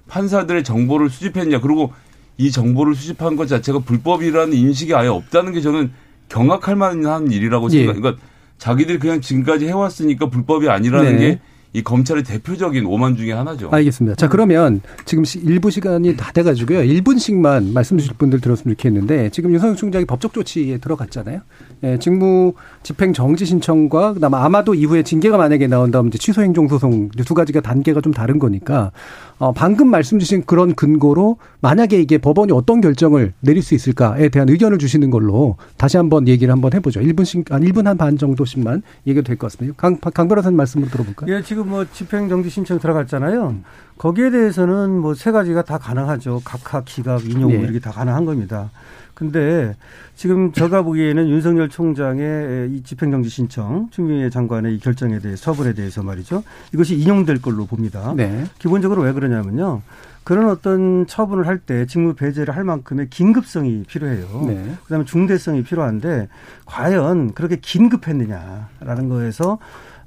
판사들의 0.08 0.64
정보를 0.64 1.08
수집했냐. 1.08 1.60
그리고 1.60 1.92
이 2.36 2.50
정보를 2.50 2.96
수집한 2.96 3.36
것 3.36 3.46
자체가 3.46 3.78
불법이라는 3.78 4.54
인식이 4.54 4.92
아예 4.96 5.06
없다는 5.06 5.52
게 5.52 5.60
저는 5.60 5.92
경악할 6.28 6.74
만한 6.74 7.30
일이라고 7.30 7.68
예. 7.70 7.86
생각. 7.86 8.00
그러니까 8.00 8.22
자기들이 8.58 8.98
그냥 8.98 9.20
지금까지 9.20 9.68
해왔으니까 9.68 10.30
불법이 10.30 10.68
아니라는 10.68 11.12
네. 11.12 11.18
게 11.18 11.40
이 11.72 11.82
검찰의 11.84 12.24
대표적인 12.24 12.84
오만 12.86 13.16
중에 13.16 13.32
하나죠. 13.32 13.68
알겠습니다. 13.70 14.16
자, 14.16 14.28
그러면 14.28 14.80
지금 15.04 15.24
시- 15.24 15.38
일부 15.38 15.70
시간이 15.70 16.16
다 16.16 16.32
돼가지고요. 16.32 16.80
1분씩만 16.80 17.72
말씀 17.72 17.96
주실 17.96 18.14
분들 18.18 18.40
들었으면 18.40 18.76
좋겠는데 18.76 19.30
지금 19.30 19.52
윤석열 19.52 19.76
총장이 19.76 20.04
법적 20.04 20.32
조치에 20.32 20.78
들어갔잖아요. 20.78 21.40
예, 21.84 21.98
직무 21.98 22.54
집행 22.82 23.12
정지 23.12 23.44
신청과 23.46 24.14
그다음에 24.14 24.36
아마도 24.38 24.74
이후에 24.74 25.04
징계가 25.04 25.36
만약에 25.36 25.68
나온다면 25.68 26.08
이제 26.08 26.18
취소 26.18 26.42
행정 26.42 26.66
소송 26.66 27.08
이두 27.16 27.34
가지가 27.34 27.60
단계가 27.60 28.00
좀 28.00 28.12
다른 28.12 28.38
거니까 28.40 28.90
어, 29.40 29.52
방금 29.52 29.88
말씀 29.88 30.18
주신 30.18 30.42
그런 30.44 30.74
근거로 30.74 31.38
만약에 31.62 31.98
이게 31.98 32.18
법원이 32.18 32.52
어떤 32.52 32.82
결정을 32.82 33.32
내릴 33.40 33.62
수 33.62 33.74
있을까에 33.74 34.28
대한 34.28 34.50
의견을 34.50 34.76
주시는 34.78 35.08
걸로 35.10 35.56
다시 35.78 35.96
한번 35.96 36.28
얘기를 36.28 36.52
한번 36.52 36.74
해보죠. 36.74 37.00
1분씩 37.00 37.50
한 37.50 37.62
1분 37.62 37.84
한 37.86 37.96
반 37.96 38.18
정도씩만 38.18 38.82
얘기가 39.06 39.24
될것 39.24 39.50
같습니다. 39.50 39.74
강, 39.78 39.96
강 39.98 40.28
변호사님 40.28 40.58
말씀으로 40.58 40.90
들어볼까요? 40.90 41.34
예, 41.34 41.42
지금 41.42 41.70
뭐 41.70 41.86
집행정지 41.90 42.50
신청 42.50 42.78
들어갔잖아요. 42.78 43.56
거기에 43.96 44.30
대해서는 44.30 44.90
뭐 45.00 45.14
세 45.14 45.32
가지가 45.32 45.62
다 45.62 45.78
가능하죠. 45.78 46.42
각하, 46.44 46.82
기각, 46.84 47.24
인용 47.24 47.48
네. 47.50 47.56
뭐 47.56 47.64
이렇게 47.64 47.80
다 47.80 47.90
가능한 47.90 48.26
겁니다. 48.26 48.70
근데 49.20 49.76
지금 50.16 50.50
제가 50.50 50.80
보기에는 50.80 51.28
윤석열 51.28 51.68
총장의 51.68 52.70
이 52.70 52.82
집행정지 52.82 53.28
신청, 53.28 53.88
추미애 53.90 54.30
장관의 54.30 54.74
이 54.74 54.80
결정에 54.80 55.18
대해서 55.18 55.42
처분에 55.42 55.74
대해서 55.74 56.02
말이죠. 56.02 56.42
이것이 56.72 56.96
인용될 56.96 57.42
걸로 57.42 57.66
봅니다. 57.66 58.14
네. 58.16 58.44
기본적으로 58.58 59.02
왜 59.02 59.12
그러냐면요. 59.12 59.82
그런 60.24 60.48
어떤 60.48 61.06
처분을 61.06 61.46
할 61.46 61.58
때 61.58 61.84
직무 61.84 62.14
배제를 62.14 62.56
할 62.56 62.64
만큼의 62.64 63.10
긴급성이 63.10 63.82
필요해요. 63.86 64.44
네. 64.46 64.74
그다음에 64.84 65.04
중대성이 65.04 65.64
필요한데 65.64 66.28
과연 66.64 67.34
그렇게 67.34 67.56
긴급했느냐라는 67.56 69.10
거에서 69.10 69.58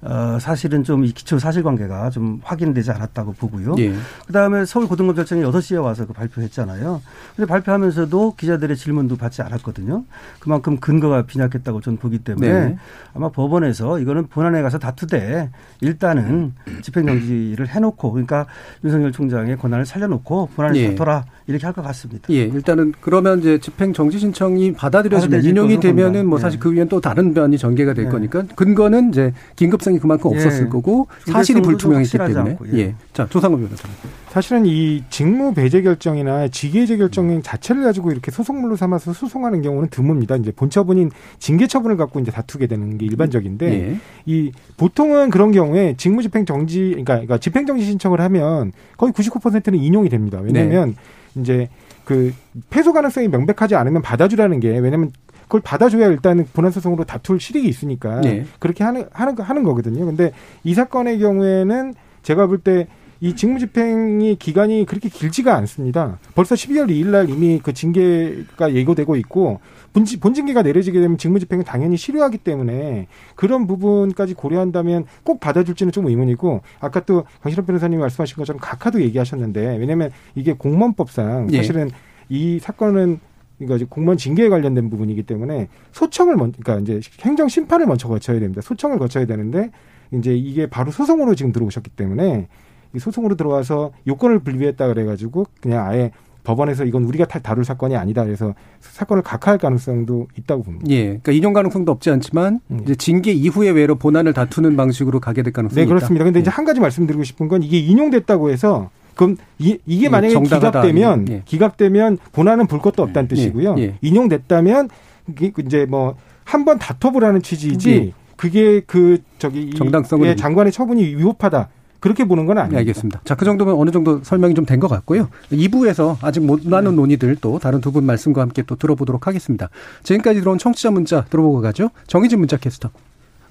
어, 0.05 0.37
사실은 0.39 0.83
좀 0.83 1.03
이 1.03 1.11
기초 1.11 1.37
사실관계가 1.39 2.09
좀 2.11 2.39
확인되지 2.43 2.91
않았다고 2.91 3.33
보고요. 3.33 3.75
예. 3.79 3.93
그다음에 4.27 4.63
서울 4.65 4.87
고등검찰청이 4.87 5.41
6시에 5.43 5.81
와서 5.83 6.05
그 6.05 6.13
발표했잖아요. 6.13 7.01
근데 7.35 7.47
발표하면서도 7.47 8.35
기자들의 8.37 8.77
질문도 8.77 9.17
받지 9.17 9.41
않았거든요. 9.41 10.03
그만큼 10.39 10.77
근거가 10.79 11.23
빈약했다고 11.23 11.81
저는 11.81 11.97
보기 11.97 12.19
때문에 12.19 12.47
네. 12.51 12.77
아마 13.13 13.29
법원에서 13.29 13.99
이거는 13.99 14.27
본안에 14.27 14.61
가서 14.61 14.79
다투되 14.79 15.49
일단은 15.81 16.53
집행정지를 16.81 17.67
해놓고 17.67 18.11
그러니까 18.11 18.45
윤석열 18.83 19.11
총장의 19.11 19.57
권한을 19.57 19.85
살려놓고 19.85 20.49
본안에 20.55 20.79
예. 20.79 20.89
다퉈라 20.91 21.25
이렇게 21.47 21.65
할 21.65 21.73
것 21.73 21.81
같습니다. 21.81 22.27
예, 22.29 22.43
일단은 22.43 22.93
그러면 23.01 23.39
이제 23.39 23.57
집행 23.57 23.93
정지 23.93 24.19
신청이 24.19 24.73
받아들여지면 24.73 25.43
인용이 25.43 25.79
되면은. 25.79 26.27
뭐 26.27 26.37
네. 26.37 26.41
사실 26.43 26.59
그 26.59 26.71
위엔 26.71 26.87
또 26.87 27.01
다른 27.01 27.33
변이 27.33 27.57
전개가 27.57 27.93
될 27.95 28.05
네. 28.05 28.11
거니까 28.11 28.43
근거는 28.55 29.09
이제 29.09 29.33
긴급성 29.55 29.92
이 29.93 29.97
중대성이 29.97 29.99
그만큼 29.99 30.31
예. 30.31 30.35
없었을 30.35 30.69
거고 30.69 31.07
사실이 31.25 31.61
불투명했기 31.61 32.17
때문에. 32.17 32.51
않고, 32.51 32.67
예. 32.73 32.79
예. 32.79 32.95
자, 33.13 33.27
조상호 33.29 33.57
변호사님. 33.57 33.95
사실은 34.29 34.65
이 34.65 35.03
직무 35.09 35.53
배제 35.53 35.81
결정이나 35.81 36.47
직위 36.47 36.81
해제 36.81 36.97
결정 36.97 37.41
자체를 37.41 37.83
가지고 37.83 38.11
이렇게 38.11 38.31
소송물로 38.31 38.75
삼아서 38.75 39.13
소송하는 39.13 39.61
경우는 39.61 39.89
드뭅니다. 39.89 40.39
이제 40.39 40.51
본처분인 40.51 41.11
징계 41.39 41.67
처분을 41.67 41.97
갖고 41.97 42.19
이제 42.19 42.31
다투게 42.31 42.67
되는 42.67 42.97
게 42.97 43.05
일반적인데 43.05 43.71
예. 43.71 43.97
이 44.25 44.51
보통은 44.77 45.29
그런 45.29 45.51
경우에 45.51 45.95
직무 45.97 46.21
집행 46.21 46.45
정지 46.45 46.89
그러니까, 46.89 47.13
그러니까 47.13 47.37
집행 47.37 47.65
정지 47.65 47.85
신청을 47.85 48.19
하면 48.21 48.71
거의 48.97 49.13
99%는 49.13 49.79
인용이 49.79 50.09
됩니다. 50.09 50.39
왜냐하면 50.41 50.95
네. 51.33 51.41
이제 51.41 51.69
그 52.05 52.33
패소 52.69 52.91
가능성이 52.93 53.27
명백하지 53.27 53.75
않으면 53.75 54.01
받아주라는 54.01 54.59
게 54.59 54.69
왜냐하면 54.79 55.11
그걸 55.53 55.61
받아줘야 55.61 56.07
일단 56.07 56.47
본안소송으로 56.51 57.03
다툴 57.03 57.39
실익이 57.39 57.67
있으니까 57.67 58.21
네. 58.21 58.43
그렇게 58.57 58.83
하는 58.83 59.05
하는 59.13 59.35
거- 59.35 59.43
하는 59.43 59.61
거거든요. 59.61 60.03
근데 60.03 60.31
이 60.63 60.73
사건의 60.73 61.19
경우에는 61.19 61.93
제가 62.23 62.47
볼 62.47 62.57
때 62.63 62.87
이 63.21 63.37
직무집행이 63.37 64.35
기간이 64.35 64.85
그렇게 64.85 65.07
길지가 65.07 65.55
않습니다. 65.55 66.19
벌써 66.35 66.55
12월 66.55 66.89
2일 66.89 67.05
날 67.07 67.29
이미 67.29 67.57
그 67.63 67.71
징계가 67.71 68.73
예고되고 68.73 69.15
있고 69.15 69.61
본지, 69.93 70.19
본징계가 70.19 70.61
내려지게 70.61 70.99
되면 70.99 71.17
직무집행은 71.17 71.63
당연히 71.63 71.95
실효하기 71.95 72.39
때문에 72.39 73.07
그런 73.35 73.65
부분까지 73.65 74.33
고려한다면 74.33 75.05
꼭 75.23 75.39
받아줄지는 75.39 75.93
좀 75.93 76.07
의문이고 76.07 76.63
아까 76.81 76.99
또 77.05 77.23
강신업 77.43 77.65
변호사님이 77.65 78.01
말씀하신 78.01 78.35
것처럼 78.35 78.59
각하도 78.59 79.01
얘기하셨는데 79.01 79.77
왜냐하면 79.77 80.11
이게 80.35 80.51
공무원법상 80.51 81.47
예. 81.53 81.57
사실은 81.57 81.91
이 82.27 82.59
사건은 82.59 83.19
그러니까 83.65 83.75
이제 83.77 83.85
공무원 83.89 84.17
징계에 84.17 84.49
관련된 84.49 84.89
부분이기 84.89 85.23
때문에 85.23 85.67
소청을 85.91 86.35
먼 86.35 86.51
그러니까 86.51 86.79
이제 86.93 86.99
행정 87.21 87.47
심판을 87.47 87.85
먼저 87.85 88.07
거쳐야 88.07 88.39
됩니다. 88.39 88.61
소청을 88.61 88.99
거쳐야 88.99 89.25
되는데 89.25 89.71
이제 90.11 90.35
이게 90.35 90.67
바로 90.67 90.91
소송으로 90.91 91.35
지금 91.35 91.51
들어오셨기 91.51 91.89
때문에 91.91 92.47
이 92.95 92.99
소송으로 92.99 93.35
들어와서 93.35 93.91
요건을 94.07 94.39
분리했다 94.39 94.87
그래가지고 94.87 95.47
그냥 95.61 95.87
아예 95.87 96.11
법원에서 96.43 96.83
이건 96.83 97.05
우리가 97.05 97.25
다- 97.25 97.39
다룰 97.39 97.63
사건이 97.63 97.95
아니다 97.95 98.25
그래서 98.25 98.53
사건을 98.81 99.23
각하할 99.23 99.57
가능성도 99.57 100.27
있다고 100.37 100.63
봅니다. 100.63 100.85
예. 100.89 101.03
그러니까 101.05 101.31
인용 101.31 101.53
가능성도 101.53 101.91
없지 101.93 102.09
않지만 102.11 102.59
이제 102.83 102.95
징계 102.95 103.31
이후에 103.31 103.69
외로 103.69 103.95
본안을 103.95 104.33
다투는 104.33 104.75
방식으로 104.75 105.21
가게 105.21 105.41
될 105.41 105.53
가능성이 105.53 105.77
네 105.77 105.81
있다. 105.83 105.87
그렇습니다. 105.95 106.25
근데 106.25 106.41
이제 106.41 106.49
한 106.49 106.65
가지 106.65 106.81
말씀드리고 106.81 107.23
싶은 107.23 107.47
건 107.47 107.63
이게 107.63 107.79
인용됐다고 107.79 108.49
해서 108.51 108.89
그럼 109.15 109.37
이, 109.59 109.77
이게 109.85 110.05
예, 110.05 110.09
만약에. 110.09 110.33
기각되면 110.39 111.27
예. 111.29 111.41
기각되면 111.45 112.17
본안은 112.31 112.67
볼 112.67 112.79
것도 112.79 113.03
없다는 113.03 113.27
뜻이고요. 113.27 113.75
예. 113.77 113.95
인용됐다면 114.01 114.89
이게 115.29 115.51
이제 115.65 115.85
뭐 115.85 116.15
한 116.45 116.65
번 116.65 116.77
다퉈보라는 116.77 117.41
취지이지 117.41 117.91
예. 117.91 118.11
그게 118.35 118.81
그 118.85 119.19
저기 119.39 119.61
이- 119.63 119.73
정당성을 119.75 120.27
예, 120.27 120.35
장관의 120.35 120.73
처분이 120.73 121.15
위법하다 121.15 121.69
그렇게 122.01 122.25
보는 122.25 122.45
건. 122.45 122.57
네, 122.69 122.77
알겠습니다. 122.79 123.21
자, 123.23 123.33
그 123.35 123.45
정도면 123.45 123.75
어느 123.75 123.89
정도 123.91 124.19
설명이 124.21 124.53
좀 124.53 124.65
된 124.65 124.81
것 124.81 124.89
같고요. 124.89 125.29
2부에서 125.53 126.17
아직 126.21 126.41
못 126.43 126.67
나눈 126.67 126.97
논의들 126.97 127.37
또 127.39 127.59
다른 127.59 127.79
두 127.79 127.93
분 127.93 128.03
말씀과 128.05 128.41
함께 128.41 128.61
또 128.63 128.75
들어보도록 128.75 129.25
하겠습니다. 129.25 129.69
지금까지 130.03 130.41
들어온 130.41 130.57
청취자 130.57 130.91
문자 130.91 131.23
들어보고 131.29 131.61
가죠. 131.61 131.91
정희진 132.07 132.39
문자 132.39 132.57
캐스터. 132.57 132.89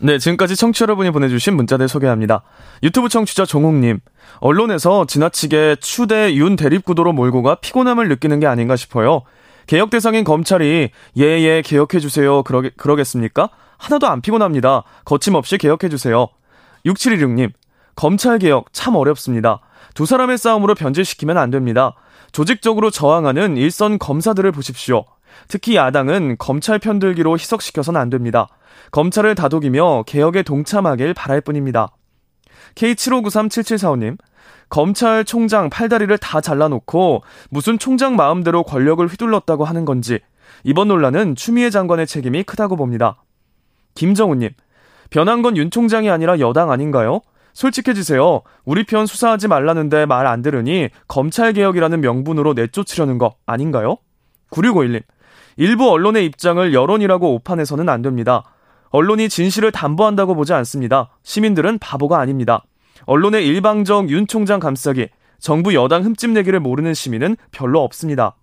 네, 0.05 0.18
지금까지 0.18 0.57
청취자 0.57 0.82
여러분이 0.82 1.12
보내주신 1.12 1.55
문자들 1.55 1.86
소개합니다. 1.86 2.42
유튜브 2.82 3.09
청취자 3.09 3.46
종욱님, 3.46 4.00
언론에서 4.40 5.05
지나치게 5.07 5.76
추대 5.80 6.34
윤 6.34 6.57
대립구도로 6.57 7.12
몰고 7.12 7.44
가 7.44 7.55
피곤함을 7.55 8.09
느끼는 8.09 8.40
게 8.40 8.48
아닌가 8.48 8.74
싶어요. 8.74 9.22
개혁 9.68 9.90
대상인 9.90 10.24
검찰이 10.24 10.90
예예 11.16 11.62
개혁해주세요 11.64 12.42
그러게, 12.42 12.70
그러겠습니까? 12.76 13.50
하나도 13.78 14.09
안 14.09 14.20
피곤합니다. 14.20 14.82
거침없이 15.05 15.57
개혁해주세요. 15.57 16.26
6716님, 16.84 17.53
검찰 17.94 18.40
개혁 18.40 18.72
참 18.72 18.96
어렵습니다. 18.96 19.61
두 19.94 20.05
사람의 20.05 20.36
싸움으로 20.36 20.74
변질시키면 20.74 21.38
안 21.38 21.50
됩니다. 21.50 21.94
조직적으로 22.32 22.90
저항하는 22.90 23.57
일선 23.57 24.00
검사들을 24.00 24.50
보십시오. 24.50 25.05
특히 25.49 25.76
야당은 25.76 26.37
검찰 26.39 26.78
편들기로 26.78 27.35
희석시켜서는 27.35 28.01
안 28.01 28.11
됩니다. 28.11 28.49
검찰을 28.91 29.35
다독이며 29.35 30.05
개혁에 30.07 30.43
동참하길 30.43 31.14
바랄 31.14 31.41
뿐입니다. 31.41 31.89
K75937745님, 32.74 34.18
검찰총장 34.68 35.68
팔다리를 35.70 36.16
다 36.18 36.41
잘라놓고 36.41 37.22
무슨 37.51 37.78
총장 37.78 38.16
마음대로 38.16 38.62
권력을 38.62 39.07
휘둘렀다고 39.07 39.64
하는 39.64 39.85
건지 39.85 40.20
이번 40.64 40.89
논란은 40.89 41.35
추미애 41.37 41.70
장관의 41.70 42.07
책임이 42.07 42.45
크다고 42.45 42.76
봅니다. 42.76 43.22
김정우님, 43.95 44.51
변한 45.11 45.43
건 45.43 45.57
윤 45.57 45.70
총장이 45.70 46.09
아니라 46.11 46.39
여당 46.39 46.70
아닌가요? 46.70 47.20
솔직해지세요. 47.53 48.41
우리 48.64 48.85
편 48.85 49.05
수사하지 49.05 49.47
말라는데 49.49 50.07
말 50.07 50.26
안 50.26 50.41
들으니 50.41 50.89
검찰개혁이라는 51.09 52.01
명분으로 52.01 52.55
내쫓으려는 52.55 53.18
거 53.18 53.35
아닌가요? 53.45 53.99
9651님, 54.51 55.03
일부 55.57 55.90
언론의 55.90 56.24
입장을 56.26 56.72
여론이라고 56.72 57.34
오판해서는 57.34 57.88
안 57.88 58.03
됩니다. 58.03 58.44
언론이 58.90 59.28
진실을 59.28 59.72
담보한다고 59.72 60.34
보지 60.34 60.53
않습니다. 60.53 61.11
시민들은 61.22 61.78
바보가 61.78 62.18
아닙니다. 62.18 62.64
언론의 63.07 63.46
일방적 63.46 64.11
윤 64.11 64.26
총장 64.26 64.61
감싸기, 64.61 65.09
정부 65.40 65.74
여당 65.74 66.05
흠집내기를 66.05 66.61
모르는 66.61 66.94
시민은 66.94 67.36
별로 67.50 67.82
없습니다. 67.82 68.36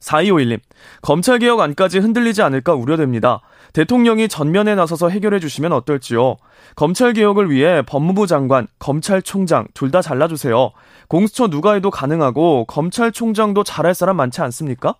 4251님, 0.00 0.60
검찰개혁 1.00 1.60
안까지 1.60 1.98
흔들리지 1.98 2.42
않을까 2.42 2.74
우려됩니다. 2.74 3.40
대통령이 3.72 4.28
전면에 4.28 4.74
나서서 4.74 5.08
해결해 5.08 5.40
주시면 5.40 5.72
어떨지요. 5.72 6.36
검찰개혁을 6.76 7.50
위해 7.50 7.80
법무부 7.82 8.26
장관, 8.26 8.68
검찰총장 8.78 9.66
둘 9.72 9.90
다 9.90 10.02
잘라주세요. 10.02 10.72
공수처 11.08 11.48
누가 11.48 11.72
해도 11.72 11.90
가능하고 11.90 12.66
검찰총장도 12.66 13.64
잘할 13.64 13.94
사람 13.94 14.16
많지 14.16 14.42
않습니까? 14.42 14.94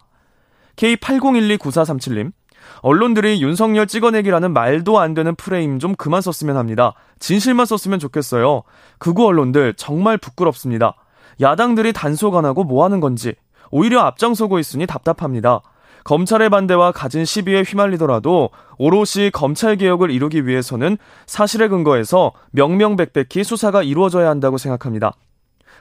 K80129437님, 0.76 2.32
언론들이 2.80 3.42
윤석열 3.42 3.86
찍어내기라는 3.86 4.52
말도 4.52 4.98
안 4.98 5.14
되는 5.14 5.34
프레임 5.34 5.78
좀 5.78 5.94
그만 5.94 6.20
썼으면 6.20 6.56
합니다. 6.56 6.94
진실만 7.18 7.66
썼으면 7.66 7.98
좋겠어요. 7.98 8.62
극우 8.98 9.24
언론들 9.24 9.74
정말 9.74 10.18
부끄럽습니다. 10.18 10.94
야당들이 11.40 11.92
단속 11.92 12.36
안 12.36 12.44
하고 12.44 12.64
뭐 12.64 12.84
하는 12.84 13.00
건지 13.00 13.34
오히려 13.70 14.00
앞장서고 14.00 14.58
있으니 14.58 14.86
답답합니다. 14.86 15.62
검찰의 16.04 16.50
반대와 16.50 16.92
갖은 16.92 17.24
시비에 17.24 17.62
휘말리더라도 17.62 18.50
오롯이 18.76 19.30
검찰 19.32 19.76
개혁을 19.76 20.10
이루기 20.10 20.46
위해서는 20.46 20.98
사실에 21.26 21.68
근거해서 21.68 22.32
명명백백히 22.50 23.42
수사가 23.42 23.82
이루어져야 23.82 24.28
한다고 24.28 24.58
생각합니다. 24.58 25.14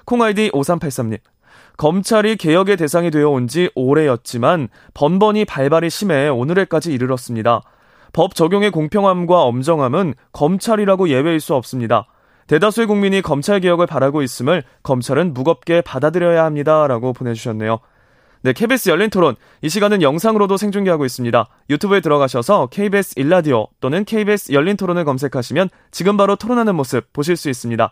콩아이디 0.05 0.51
5383님. 0.51 1.19
검찰이 1.77 2.35
개혁의 2.37 2.77
대상이 2.77 3.11
되어 3.11 3.29
온 3.29 3.47
지 3.47 3.69
오래였지만 3.75 4.69
번번이 4.93 5.45
발발이 5.45 5.89
심해 5.89 6.27
오늘에까지 6.29 6.93
이르렀습니다. 6.93 7.61
법 8.13 8.35
적용의 8.35 8.71
공평함과 8.71 9.41
엄정함은 9.43 10.13
검찰이라고 10.31 11.09
예외일 11.09 11.39
수 11.39 11.55
없습니다. 11.55 12.07
대다수의 12.47 12.87
국민이 12.87 13.21
검찰 13.21 13.59
개혁을 13.59 13.87
바라고 13.87 14.21
있음을 14.21 14.63
검찰은 14.83 15.33
무겁게 15.33 15.81
받아들여야 15.81 16.43
합니다. 16.45 16.87
라고 16.87 17.11
보내주셨네요. 17.13 17.79
네, 18.43 18.51
KBS 18.53 18.89
열린 18.89 19.09
토론. 19.09 19.35
이 19.61 19.69
시간은 19.69 20.01
영상으로도 20.01 20.57
생중계하고 20.57 21.05
있습니다. 21.05 21.47
유튜브에 21.69 22.01
들어가셔서 22.01 22.67
KBS 22.67 23.13
일라디오 23.17 23.67
또는 23.79 24.03
KBS 24.03 24.51
열린 24.51 24.75
토론을 24.75 25.05
검색하시면 25.05 25.69
지금 25.91 26.17
바로 26.17 26.35
토론하는 26.35 26.75
모습 26.75 27.11
보실 27.13 27.37
수 27.37 27.49
있습니다. 27.49 27.91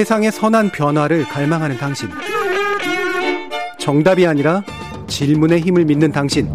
세상의 0.00 0.32
선한 0.32 0.70
변화를 0.70 1.24
갈망하는 1.24 1.76
당신. 1.76 2.08
정답이 3.78 4.26
아니라 4.26 4.62
질문의 5.06 5.60
힘을 5.60 5.84
믿는 5.84 6.10
당신. 6.10 6.48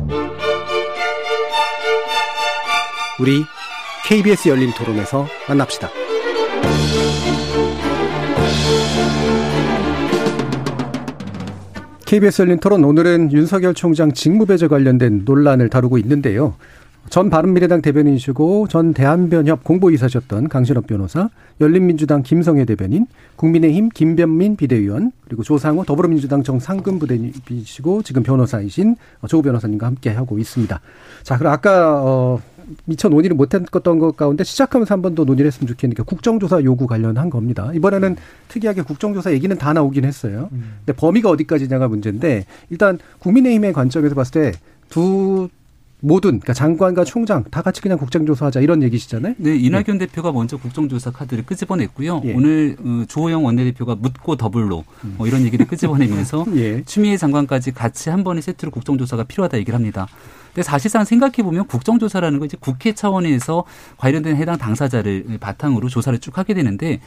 우리 3.20 3.44
KBS 4.08 4.50
열린 4.50 4.72
토론에서 4.72 5.28
만납시다. 5.48 5.92
KBS 12.08 12.42
열린 12.42 12.60
토론 12.60 12.84
오늘은 12.84 13.32
윤석열 13.32 13.76
총장 13.76 14.12
직무배제 14.12 14.68
관련된 14.68 15.22
논란을 15.24 15.70
다루고 15.70 16.00
있는데요. 16.00 16.56
전 17.10 17.30
바른미래당 17.30 17.82
대변인이시고 17.82 18.68
전 18.68 18.94
대한변협 18.94 19.64
공보이사셨던 19.64 20.50
강신업 20.50 20.88
변호사, 20.88 21.30
열린민주당 21.62 22.24
김성애 22.24 22.66
대변인, 22.66 23.06
국민의힘 23.36 23.90
김변민 23.90 24.56
비대위원, 24.56 25.12
그리고 25.26 25.44
조상호 25.44 25.86
더불어민주당 25.86 26.44
정상근 26.44 27.00
부대변인이시고 27.00 28.02
지금 28.02 28.24
변호사이신 28.24 28.96
조 29.30 29.42
변호사님과 29.42 29.86
함께 29.86 30.10
하고 30.10 30.40
있습니다. 30.40 30.82
자, 31.24 31.38
그럼 31.38 31.54
아까 31.54 32.02
어 32.04 32.42
미처 32.86 33.08
논의를 33.08 33.36
못했던 33.38 34.00
것 34.00 34.18
가운데 34.18 34.44
시작하면서 34.44 34.92
한 34.96 35.02
번 35.04 35.14
더 35.14 35.24
논의를 35.24 35.48
했으면 35.48 35.68
좋겠는데 35.68 36.02
국정조사 36.04 36.64
요구 36.64 36.88
관련한 36.88 37.30
겁니다. 37.30 37.72
이번에는 37.76 38.16
특이하게 38.48 38.82
국정조사 38.82 39.32
얘기는 39.32 39.56
다 39.56 39.72
나오긴 39.72 40.04
했어요. 40.04 40.50
근데 40.50 40.94
범위가 40.94 41.30
어디까지냐가 41.30 41.88
문제인데 41.88 42.46
일단 42.72 42.98
국민의힘의 43.20 43.72
관점에서 43.74 44.16
봤을 44.16 44.52
때두 44.90 45.48
모든 46.06 46.40
그러니까 46.40 46.54
장관과 46.54 47.04
총장 47.04 47.44
다 47.46 47.64
같이 47.64 47.82
그냥 47.82 47.98
국정조사하자 47.98 48.62
이런 48.62 48.84
얘기시잖아요. 48.84 49.34
네, 49.38 49.56
이낙연 49.56 49.98
대표가 49.98 50.32
먼저 50.32 50.56
국정조사 50.58 51.12
카드를 51.12 51.46
끄집어냈고요. 51.46 52.22
오늘 52.36 52.78
어, 52.80 53.06
주호영 53.08 53.44
원내대표가 53.44 53.96
묻고 53.96 54.36
더블로 54.36 54.86
뭐 55.18 55.26
이런 55.26 55.42
얘기를 55.42 55.66
끄집어내면서 55.66 56.46
추미애 56.86 57.18
장관까지 57.18 57.72
같이 57.72 58.12
한 58.12 58.24
번의 58.24 58.44
세트로 58.44 58.72
국정조사가 58.72 59.24
필요하다 59.24 59.58
얘기를 59.58 59.76
합니다. 59.76 60.08
근데 60.54 60.62
사실상 60.62 61.04
생각해 61.06 61.38
보면 61.38 61.66
국정조사라는 61.66 62.38
건 62.40 62.46
이제 62.46 62.58
국회 62.60 62.94
차원에서 62.94 63.66
관련된 63.98 64.36
해당 64.36 64.58
당사자를 64.58 65.38
바탕으로 65.40 65.90
조사를 65.90 66.20
쭉 66.20 66.38
하게 66.38 66.54
되는데 66.54 67.00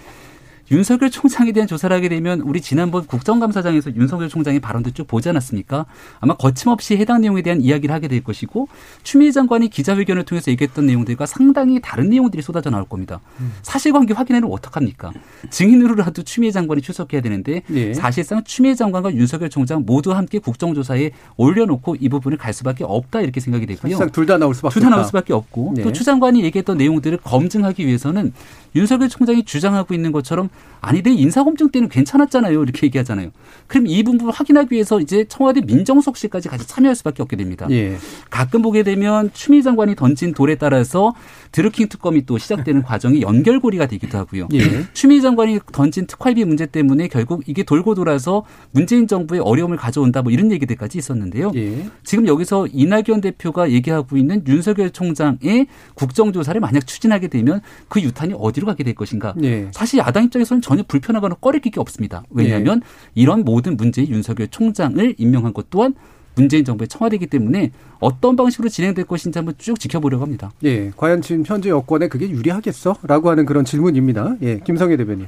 윤석열 0.71 1.11
총장에 1.11 1.53
대한 1.53 1.67
조사를 1.67 1.95
하게 1.97 2.09
되면 2.09 2.41
우리 2.41 2.61
지난번 2.61 3.07
국정감사장에서 3.07 3.95
윤석열 3.97 4.29
총장의 4.29 4.61
발언도 4.61 4.91
쭉 4.91 5.07
보지 5.07 5.29
않았습니까? 5.31 5.87
아마 6.21 6.35
거침없이 6.35 6.97
해당 6.97 7.21
내용에 7.23 7.41
대한 7.43 7.61
이야기를 7.63 7.95
하게 7.95 8.07
될 8.09 8.23
것이고 8.23 8.69
추미애 9.03 9.31
장관이 9.31 9.69
기자회견을 9.71 10.25
통해서 10.25 10.51
얘기했던 10.51 10.87
내용들과 10.87 11.25
상당히 11.27 11.81
다른 11.83 12.11
내용들이 12.11 12.43
쏟아져 12.43 12.69
나올 12.71 12.85
겁니다. 12.85 13.21
사실관계 13.63 14.13
확인을 14.15 14.43
어떡합니까? 14.51 15.13
증인으로라도 15.51 16.23
추미애 16.23 16.51
장관이 16.51 16.83
출석해야 16.83 17.23
되는데 17.23 17.63
예. 17.71 17.95
사실상 17.95 18.45
추미애 18.45 18.75
장관과 18.75 19.15
윤석열 19.15 19.49
총장 19.49 19.85
모두 19.87 20.13
함께 20.13 20.39
국정조사에 20.39 21.13
올려놓고 21.37 21.97
이 22.01 22.09
부분을 22.11 22.37
갈 22.37 22.53
수밖에 22.53 22.85
없다 22.85 23.23
이렇게 23.23 23.41
생각이 23.41 23.65
되고요. 23.67 24.09
둘 24.13 24.27
다 24.27 24.37
나올 24.37 24.55
수밖에 24.55 24.75
둘 24.75 24.83
다 24.83 24.91
나올. 24.91 25.05
수밖에 25.07 25.33
없고 25.33 25.73
네. 25.77 25.83
또추 25.83 26.05
장관이 26.05 26.43
얘기했던 26.45 26.77
내용들을 26.77 27.19
검증하기 27.25 27.87
위해서는 27.87 28.35
윤석열 28.75 29.09
총장이 29.09 29.45
주장하고 29.45 29.95
있는 29.95 30.13
것처럼 30.13 30.49
아니 30.81 31.03
내 31.03 31.11
인사검증 31.11 31.71
때는 31.71 31.89
괜찮았잖아요 31.89 32.63
이렇게 32.63 32.87
얘기하잖아요. 32.87 33.31
그럼 33.67 33.87
이 33.87 34.03
부분을 34.03 34.33
확인하기 34.33 34.73
위해서 34.73 35.01
이제 35.01 35.25
청와대 35.29 35.61
민정수석실까지 35.61 36.49
같이 36.49 36.67
참여할 36.67 36.95
수밖에 36.95 37.23
없게 37.23 37.37
됩니다. 37.37 37.67
예. 37.71 37.97
가끔 38.31 38.63
보게 38.63 38.83
되면 38.83 39.31
추미애 39.33 39.63
장관이 39.63 39.97
던진 39.97 40.35
돌에 40.35 40.57
따라서 40.57 41.15
드루킹 41.53 41.89
특검이 41.89 42.27
또 42.27 42.39
시작되는 42.39 42.83
과정이 42.83 43.23
연결고리가 43.23 43.87
되기도 43.87 44.19
하고요. 44.19 44.49
예. 44.55 44.85
추미애 44.93 45.21
장관이 45.21 45.61
던진 45.73 46.07
특활비 46.07 46.45
문제 46.45 46.67
때문에 46.67 47.09
결국 47.09 47.43
이게 47.47 47.63
돌고 47.63 47.95
돌아서 47.95 48.45
문재인 48.71 49.09
정부에 49.09 49.41
어려움을 49.41 49.77
가져온다 49.77 50.23
뭐 50.23 50.31
이런 50.31 50.53
얘기들까지 50.53 50.99
있었는데요. 50.99 51.53
예. 51.57 51.89
지금 52.05 52.27
여기서 52.27 52.69
이낙연 52.73 53.21
대표가 53.23 53.71
얘기하고 53.71 54.17
있는 54.17 54.45
윤석열 54.47 54.91
총장의 54.91 55.67
국정조사를 55.95 56.61
만약 56.61 56.87
추진하게 56.87 57.29
되면 57.29 57.61
그 57.89 58.01
유탄이 58.01 58.35
어디 58.39 58.58
로 58.61 58.67
가게 58.67 58.85
될 58.85 58.95
것인가. 58.95 59.35
예. 59.43 59.69
사실 59.73 59.99
야당 59.99 60.25
입장에서는 60.25 60.61
전혀 60.61 60.83
불편하거나 60.87 61.37
꺼리낄 61.37 61.73
게 61.73 61.81
없습니다. 61.81 62.23
왜냐하면 62.31 62.83
이런 63.15 63.45
모든 63.45 63.77
문제의 63.77 64.09
윤석열 64.09 64.49
총장을 64.49 65.15
임명한 65.17 65.53
것 65.53 65.71
또한 65.71 65.95
문재인 66.35 66.65
정부의 66.65 66.89
청와대이기 66.89 67.27
때문에 67.27 67.73
어떤 67.99 68.37
방식으로 68.37 68.69
진행될 68.69 69.05
것인지 69.07 69.39
한번 69.39 69.55
쭉 69.59 69.79
지켜보려고 69.79 70.23
합니다. 70.23 70.53
예. 70.65 70.93
과연 70.97 71.21
지금 71.21 71.43
현재 71.45 71.69
여권에 71.69 72.09
그게 72.09 72.31
유리하겠어? 72.31 72.97
라고 73.03 73.31
하는 73.31 73.45
그런 73.45 73.65
질문입니다. 73.65 74.37
예. 74.43 74.61
김성애 74.61 74.97
대변인. 74.97 75.27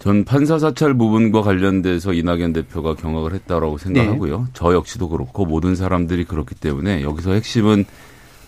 전 0.00 0.24
판사 0.24 0.58
사찰 0.58 0.94
부분과 0.94 1.42
관련돼서 1.42 2.12
이낙연 2.12 2.54
대표가 2.54 2.96
경악을 2.96 3.34
했다라고 3.34 3.78
생각하고요. 3.78 4.48
저 4.52 4.74
역시도 4.74 5.08
그렇고 5.08 5.46
모든 5.46 5.76
사람들이 5.76 6.24
그렇기 6.24 6.56
때문에 6.56 7.02
여기서 7.02 7.34
핵심은 7.34 7.84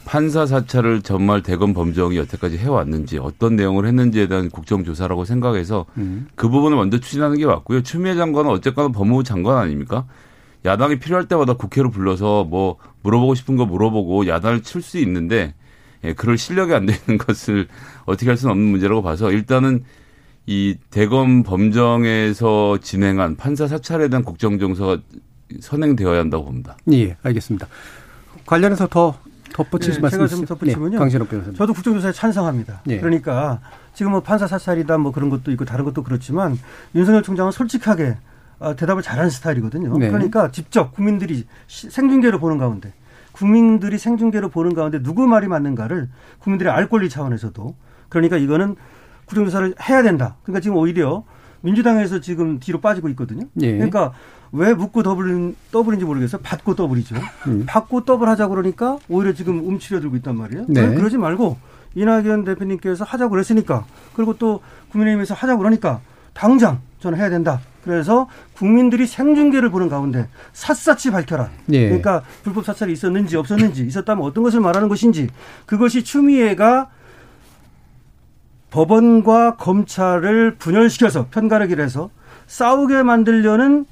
판사 0.05 0.47
사찰을 0.47 1.03
정말 1.03 1.43
대검 1.43 1.73
범정이 1.75 2.17
여태까지 2.17 2.59
해왔는지 2.59 3.19
어떤 3.19 3.57
내용을 3.57 3.87
했는지에 3.87 4.29
대한 4.29 4.51
국정조사라고 4.51 5.25
생각해서 5.25 5.87
그 6.35 6.49
부분을 6.49 6.77
먼저 6.77 6.99
추진하는 6.99 7.37
게 7.39 7.47
맞고요. 7.47 7.83
추미애 7.83 8.15
장관은 8.15 8.51
어쨌거나 8.51 8.89
법무부 8.89 9.25
장관 9.25 9.59
아닙니까? 9.59 10.07
야당이 10.65 10.99
필요할 10.99 11.29
때마다 11.29 11.55
국회로 11.55 11.91
불러서 11.91 12.45
뭐 12.45 12.77
물어보고 13.03 13.35
싶은 13.35 13.57
거 13.57 13.67
물어보고 13.67 14.27
야단을 14.27 14.63
칠 14.63 14.81
수 14.83 14.99
있는데 14.99 15.55
예, 16.05 16.13
그럴 16.13 16.37
실력이 16.39 16.73
안 16.75 16.87
되는 16.87 17.17
것을 17.19 17.69
어떻게 18.05 18.29
할 18.29 18.37
수는 18.37 18.53
없는 18.53 18.69
문제라고 18.69 19.03
봐서 19.03 19.31
일단은 19.31 19.85
이 20.47 20.77
대검 20.91 21.43
범정에서 21.43 22.79
진행한 22.83 23.37
판사 23.37 23.67
사찰에 23.67 24.09
대한 24.09 24.23
국정조사가 24.25 24.99
선행되어야 25.61 26.21
한다고 26.21 26.45
봅니다. 26.45 26.77
예, 26.93 27.17
알겠습니다. 27.23 27.67
관련해서 28.45 28.87
더 28.89 29.19
덧붙이실 29.55 29.95
네, 29.95 30.01
말씀 30.03 30.19
제가? 30.19 30.29
좀 30.29 30.45
덧붙이면요. 30.45 30.91
네, 30.91 30.99
강신업 30.99 31.31
변호사님. 31.31 31.57
저도 31.57 31.73
국정조사에 31.75 32.13
찬성합니다. 32.13 32.83
예. 32.89 32.99
그러니까 32.99 33.61
지금 33.95 34.13
뭐 34.13 34.21
판사 34.21 34.47
사찰이다 34.47 34.99
뭐 34.99 35.13
그런 35.13 35.31
것도 35.31 35.51
있고 35.53 35.65
다른 35.65 35.85
것도 35.85 36.03
그렇지만 36.03 36.59
윤석열 36.95 37.23
총장은 37.23 37.53
솔직하게 37.53 38.17
아, 38.59 38.75
대답을 38.75 39.03
잘하는 39.03 39.31
스타일이거든요. 39.31 39.97
네. 39.99 40.11
그러니까 40.11 40.51
직접 40.51 40.93
국민들이 40.93 41.47
시- 41.69 41.89
생중계로 41.91 42.39
보는 42.41 42.59
가운데 42.59 42.93
국민들이 43.33 43.97
생중계로 43.99 44.49
보는 44.49 44.75
가운데 44.75 45.03
누구 45.03 45.27
말이 45.27 45.47
맞는가를 45.49 46.09
국민들의 46.41 46.73
알 46.73 46.89
권리 46.89 47.09
차원에서도 47.09 47.75
그러니까 48.09 48.37
이거는 48.37 48.75
국정조사를 49.27 49.75
해야 49.89 50.03
된다. 50.03 50.37
그러니까 50.43 50.61
지금 50.61 50.77
오히려 50.77 51.25
민주당에서 51.65 52.21
지금 52.21 52.61
뒤로 52.61 52.81
빠지고 52.81 53.09
있거든요. 53.11 53.47
예. 53.63 53.73
그러니까 53.73 54.13
왜 54.53 54.75
묻고 54.75 55.03
더블인, 55.03 55.57
더블인지 55.73 56.05
모르겠어요. 56.05 56.43
받고 56.43 56.75
더블이죠. 56.75 57.17
음. 57.47 57.65
받고 57.67 58.05
더블 58.05 58.29
하자 58.29 58.49
그러니까 58.49 58.99
오히려 59.09 59.33
지금 59.33 59.67
움츠려들고 59.67 60.15
있단 60.17 60.37
말이에요. 60.37 60.67
네. 60.69 60.95
그러지 60.95 61.17
말고 61.17 61.57
이낙연 61.95 62.45
대표님께서 62.45 63.05
하자고 63.05 63.31
그랬으니까 63.31 63.87
그리고 64.15 64.37
또 64.37 64.61
국민의힘에서 64.91 65.35
하자고 65.35 65.59
그러니까 65.59 66.01
당장 66.35 66.81
저는 67.01 67.19
해야 67.19 67.31
된다. 67.31 67.61
그래서 67.83 68.29
국민들이 68.55 69.07
생중계를 69.07 69.71
보는 69.71 69.89
가운데 69.89 70.29
샅샅이 70.53 71.11
밝혀라. 71.11 71.51
예. 71.73 71.87
그러니까 71.87 72.23
불법 72.43 72.67
사찰이 72.67 72.93
있었는지 72.93 73.37
없었는지 73.37 73.87
있었다면 73.87 74.25
어떤 74.25 74.45
것을 74.45 74.61
말하는 74.61 74.89
것인지 74.89 75.29
그것이 75.65 76.05
추미애가 76.05 76.91
법원과 78.75 79.55
검찰을 79.55 80.57
분열시켜서 80.57 81.29
편가르기를 81.31 81.85
해서 81.85 82.11
싸우게 82.49 83.05
만들려는 83.05 83.87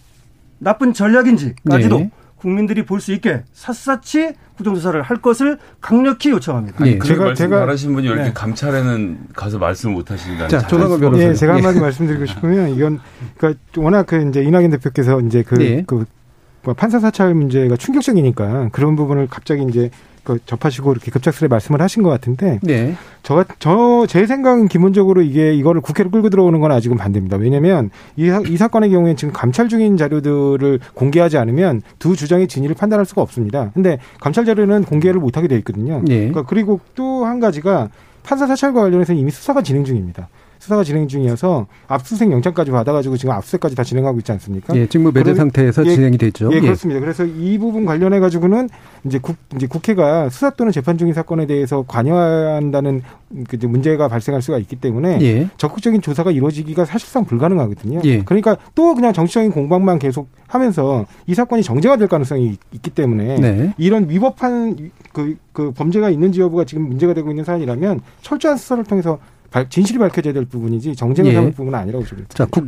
나쁜 0.58 0.92
전략인지까지도 0.92 1.98
네. 1.98 2.10
국민들이 2.34 2.84
볼 2.84 2.98
수 3.00 3.12
있게 3.12 3.44
샅샅이 3.52 4.32
국정조사를 4.56 5.00
할 5.00 5.16
것을 5.18 5.58
강력히 5.80 6.30
요청합니다. 6.30 6.82
아니, 6.82 6.98
그렇게 6.98 7.24
말씀 7.24 7.48
잘하신 7.48 7.94
분이 7.94 8.08
왜 8.08 8.12
이렇게 8.14 8.28
네. 8.30 8.34
감찰에는 8.34 9.18
가서 9.34 9.58
말씀을 9.58 9.94
못 9.94 10.10
하시는가? 10.10 10.48
자, 10.48 10.66
예, 11.14 11.34
제가 11.34 11.54
한마디 11.54 11.78
말씀드리고 11.78 12.26
싶으면 12.26 12.70
이건 12.70 12.98
그러니까 13.36 13.60
워낙 13.76 14.06
그 14.06 14.28
이제 14.28 14.42
이낙연 14.42 14.70
대표께서 14.72 15.20
이제 15.20 15.44
그, 15.44 15.54
네. 15.54 15.84
그뭐 15.86 16.74
판사 16.76 16.98
사찰 16.98 17.34
문제가 17.34 17.76
충격적이니까 17.76 18.70
그런 18.72 18.96
부분을 18.96 19.28
갑자기 19.28 19.62
이제 19.62 19.90
그 19.90 20.11
접하시고 20.46 20.92
이렇게 20.92 21.10
급작스레 21.10 21.48
말씀을 21.48 21.80
하신 21.82 22.02
것 22.02 22.10
같은데 22.10 22.60
네. 22.62 22.94
저, 23.22 23.44
저, 23.58 24.06
제 24.08 24.26
생각은 24.26 24.68
기본적으로 24.68 25.22
이게 25.22 25.52
이거를 25.54 25.80
국회로 25.80 26.10
끌고 26.10 26.30
들어오는 26.30 26.60
건 26.60 26.70
아직은 26.72 26.96
반대입니다. 26.96 27.36
왜냐면 27.38 27.90
이, 28.16 28.28
사- 28.28 28.40
이 28.46 28.56
사건의 28.56 28.90
경우에는 28.90 29.16
지금 29.16 29.32
감찰 29.32 29.68
중인 29.68 29.96
자료들을 29.96 30.78
공개하지 30.94 31.38
않으면 31.38 31.82
두 31.98 32.14
주장의 32.16 32.48
진위를 32.48 32.76
판단할 32.76 33.04
수가 33.06 33.22
없습니다. 33.22 33.70
근데 33.74 33.98
감찰 34.20 34.44
자료는 34.44 34.84
공개를 34.84 35.20
못하게 35.20 35.48
되어 35.48 35.58
있거든요. 35.58 36.02
예. 36.08 36.16
그러니까 36.18 36.42
그리고 36.44 36.80
또 36.94 37.24
한 37.24 37.40
가지가 37.40 37.88
판사 38.22 38.46
사찰과 38.46 38.80
관련해서 38.82 39.12
이미 39.14 39.30
수사가 39.30 39.62
진행 39.62 39.84
중입니다. 39.84 40.28
수사가 40.62 40.84
진행 40.84 41.08
중이어서 41.08 41.66
압수수색 41.88 42.30
영장까지 42.30 42.70
받아가지고 42.70 43.16
지금 43.16 43.34
압수수색까지 43.34 43.74
다 43.74 43.82
진행하고 43.82 44.18
있지 44.20 44.30
않습니까? 44.30 44.76
예, 44.76 44.86
직무 44.86 45.10
배제 45.10 45.34
상태에서 45.34 45.84
예, 45.84 45.90
진행이 45.90 46.18
되죠. 46.18 46.50
예, 46.52 46.56
예. 46.58 46.60
그렇습니다. 46.60 47.00
그래서 47.00 47.24
이 47.24 47.58
부분 47.58 47.84
관련해 47.84 48.20
가지고는 48.20 48.68
이제 49.04 49.18
국 49.18 49.34
이제 49.56 49.66
국회가 49.66 50.28
수사 50.28 50.50
또는 50.50 50.70
재판 50.70 50.96
중인 50.98 51.14
사건에 51.14 51.46
대해서 51.46 51.84
관여한다는 51.88 53.02
그 53.48 53.56
문제가 53.66 54.06
발생할 54.06 54.40
수가 54.40 54.58
있기 54.58 54.76
때문에 54.76 55.18
예. 55.22 55.48
적극적인 55.56 56.00
조사가 56.00 56.30
이루어지기가 56.30 56.84
사실상 56.84 57.24
불가능하거든요. 57.24 58.00
예. 58.04 58.22
그러니까 58.22 58.56
또 58.76 58.94
그냥 58.94 59.12
정치적인 59.12 59.50
공방만 59.50 59.98
계속 59.98 60.28
하면서 60.46 61.06
이 61.26 61.34
사건이 61.34 61.64
정제가 61.64 61.96
될 61.96 62.06
가능성이 62.06 62.46
있- 62.50 62.60
있기 62.74 62.90
때문에 62.90 63.40
네. 63.40 63.74
이런 63.78 64.08
위법한 64.08 64.90
그, 65.12 65.36
그 65.52 65.72
범죄가 65.72 66.10
있는지 66.10 66.40
여부가 66.40 66.64
지금 66.64 66.86
문제가 66.88 67.14
되고 67.14 67.30
있는 67.30 67.42
사안이라면 67.42 68.00
철저한 68.20 68.58
수사를 68.58 68.84
통해서 68.84 69.16
발- 69.16 69.31
진실이 69.68 69.98
밝혀져야 69.98 70.32
될 70.32 70.44
부분이지 70.44 70.96
정쟁을 70.96 71.30
예. 71.30 71.34
삼을 71.34 71.52
부분은 71.52 71.78
아니라고 71.78 72.04
봅니다. 72.04 72.28
자, 72.34 72.46
국, 72.46 72.66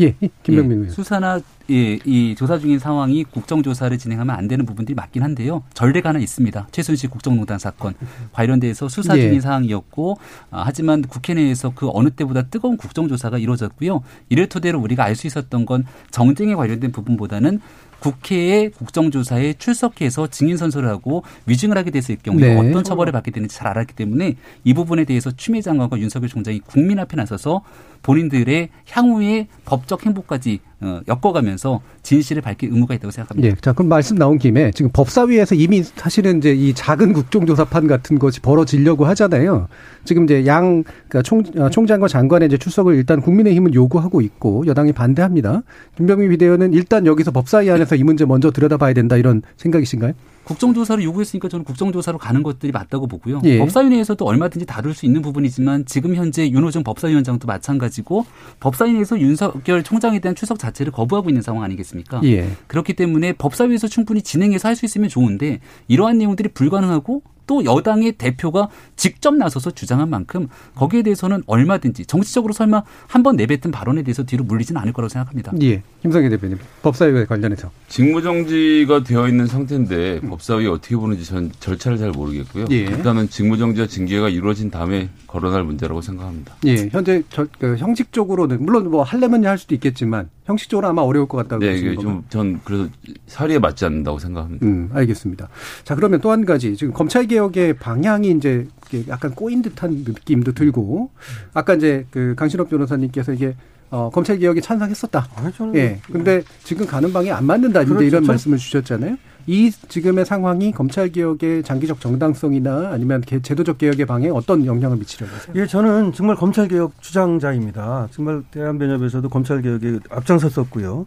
예, 0.00 0.12
김병민 0.42 0.70
예, 0.72 0.74
의원. 0.74 0.90
수사나 0.90 1.40
예, 1.70 1.98
이 2.04 2.34
조사 2.36 2.58
중인 2.58 2.78
상황이 2.80 3.22
국정조사를 3.24 3.96
진행하면 3.96 4.34
안 4.34 4.48
되는 4.48 4.66
부분들이 4.66 4.94
맞긴 4.94 5.22
한데요. 5.22 5.62
전례가 5.72 6.08
하나 6.08 6.18
있습니다. 6.18 6.66
최순실 6.72 7.10
국정농단 7.10 7.58
사건 7.60 7.94
관련돼서 8.32 8.88
수사 8.88 9.16
예. 9.16 9.22
중인 9.22 9.40
사항이었고 9.40 10.18
아, 10.50 10.62
하지만 10.66 11.02
국회 11.02 11.34
내에서 11.34 11.72
그 11.74 11.88
어느 11.92 12.10
때보다 12.10 12.42
뜨거운 12.42 12.76
국정조사가 12.76 13.38
이루어졌고요. 13.38 14.02
이를 14.28 14.48
토대로 14.48 14.80
우리가 14.80 15.04
알 15.04 15.14
수 15.14 15.28
있었던 15.28 15.64
건 15.64 15.86
정쟁에 16.10 16.54
관련된 16.56 16.90
부분보다는 16.90 17.60
국회의 18.04 18.70
국정조사에 18.70 19.54
출석해서 19.54 20.26
증인 20.26 20.58
선서를 20.58 20.90
하고 20.90 21.24
위증을 21.46 21.78
하게 21.78 21.90
됐을 21.90 22.16
경우에 22.22 22.54
네. 22.54 22.56
어떤 22.56 22.84
처벌을 22.84 23.12
받게 23.12 23.30
되는지 23.30 23.56
잘 23.56 23.66
알았기 23.68 23.94
때문에 23.94 24.34
이 24.62 24.74
부분에 24.74 25.04
대해서 25.04 25.30
추미애 25.30 25.62
장관과 25.62 25.98
윤석열 25.98 26.28
총장이 26.28 26.60
국민 26.60 26.98
앞에 26.98 27.16
나서서 27.16 27.62
본인들의 28.02 28.68
향후의 28.90 29.48
법적 29.64 30.04
행보까지 30.04 30.60
어, 30.73 30.73
엮어가면서 31.08 31.80
진실을 32.02 32.42
밝힐 32.42 32.70
의무가 32.72 32.94
있다고 32.94 33.10
생각합니다. 33.10 33.48
예. 33.48 33.54
자, 33.60 33.72
그럼 33.72 33.88
말씀 33.88 34.16
나온 34.16 34.38
김에 34.38 34.70
지금 34.72 34.90
법사위에서 34.92 35.54
이미 35.54 35.82
사실은 35.82 36.38
이제 36.38 36.52
이 36.52 36.74
작은 36.74 37.12
국정조사판 37.12 37.86
같은 37.86 38.18
것이 38.18 38.40
벌어지려고 38.40 39.04
하잖아요. 39.06 39.68
지금 40.04 40.24
이제 40.24 40.46
양, 40.46 40.84
그러니까 41.08 41.22
총, 41.22 41.42
어, 41.56 41.70
총장과 41.70 42.08
장관의 42.08 42.48
이제 42.48 42.58
출석을 42.58 42.94
일단 42.94 43.20
국민의힘은 43.20 43.74
요구하고 43.74 44.20
있고 44.20 44.66
여당이 44.66 44.92
반대합니다. 44.92 45.62
김병민 45.96 46.30
비대위원은 46.30 46.72
일단 46.72 47.06
여기서 47.06 47.30
법사위 47.30 47.70
안에서 47.70 47.96
이 47.96 48.02
문제 48.02 48.24
먼저 48.24 48.50
들여다봐야 48.50 48.92
된다 48.94 49.16
이런 49.16 49.42
생각이신가요? 49.56 50.12
국정조사를 50.44 51.02
요구했으니까 51.04 51.48
저는 51.48 51.64
국정조사로 51.64 52.18
가는 52.18 52.42
것들이 52.42 52.72
맞다고 52.72 53.06
보고요. 53.06 53.40
예. 53.44 53.58
법사위 53.58 53.88
내에서도 53.88 54.24
얼마든지 54.24 54.66
다룰 54.66 54.94
수 54.94 55.06
있는 55.06 55.22
부분이지만 55.22 55.86
지금 55.86 56.14
현재 56.14 56.48
윤호중 56.48 56.84
법사위원장도 56.84 57.46
마찬가지고 57.46 58.26
법사위 58.60 58.92
내에서 58.92 59.18
윤석열 59.18 59.82
총장에 59.82 60.18
대한 60.20 60.34
출석 60.34 60.58
자체를 60.58 60.92
거부하고 60.92 61.30
있는 61.30 61.42
상황 61.42 61.64
아니겠습니까? 61.64 62.20
예. 62.24 62.48
그렇기 62.66 62.94
때문에 62.94 63.32
법사위에서 63.34 63.88
충분히 63.88 64.22
진행해서 64.22 64.68
할 64.68 64.74
수 64.74 64.84
있으면 64.86 65.08
좋은데 65.08 65.60
이러한 65.86 66.18
내용들이 66.18 66.48
불가능하고 66.48 67.22
또 67.46 67.64
여당의 67.64 68.12
대표가 68.12 68.68
직접 68.96 69.34
나서서 69.34 69.70
주장한 69.72 70.08
만큼 70.10 70.48
거기에 70.74 71.02
대해서는 71.02 71.42
얼마든지 71.46 72.06
정치적으로 72.06 72.52
설마 72.52 72.82
한 73.08 73.22
번 73.24 73.36
내뱉은 73.36 73.70
발언에 73.72 74.02
대해서 74.02 74.22
뒤로 74.24 74.44
물리지는 74.44 74.78
않을 74.82 74.92
거라고 74.92 75.08
생각합니다. 75.08 75.52
예. 75.62 75.82
김성희 76.02 76.28
대표님. 76.28 76.58
법사위와 76.82 77.24
관련해서. 77.24 77.70
직무정지가 77.88 79.02
되어 79.04 79.28
있는 79.28 79.46
상태인데 79.46 80.20
법사위 80.20 80.66
어떻게 80.66 80.96
보는지 80.96 81.24
전 81.24 81.50
절차를 81.60 81.98
잘 81.98 82.10
모르겠고요. 82.10 82.66
예. 82.70 82.76
일단은 82.76 83.28
직무정지와 83.28 83.86
징계가 83.86 84.28
이루어진 84.28 84.70
다음에 84.70 85.08
거론할 85.26 85.64
문제라고 85.64 86.00
생각합니다. 86.00 86.54
예. 86.66 86.88
현재 86.92 87.22
저, 87.30 87.46
그 87.58 87.76
형식적으로는 87.76 88.64
물론 88.64 88.90
뭐 88.90 89.02
할려면 89.02 89.44
할 89.46 89.58
수도 89.58 89.74
있겠지만 89.74 90.28
형식적으로 90.44 90.86
아마 90.88 91.02
어려울 91.02 91.26
것 91.26 91.38
같다고 91.38 91.60
네, 91.64 91.72
보시는 91.72 91.92
이게 91.92 92.02
건가요? 92.02 92.22
좀전 92.30 92.60
그래서 92.64 92.88
사리에 93.26 93.58
맞지 93.58 93.84
않는다고 93.84 94.18
생각합니다. 94.18 94.64
음, 94.66 94.90
알겠습니다. 94.92 95.48
자, 95.84 95.94
그러면 95.94 96.20
또 96.20 96.30
한 96.30 96.44
가지. 96.44 96.76
지금 96.76 96.92
검찰 96.92 97.26
개혁의 97.38 97.74
방향이 97.74 98.30
이제 98.30 98.66
약간 99.08 99.34
꼬인 99.34 99.60
듯한 99.62 99.90
느낌도 100.06 100.52
들고 100.52 101.10
아까 101.52 101.74
이제 101.74 102.06
그 102.12 102.34
강신업 102.36 102.70
변호사님께서 102.70 103.32
이게 103.32 103.56
어, 103.90 104.08
검찰 104.12 104.38
개혁에 104.38 104.60
찬성했었다. 104.60 105.26
예. 105.74 106.00
근데 106.12 106.42
지금 106.62 106.86
가는 106.86 107.12
방이 107.12 107.30
안 107.32 107.44
맞는다. 107.44 107.84
그렇죠. 107.84 108.02
이런 108.04 108.24
저- 108.24 108.32
말씀을 108.32 108.58
주셨잖아요. 108.58 109.16
이 109.46 109.70
지금의 109.70 110.24
상황이 110.24 110.72
검찰 110.72 111.10
개혁의 111.10 111.64
장기적 111.64 112.00
정당성이나 112.00 112.90
아니면 112.92 113.20
개- 113.20 113.42
제도적 113.42 113.78
개혁의 113.78 114.06
방에 114.06 114.28
어떤 114.28 114.64
영향을 114.64 114.96
미치려고 114.96 115.34
하세요? 115.34 115.54
예, 115.56 115.66
저는 115.66 116.12
정말 116.12 116.34
검찰 116.36 116.66
개혁 116.68 116.92
주장자입니다. 117.02 118.08
정말 118.12 118.42
대한변협에서도 118.52 119.28
검찰 119.28 119.60
개혁에 119.60 119.98
앞장섰었고요. 120.08 121.06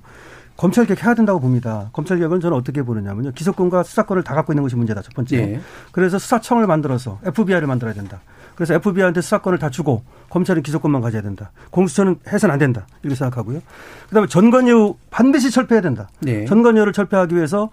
검찰개혁 0.57 1.03
해야 1.05 1.13
된다고 1.13 1.39
봅니다. 1.39 1.89
검찰개혁은 1.93 2.39
저는 2.39 2.57
어떻게 2.57 2.81
보느냐면요. 2.81 3.31
기소권과 3.33 3.83
수사권을 3.83 4.23
다 4.23 4.33
갖고 4.33 4.53
있는 4.53 4.63
것이 4.63 4.75
문제다, 4.75 5.01
첫 5.03 5.13
번째. 5.13 5.37
예. 5.37 5.61
그래서 5.91 6.17
수사청을 6.19 6.65
만들어서 6.67 7.19
FBI를 7.23 7.67
만들어야 7.67 7.93
된다. 7.93 8.19
그래서 8.55 8.73
FBI한테 8.73 9.21
수사권을 9.21 9.59
다 9.59 9.69
주고 9.69 10.03
검찰은 10.31 10.63
기소권만 10.63 11.01
가져야 11.01 11.21
된다. 11.21 11.51
공수처는 11.69 12.17
해서는 12.27 12.53
안 12.53 12.59
된다. 12.59 12.87
이렇게 13.03 13.15
생각하고요. 13.15 13.61
그다음에 14.09 14.27
전관예우 14.27 14.95
반드시 15.11 15.51
철폐해야 15.51 15.81
된다. 15.81 16.09
네. 16.21 16.45
전관예우를 16.45 16.91
철폐하기 16.91 17.35
위해서 17.35 17.69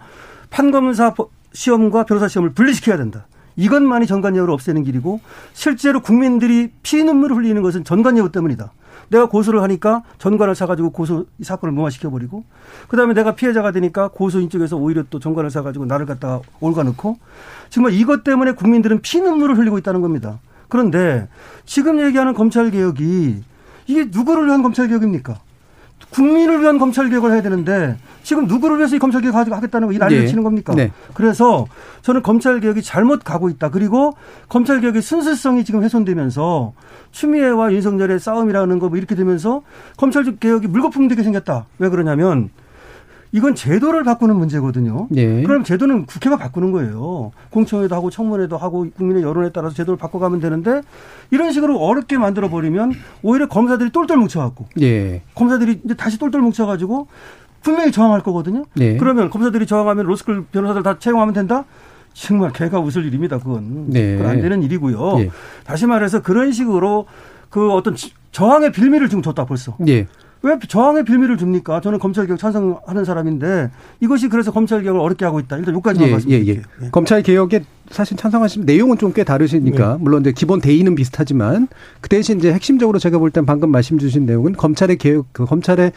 판검사 0.51 1.13
법- 1.15 1.31
시험과 1.53 2.03
변호사 2.05 2.27
시험을 2.27 2.51
분리시켜야 2.51 2.97
된다. 2.97 3.25
이것만이 3.55 4.05
전관예우를 4.05 4.53
없애는 4.53 4.83
길이고 4.83 5.21
실제로 5.53 6.01
국민들이 6.01 6.71
피눈물을 6.83 7.35
흘리는 7.37 7.59
것은 7.63 7.83
전관예우 7.83 8.31
때문이다. 8.31 8.71
내가 9.09 9.27
고소를 9.27 9.61
하니까 9.61 10.03
전관을 10.17 10.55
사가지고 10.55 10.91
고소 10.91 11.25
이 11.39 11.43
사건을 11.43 11.73
무마시켜 11.73 12.09
버리고 12.09 12.43
그다음에 12.87 13.13
내가 13.13 13.35
피해자가 13.35 13.71
되니까 13.71 14.09
고소인 14.09 14.49
쪽에서 14.49 14.77
오히려 14.77 15.03
또 15.09 15.19
전관을 15.19 15.49
사가지고 15.49 15.85
나를 15.85 16.05
갖다가 16.05 16.41
올가놓고 16.59 17.17
정말 17.69 17.93
이것 17.93 18.23
때문에 18.23 18.53
국민들은 18.53 19.01
피눈물을 19.01 19.57
흘리고 19.57 19.77
있다는 19.77 20.01
겁니다. 20.01 20.39
그런데 20.67 21.27
지금 21.65 21.99
얘기하는 21.99 22.33
검찰 22.33 22.71
개혁이 22.71 23.43
이게 23.87 24.05
누구를 24.05 24.47
위한 24.47 24.63
검찰 24.63 24.87
개혁입니까? 24.87 25.39
국민을 26.09 26.61
위한 26.61 26.77
검찰 26.77 27.09
개혁을 27.09 27.31
해야 27.31 27.41
되는데 27.41 27.97
지금 28.23 28.47
누구를 28.47 28.77
위해서 28.77 28.95
이 28.95 28.99
검찰 28.99 29.21
개혁 29.21 29.35
하겠다는 29.35 29.87
거이 29.87 29.97
난리를 29.97 30.23
네. 30.23 30.27
치는 30.29 30.43
겁니까? 30.43 30.73
네. 30.73 30.91
그래서 31.13 31.65
저는 32.01 32.21
검찰 32.23 32.59
개혁이 32.59 32.81
잘못 32.81 33.23
가고 33.23 33.49
있다. 33.49 33.69
그리고 33.69 34.15
검찰 34.47 34.79
개혁의 34.81 35.01
순수성이 35.01 35.63
지금 35.65 35.83
훼손되면서 35.83 36.73
추미애와 37.11 37.73
윤석열의 37.73 38.19
싸움이라는 38.19 38.79
거 38.79 38.87
뭐 38.89 38.97
이렇게 38.97 39.15
되면서 39.15 39.61
검찰 39.97 40.23
개혁이 40.37 40.67
물거품 40.67 41.07
되게 41.07 41.23
생겼다. 41.23 41.65
왜 41.79 41.89
그러냐면 41.89 42.49
이건 43.35 43.53
제도를 43.53 44.05
바꾸는 44.05 44.37
문제거든요. 44.37 45.09
예. 45.15 45.41
그럼 45.43 45.65
제도는 45.65 46.05
국회가 46.05 46.37
바꾸는 46.37 46.71
거예요. 46.71 47.33
공청회도 47.49 47.93
하고 47.93 48.09
청문회도 48.09 48.55
하고 48.57 48.87
국민의 48.95 49.23
여론에 49.23 49.49
따라서 49.49 49.75
제도를 49.75 49.97
바꿔가면 49.97 50.39
되는데 50.39 50.81
이런 51.31 51.51
식으로 51.51 51.77
어렵게 51.77 52.17
만들어 52.17 52.49
버리면 52.49 52.93
오히려 53.23 53.49
검사들이 53.49 53.89
똘똘 53.91 54.15
뭉쳐갖고 54.15 54.67
예. 54.79 55.21
검사들이 55.35 55.81
이제 55.83 55.93
다시 55.95 56.17
똘똘 56.17 56.39
뭉쳐가지고 56.39 57.07
분명히 57.61 57.91
저항할 57.91 58.21
거거든요. 58.23 58.63
네. 58.73 58.95
그러면 58.95 59.29
검사들이 59.29 59.65
저항하면 59.65 60.05
로스쿨 60.05 60.45
변호사들 60.53 60.83
다 60.83 60.97
채용하면 60.97 61.33
된다? 61.33 61.65
정말 62.13 62.53
개가 62.53 62.79
웃을 62.79 63.03
일입니다. 63.03 63.37
그건. 63.39 63.89
네. 63.89 64.15
그건 64.15 64.31
안 64.31 64.39
되는 64.41 64.63
일이고요. 64.63 65.19
예. 65.19 65.29
다시 65.65 65.85
말해서 65.87 66.21
그런 66.21 66.53
식으로 66.53 67.05
그 67.49 67.69
어떤 67.73 67.95
지- 67.97 68.13
저항의 68.31 68.71
빌미를 68.71 69.09
지금 69.09 69.21
줬다 69.21 69.43
벌써. 69.45 69.75
예. 69.89 70.07
왜 70.45 70.59
저항의 70.59 71.05
빌미를 71.05 71.37
줍니까? 71.37 71.81
저는 71.81 71.97
검찰개혁 71.97 72.37
찬성하는 72.37 73.03
사람인데 73.03 73.71
이것이 73.99 74.29
그래서 74.29 74.51
검찰개혁을 74.51 75.01
어렵게 75.01 75.25
하고 75.25 75.39
있다. 75.39 75.57
일단 75.57 75.73
여기까지만 75.73 76.05
예, 76.05 76.09
예, 76.09 76.11
말씀드릴게요. 76.13 76.63
예. 76.83 76.89
검찰 76.91 77.23
개혁에 77.23 77.63
사실 77.91 78.17
찬성하시면 78.17 78.65
내용은 78.65 78.97
좀 78.97 79.13
꽤 79.15 79.23
다르시니까 79.23 79.93
네. 79.93 79.97
물론 80.03 80.21
이제 80.21 80.31
기본 80.31 80.59
대의는 80.59 80.95
비슷하지만 80.95 81.67
그 82.01 82.09
대신 82.09 82.37
이제 82.39 82.51
핵심적으로 82.51 82.99
제가 82.99 83.17
볼 83.19 83.29
땐 83.31 83.45
방금 83.45 83.69
말씀 83.71 83.97
주신 83.97 84.25
내용은 84.25 84.53
검찰의 84.53 84.97
개혁 84.97 85.27
그 85.31 85.45
검찰의 85.45 85.91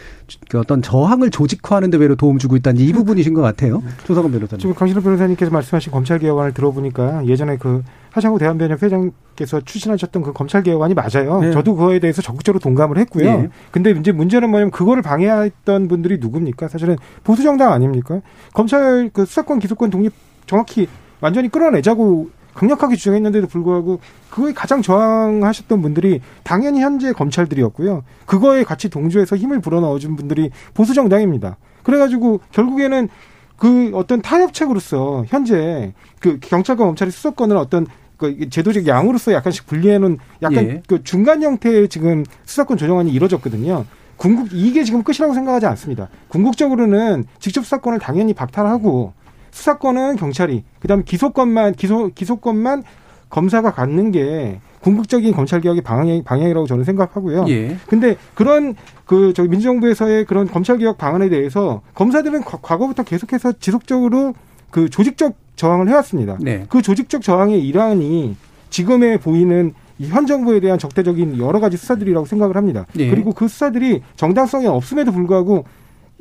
그 0.49 0.59
어떤 0.59 0.82
저항을 0.82 1.30
조직화하는 1.30 1.91
데 1.91 1.97
외로 1.97 2.14
도움 2.14 2.39
주고 2.39 2.55
있다는 2.57 2.80
이 2.80 2.93
부분이신 2.93 3.34
것 3.34 3.43
같아요. 3.43 3.82
조사관 4.07 4.30
변호사님. 4.30 4.61
지금 4.61 4.74
강신호 4.74 5.01
변호사님께서 5.01 5.51
말씀하신 5.51 5.91
검찰 5.91 6.18
개혁안을 6.18 6.53
들어보니까 6.55 7.26
예전에 7.26 7.57
그 7.57 7.82
하창우 8.11 8.39
대한변협 8.39 8.82
회장께서 8.82 9.61
추진하셨던 9.62 10.22
그 10.22 10.32
검찰 10.32 10.62
개혁안이 10.62 10.95
맞아요. 10.95 11.41
네. 11.41 11.53
저도 11.53 11.74
그거에 11.74 11.99
대해서 11.99 12.22
적극적으로 12.22 12.61
동감을 12.61 12.99
했고요. 12.99 13.24
네. 13.24 13.49
근데 13.70 13.91
이제 13.91 14.12
문제는 14.12 14.51
뭐냐면 14.51 14.70
그거를 14.70 15.03
방해했던 15.03 15.89
분들이 15.89 16.18
누굽니까? 16.20 16.68
사실은 16.68 16.97
보수 17.24 17.43
정당 17.43 17.72
아닙니까? 17.72 18.20
검찰 18.55 19.11
그 19.12 19.24
수사권 19.24 19.59
기소권 19.59 19.91
독립 19.91 20.12
정확히 20.47 20.86
완전히 21.21 21.49
끌어내자고 21.49 22.31
강력하게 22.55 22.97
주장했는데도 22.97 23.47
불구하고 23.47 24.01
그거에 24.31 24.53
가장 24.53 24.83
저항하셨던 24.83 25.81
분들이 25.81 26.21
당연히 26.43 26.81
현재 26.81 27.12
검찰들이었고요. 27.12 28.03
그거에 28.27 28.64
같이 28.64 28.89
동조해서 28.89 29.37
힘을 29.37 29.61
불어넣어준 29.61 30.16
분들이 30.16 30.51
보수 30.75 30.93
정당입니다. 30.93 31.57
그래가지고 31.85 32.41
결국에는 32.51 33.09
그 33.57 33.93
어떤 33.95 34.23
타협책으로서 34.23 35.25
현재 35.29 35.93
그 36.21 36.39
경찰과 36.41 36.85
검찰의 36.85 37.12
수사권을 37.12 37.57
어떤 37.57 37.87
그 38.16 38.51
제도적 38.51 38.87
양으로서 38.87 39.33
약간씩 39.33 39.66
분리해놓은 39.66 40.19
약간 40.43 40.64
예. 40.64 40.83
그 40.89 41.05
중간 41.05 41.43
형태의 41.43 41.89
지금 41.89 42.25
수사권 42.45 42.77
조정안이 42.77 43.12
이루어졌거든요. 43.12 43.85
궁극 44.16 44.49
이게 44.53 44.83
지금 44.83 45.05
끝이라고 45.05 45.33
생각하지 45.33 45.66
않습니다. 45.66 46.09
궁극적으로는 46.27 47.25
직접 47.39 47.62
수사권을 47.62 48.01
당연히 48.01 48.35
박탈하고 48.35 49.12
수사권은 49.51 50.16
경찰이 50.16 50.64
그다음에 50.80 51.03
기소권만 51.05 51.74
기소 51.74 52.11
기소권만 52.14 52.82
검사가 53.30 53.72
갖는 53.72 54.11
게 54.11 54.61
궁극적인 54.80 55.34
검찰 55.34 55.61
개혁의 55.61 55.82
방향 55.82 56.22
방향이라고 56.24 56.66
저는 56.66 56.84
생각하고요. 56.84 57.44
예. 57.49 57.76
근데 57.88 58.16
그런 58.34 58.74
그 59.05 59.32
저기 59.34 59.49
민주정부에서의 59.49 60.24
그런 60.24 60.46
검찰 60.46 60.78
개혁 60.78 60.96
방안에 60.99 61.28
대해서 61.28 61.82
검사들은 61.94 62.42
과- 62.42 62.59
과거부터 62.62 63.03
계속해서 63.03 63.53
지속적으로 63.61 64.34
그 64.70 64.88
조직적 64.88 65.34
저항을 65.57 65.88
해왔습니다. 65.88 66.38
네. 66.40 66.64
그 66.68 66.80
조직적 66.80 67.22
저항의 67.22 67.66
일환이 67.66 68.36
지금에 68.70 69.18
보이는 69.18 69.74
현 70.01 70.26
정부에 70.26 70.61
대한 70.61 70.78
적대적인 70.78 71.38
여러 71.38 71.59
가지 71.59 71.76
수사들이라고 71.76 72.24
생각을 72.26 72.57
합니다. 72.57 72.86
예. 72.99 73.11
그리고 73.11 73.32
그 73.32 73.49
수사들이 73.49 74.03
정당성이 74.16 74.66
없음에도 74.68 75.11
불구하고 75.11 75.64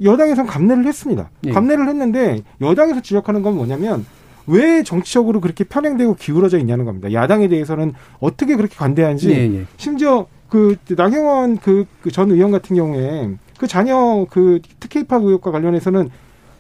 여당에서는 0.04 0.50
감내를 0.50 0.86
했습니다. 0.86 1.30
예. 1.46 1.52
감내를 1.52 1.88
했는데 1.88 2.42
여당에서 2.62 3.02
지적하는 3.02 3.42
건 3.42 3.56
뭐냐면 3.56 4.06
왜 4.46 4.84
정치적으로 4.84 5.42
그렇게 5.42 5.64
편향되고 5.64 6.16
기울어져 6.16 6.58
있냐는 6.60 6.86
겁니다. 6.86 7.12
야당에 7.12 7.48
대해서는 7.48 7.94
어떻게 8.20 8.56
그렇게 8.56 8.76
관대한지 8.76 9.30
예, 9.32 9.36
예. 9.60 9.66
심지어 9.78 10.28
그 10.50 10.78
나경원 10.90 11.58
그전 11.58 12.32
의원 12.32 12.52
같은 12.52 12.76
경우에 12.76 13.32
그 13.60 13.68
자녀 13.68 14.26
그 14.30 14.60
특혜 14.80 15.02
입학 15.02 15.24
의혹과 15.24 15.52
관련해서는 15.52 16.10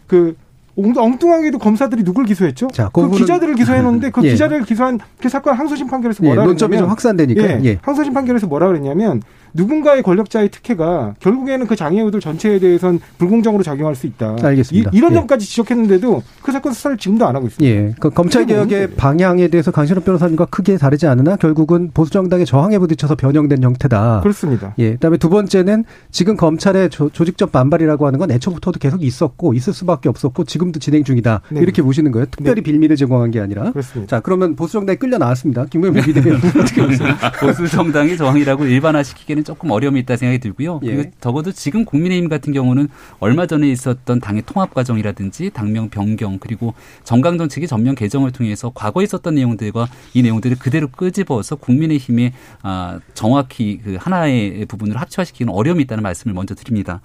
그 0.07 0.35
엉- 0.77 0.93
엉뚱하게도 0.95 1.57
검사들이 1.59 2.03
누굴 2.03 2.25
기소했죠? 2.25 2.67
자, 2.67 2.89
그 2.93 3.09
기자들을 3.09 3.55
기소해놓는데 3.55 4.11
그 4.11 4.21
예. 4.25 4.31
기자들을 4.31 4.63
기소한 4.65 4.99
그 5.19 5.29
사건 5.29 5.55
항소심 5.55 5.87
판결에서 5.87 6.23
예, 6.23 6.27
뭐라 6.27 6.43
논점이 6.43 6.69
그랬냐면 6.71 6.83
좀 6.83 6.89
확산되니까. 6.89 7.43
예, 7.43 7.61
예. 7.63 7.79
항소심 7.81 8.13
판결에서 8.13 8.47
뭐라 8.47 8.67
그랬냐면 8.67 9.21
누군가의 9.57 10.03
권력자의 10.03 10.49
특혜가 10.49 11.15
결국에는 11.19 11.65
그 11.65 11.75
장애우들 11.75 12.19
전체에 12.21 12.59
대해선 12.59 12.99
불공정으로 13.17 13.63
작용할 13.63 13.95
수 13.95 14.05
있다. 14.05 14.37
알겠습니다. 14.41 14.91
이, 14.93 14.99
런 15.01 15.11
예. 15.11 15.15
점까지 15.15 15.45
지적했는데도 15.47 16.23
그 16.43 16.51
사건 16.51 16.73
수사를 16.73 16.95
지금도 16.97 17.25
안 17.25 17.35
하고 17.35 17.47
있습니다. 17.47 17.67
예, 17.67 17.93
그 17.99 18.11
검찰 18.11 18.43
그게 18.43 18.55
뭔 18.55 18.67
개혁의 18.67 18.95
방향에 18.95 19.47
대해서 19.47 19.71
강신업 19.71 20.05
변호사님과 20.05 20.45
크게 20.45 20.77
다르지 20.77 21.07
않으나 21.07 21.35
결국은 21.35 21.89
보수 21.93 22.11
정당의 22.11 22.45
저항에 22.45 22.77
부딪혀서 22.77 23.15
변형된 23.15 23.63
형태다. 23.63 24.21
그렇습니다. 24.21 24.75
예, 24.77 24.91
그다음에 24.91 25.17
두 25.17 25.29
번째는 25.29 25.85
지금 26.11 26.37
검찰의 26.37 26.91
조, 26.91 27.09
조직적 27.09 27.51
반발이라고 27.51 28.05
하는 28.05 28.19
건 28.19 28.29
애초부터도 28.31 28.79
계속 28.79 29.01
있었고 29.03 29.55
있을 29.55 29.73
수밖에 29.73 30.07
없었고 30.07 30.43
지금도 30.43 30.79
진행 30.79 31.03
중이다. 31.03 31.41
네. 31.49 31.61
이렇게 31.61 31.81
보시는 31.81 32.11
거예요. 32.11 32.27
특별히 32.29 32.61
빌미를 32.61 32.95
제공한 32.95 33.31
게 33.31 33.39
아니라. 33.39 33.71
그렇습니다. 33.71 34.17
자, 34.17 34.19
그러면 34.21 34.55
보수 34.55 34.73
정당이 34.73 34.97
끌려 34.99 35.17
나왔습니다. 35.17 35.65
김경민 35.65 36.03
비대위원 36.03 36.37
어떻게 36.37 36.85
보세요? 36.85 37.15
보수 37.41 37.67
정당의 37.67 38.17
저항이라고 38.17 38.65
일반화시키기에는 38.65 39.46
조금 39.47 39.71
어려움이 39.71 40.01
있다 40.01 40.17
생각이 40.17 40.39
들고요. 40.39 40.81
예. 40.83 40.95
그리고 40.95 41.11
적어도 41.21 41.53
지금 41.53 41.85
국민의힘 41.85 42.27
같은 42.27 42.51
경우는 42.51 42.89
얼마 43.19 43.45
전에 43.45 43.69
있었던 43.69 44.19
당의 44.19 44.43
통합 44.45 44.73
과정이라든지 44.73 45.51
당명 45.51 45.89
변경 45.89 46.37
그리고 46.37 46.73
정강 47.05 47.37
정책의 47.37 47.69
전면 47.69 47.95
개정을 47.95 48.31
통해서 48.31 48.73
과거에 48.75 49.05
있었던 49.05 49.35
내용들과 49.35 49.87
이 50.13 50.21
내용들을 50.21 50.57
그대로 50.59 50.89
끄집어서 50.89 51.55
국민의힘에 51.55 52.33
아, 52.61 52.99
정확히 53.13 53.79
그 53.81 53.95
하나의 53.97 54.65
부분을 54.65 54.97
합치화시키는 54.97 55.53
어려움이 55.53 55.83
있다는 55.83 56.03
말씀을 56.03 56.33
먼저 56.33 56.53
드립니다. 56.53 56.99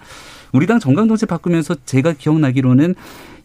우리 0.52 0.66
당 0.66 0.80
정강 0.80 1.06
정책 1.06 1.28
바꾸면서 1.28 1.76
제가 1.84 2.12
기억나기로는 2.14 2.96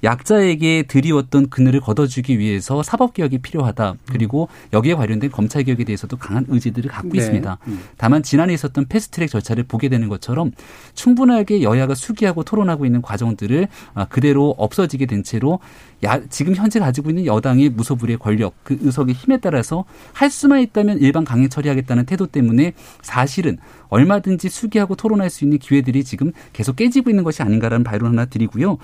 약자에게 0.03 0.83
드리웠던 0.83 1.49
그늘을 1.49 1.79
걷어주기 1.79 2.39
위해서 2.39 2.83
사법개혁이 2.83 3.39
필요하다. 3.39 3.95
그리고 4.11 4.47
여기에 4.73 4.95
관련된 4.95 5.31
검찰개혁에 5.31 5.83
대해서도 5.83 6.17
강한 6.17 6.45
의지들을 6.47 6.89
갖고 6.89 7.09
네. 7.09 7.17
있습니다. 7.17 7.57
음. 7.67 7.79
다만 7.97 8.23
지난해 8.23 8.53
있었던 8.53 8.87
패스트트랙 8.87 9.29
절차를 9.29 9.63
보게 9.63 9.89
되는 9.89 10.07
것처럼 10.07 10.51
충분하게 10.93 11.61
여야가 11.63 11.95
수기하고 11.95 12.43
토론하고 12.43 12.85
있는 12.85 13.01
과정들을 13.01 13.67
아, 13.93 14.05
그대로 14.05 14.53
없어지게 14.57 15.05
된 15.05 15.23
채로 15.23 15.59
야, 16.03 16.21
지금 16.29 16.53
현재 16.55 16.79
가지고 16.79 17.09
있는 17.09 17.25
여당의 17.25 17.69
무소불위의 17.69 18.19
권력, 18.19 18.53
그 18.63 18.77
의석의 18.81 19.15
힘에 19.15 19.37
따라서 19.37 19.85
할 20.13 20.29
수만 20.29 20.61
있다면 20.61 20.99
일반 20.99 21.25
강행 21.25 21.49
처리하겠다는 21.49 22.05
태도 22.05 22.27
때문에 22.27 22.73
사실은 23.01 23.57
얼마든지 23.89 24.49
수기하고 24.49 24.95
토론할 24.95 25.29
수 25.29 25.43
있는 25.43 25.57
기회들이 25.57 26.03
지금 26.03 26.31
계속 26.53 26.75
깨지고 26.75 27.09
있는 27.09 27.23
것이 27.23 27.41
아닌가라는 27.41 27.83
발언 27.83 28.11
하나 28.11 28.25
드리고요. 28.25 28.77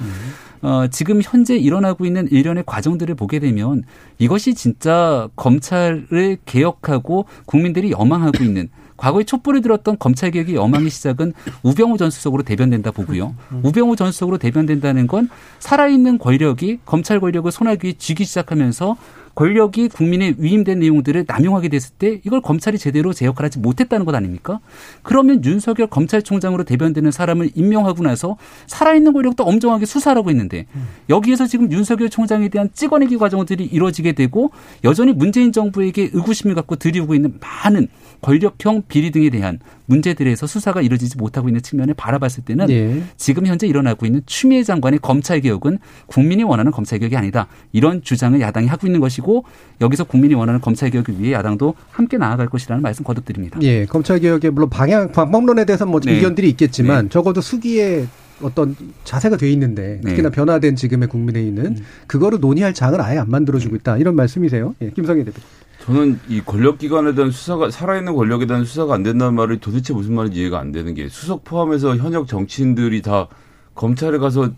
어, 0.64 0.88
지금 0.88 1.22
현재 1.22 1.56
일어나고 1.56 2.06
있는 2.06 2.28
일련의 2.32 2.64
과정들을 2.66 3.14
보게 3.16 3.40
되면 3.40 3.84
이것이 4.18 4.56
진짜 4.56 5.30
검찰을 5.36 6.38
개혁하고 6.46 7.26
국민들이 7.46 7.92
여망하고 7.92 8.44
있는 8.44 8.70
과거에 8.98 9.24
촛불을 9.24 9.62
들었던 9.62 9.98
검찰 10.00 10.32
개혁의 10.32 10.56
여망의 10.56 10.90
시작은 10.90 11.34
우병우 11.64 11.98
전 11.98 12.10
수석으로 12.10 12.44
대변된다 12.44 12.92
보고요. 12.92 13.36
우병우 13.64 13.96
전 13.96 14.12
수석으로 14.12 14.38
대변된다는 14.38 15.08
건 15.08 15.30
살아있는 15.60 16.18
권력이 16.18 16.80
검찰 16.86 17.20
권력을 17.20 17.52
손아귀에 17.52 17.94
쥐기 17.94 18.26
시작하면서 18.26 18.98
권력이 19.36 19.90
국민에 19.90 20.36
위임된 20.38 20.80
내용들을 20.80 21.26
남용하게 21.28 21.70
됐을 21.70 21.96
때 21.98 22.22
이걸 22.24 22.42
검찰이 22.42 22.78
제대로 22.78 23.14
제 23.14 23.26
역할을 23.26 23.48
하지 23.48 23.60
못했다는 23.60 24.06
것 24.06 24.14
아닙니까? 24.14 24.60
그러면 25.02 25.44
윤석열 25.44 25.88
검찰총장으로 25.88 26.64
대변되는 26.64 27.10
사람을 27.12 27.52
임명하고 27.56 28.04
나서 28.04 28.38
살아있는 28.68 29.14
권력도 29.14 29.44
엄정하게 29.44 29.86
수사하고 29.86 30.30
있는데 30.32 30.66
여기에서 31.10 31.48
지금 31.48 31.72
윤석열 31.72 32.10
총장에 32.10 32.50
대한 32.50 32.70
찍어내기 32.74 33.18
과정들이 33.18 33.66
이루어지게 33.66 34.12
되고 34.12 34.52
여전히 34.84 35.14
문재인 35.14 35.52
정부에게 35.52 36.12
의구심을 36.14 36.54
갖고 36.54 36.76
들이우고 36.76 37.16
있는 37.16 37.40
많은 37.42 37.88
권력형 38.24 38.84
비리 38.88 39.12
등에 39.12 39.30
대한 39.30 39.60
문제들에서 39.86 40.48
수사가 40.48 40.82
이루어지지 40.82 41.18
못하고 41.18 41.50
있는 41.50 41.62
측면을 41.62 41.94
바라봤을 41.94 42.44
때는 42.46 42.70
예. 42.70 43.04
지금 43.18 43.46
현재 43.46 43.68
일어나고 43.68 44.06
있는 44.06 44.22
추미애 44.26 44.64
장관의 44.64 45.00
검찰 45.02 45.42
개혁은 45.42 45.78
국민이 46.08 46.44
원하는 46.44 46.72
검찰 46.72 47.00
개혁이 47.00 47.16
아니다. 47.16 47.48
이런 47.74 48.02
주장을 48.02 48.40
야당이 48.40 48.68
하고 48.68 48.88
있는 48.88 49.02
것이고 49.02 49.44
여기서 49.82 50.06
국민이 50.06 50.34
원하는 50.34 50.62
검찰 50.62 50.90
개혁을 50.90 51.20
위해 51.20 51.34
야당도 51.34 51.76
함께 51.92 52.18
나아갈 52.18 52.48
것이라는 52.48 52.82
말씀 52.82 53.04
거듭드립니다. 53.04 53.60
예, 53.62 53.86
검찰 53.86 54.20
개혁의 54.20 54.52
물론 54.52 54.70
방향 54.70 55.12
방법론에 55.12 55.66
대해서 55.66 55.86
뭐 55.86 56.00
네. 56.00 56.14
의견들이 56.14 56.50
있겠지만 56.50 57.10
적어도 57.10 57.42
수기에 57.42 58.08
어떤 58.42 58.76
자세가 59.04 59.38
돼 59.38 59.52
있는데 59.52 60.00
특히나 60.04 60.30
네. 60.30 60.36
변화된 60.36 60.76
지금의 60.76 61.10
국민의힘은 61.10 61.78
그거를 62.08 62.40
논의할 62.40 62.74
장을 62.74 63.00
아예 63.02 63.18
안 63.18 63.30
만들어주고 63.30 63.76
있다 63.78 63.98
이런 63.98 64.16
말씀이세요. 64.16 64.76
예, 64.82 64.92
김성애 64.92 65.24
대표. 65.24 65.42
저는 65.84 66.18
이 66.30 66.40
권력기관에 66.40 67.14
대한 67.14 67.30
수사가 67.30 67.70
살아있는 67.70 68.16
권력에 68.16 68.46
대한 68.46 68.64
수사가 68.64 68.94
안 68.94 69.04
된다는 69.04 69.36
말이 69.36 69.60
도대체 69.60 69.94
무슨 69.94 70.16
말인지 70.16 70.40
이해가 70.40 70.58
안 70.58 70.72
되는 70.72 70.94
게 70.94 71.10
수석 71.10 71.44
포함해서 71.44 71.98
현역 71.98 72.26
정치인들이 72.26 73.02
다 73.02 73.28
검찰에 73.76 74.18
가서 74.18 74.52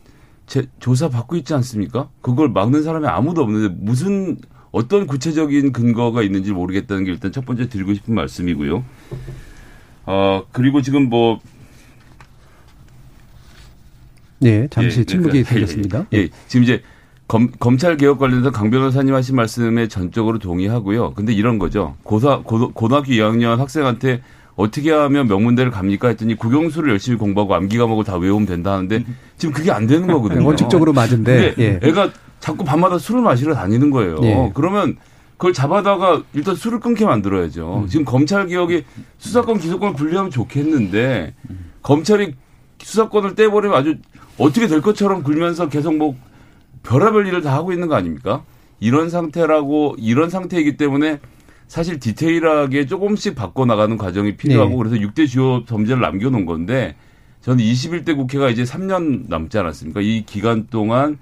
제, 0.46 0.68
조사 0.80 1.10
받고 1.10 1.36
있지 1.38 1.56
않습니까? 1.56 2.10
그걸 2.22 2.50
막는 2.50 2.84
사람이 2.84 3.08
아무도 3.08 3.42
없는데 3.42 3.74
무슨 3.80 4.38
어떤 4.72 5.08
구체적인 5.08 5.72
근거가 5.72 6.22
있는지 6.22 6.52
모르겠다는 6.52 7.06
게 7.06 7.12
일단 7.12 7.32
첫 7.32 7.44
번째 7.44 7.70
드리고 7.70 7.96
싶은 7.96 8.14
말씀이고요. 8.14 8.86
어 10.06 10.44
그리고 10.52 10.84
지금 10.84 11.10
뭐 11.10 11.40
예, 14.44 14.68
잠시 14.70 15.00
예, 15.00 15.04
침묵이 15.06 15.44
그러니까, 15.44 15.50
생겼습니다. 15.50 16.06
예, 16.14 16.18
예. 16.18 16.30
지금 16.48 16.64
이제 16.66 16.84
검, 17.28 17.50
검찰 17.60 17.98
개혁 17.98 18.20
관련해서 18.20 18.52
강 18.52 18.70
변호사님 18.70 19.14
하신 19.14 19.36
말씀에 19.36 19.88
전적으로 19.88 20.38
동의하고요. 20.38 21.14
근데 21.16 21.34
이런 21.34 21.58
거죠. 21.58 21.96
고사, 22.04 22.42
고, 22.44 22.72
고등학교 22.72 23.08
2학년 23.08 23.58
학생한테 23.58 24.22
어떻게 24.56 24.92
하면 24.92 25.28
명문대를 25.28 25.72
갑니까 25.72 26.10
했더니 26.10 26.36
국영수를 26.36 26.90
열심히 26.92 27.18
공부하고 27.18 27.56
암기 27.56 27.78
과목을 27.78 28.06
다 28.06 28.16
외우면 28.16 28.46
된다 28.46 28.74
하는데 28.74 29.04
지금 29.38 29.54
그게 29.54 29.72
안 29.72 29.88
되는 29.88 30.08
거거든요. 30.08 30.40
네, 30.40 30.46
원칙적으로 30.46 30.94
맞은데, 30.94 31.56
예. 31.58 31.80
애가 31.84 32.12
자꾸 32.40 32.64
밤마다 32.64 32.98
술을 32.98 33.22
마시러 33.22 33.54
다니는 33.54 33.90
거예요. 33.90 34.18
예. 34.22 34.52
그러면 34.54 34.96
그걸 35.38 35.52
잡아다가 35.52 36.24
일단 36.34 36.56
술을 36.56 36.80
끊게 36.80 37.06
만들어야죠. 37.06 37.82
음. 37.84 37.88
지금 37.88 38.06
검찰 38.06 38.48
개혁이 38.48 38.84
수사권 39.18 39.60
기소권을 39.60 39.96
분리하면 39.96 40.32
좋겠는데 40.32 41.34
검찰이 41.82 42.36
수사권을 42.80 43.36
떼버리면 43.36 43.78
아주 43.78 43.96
어떻게 44.38 44.68
될 44.68 44.82
것처럼 44.82 45.24
굴면서 45.24 45.68
계속 45.68 45.96
뭐 45.96 46.16
별의별 46.86 47.28
일을 47.28 47.42
다 47.42 47.54
하고 47.54 47.74
있는 47.74 47.88
거 47.88 47.96
아닙니까? 47.96 48.44
이런 48.80 49.10
상태라고 49.10 49.96
이런 49.98 50.30
상태이기 50.30 50.78
때문에 50.78 51.20
사실 51.68 52.00
디테일하게 52.00 52.86
조금씩 52.86 53.36
바꿔 53.36 53.66
나가는 53.66 53.98
과정이 53.98 54.38
필요하고 54.38 54.84
네. 54.84 54.90
그래서 54.90 54.96
6대 55.08 55.28
주요 55.28 55.66
범죄를 55.66 56.02
남겨 56.02 56.30
놓은 56.30 56.46
건데 56.46 56.96
저는 57.42 57.64
21대 57.64 58.16
국회가 58.16 58.50
이제 58.50 58.64
3년 58.64 59.28
남지 59.28 59.58
않았습니까? 59.58 60.02
이 60.02 60.24
기간 60.26 60.68
동안 60.70 61.18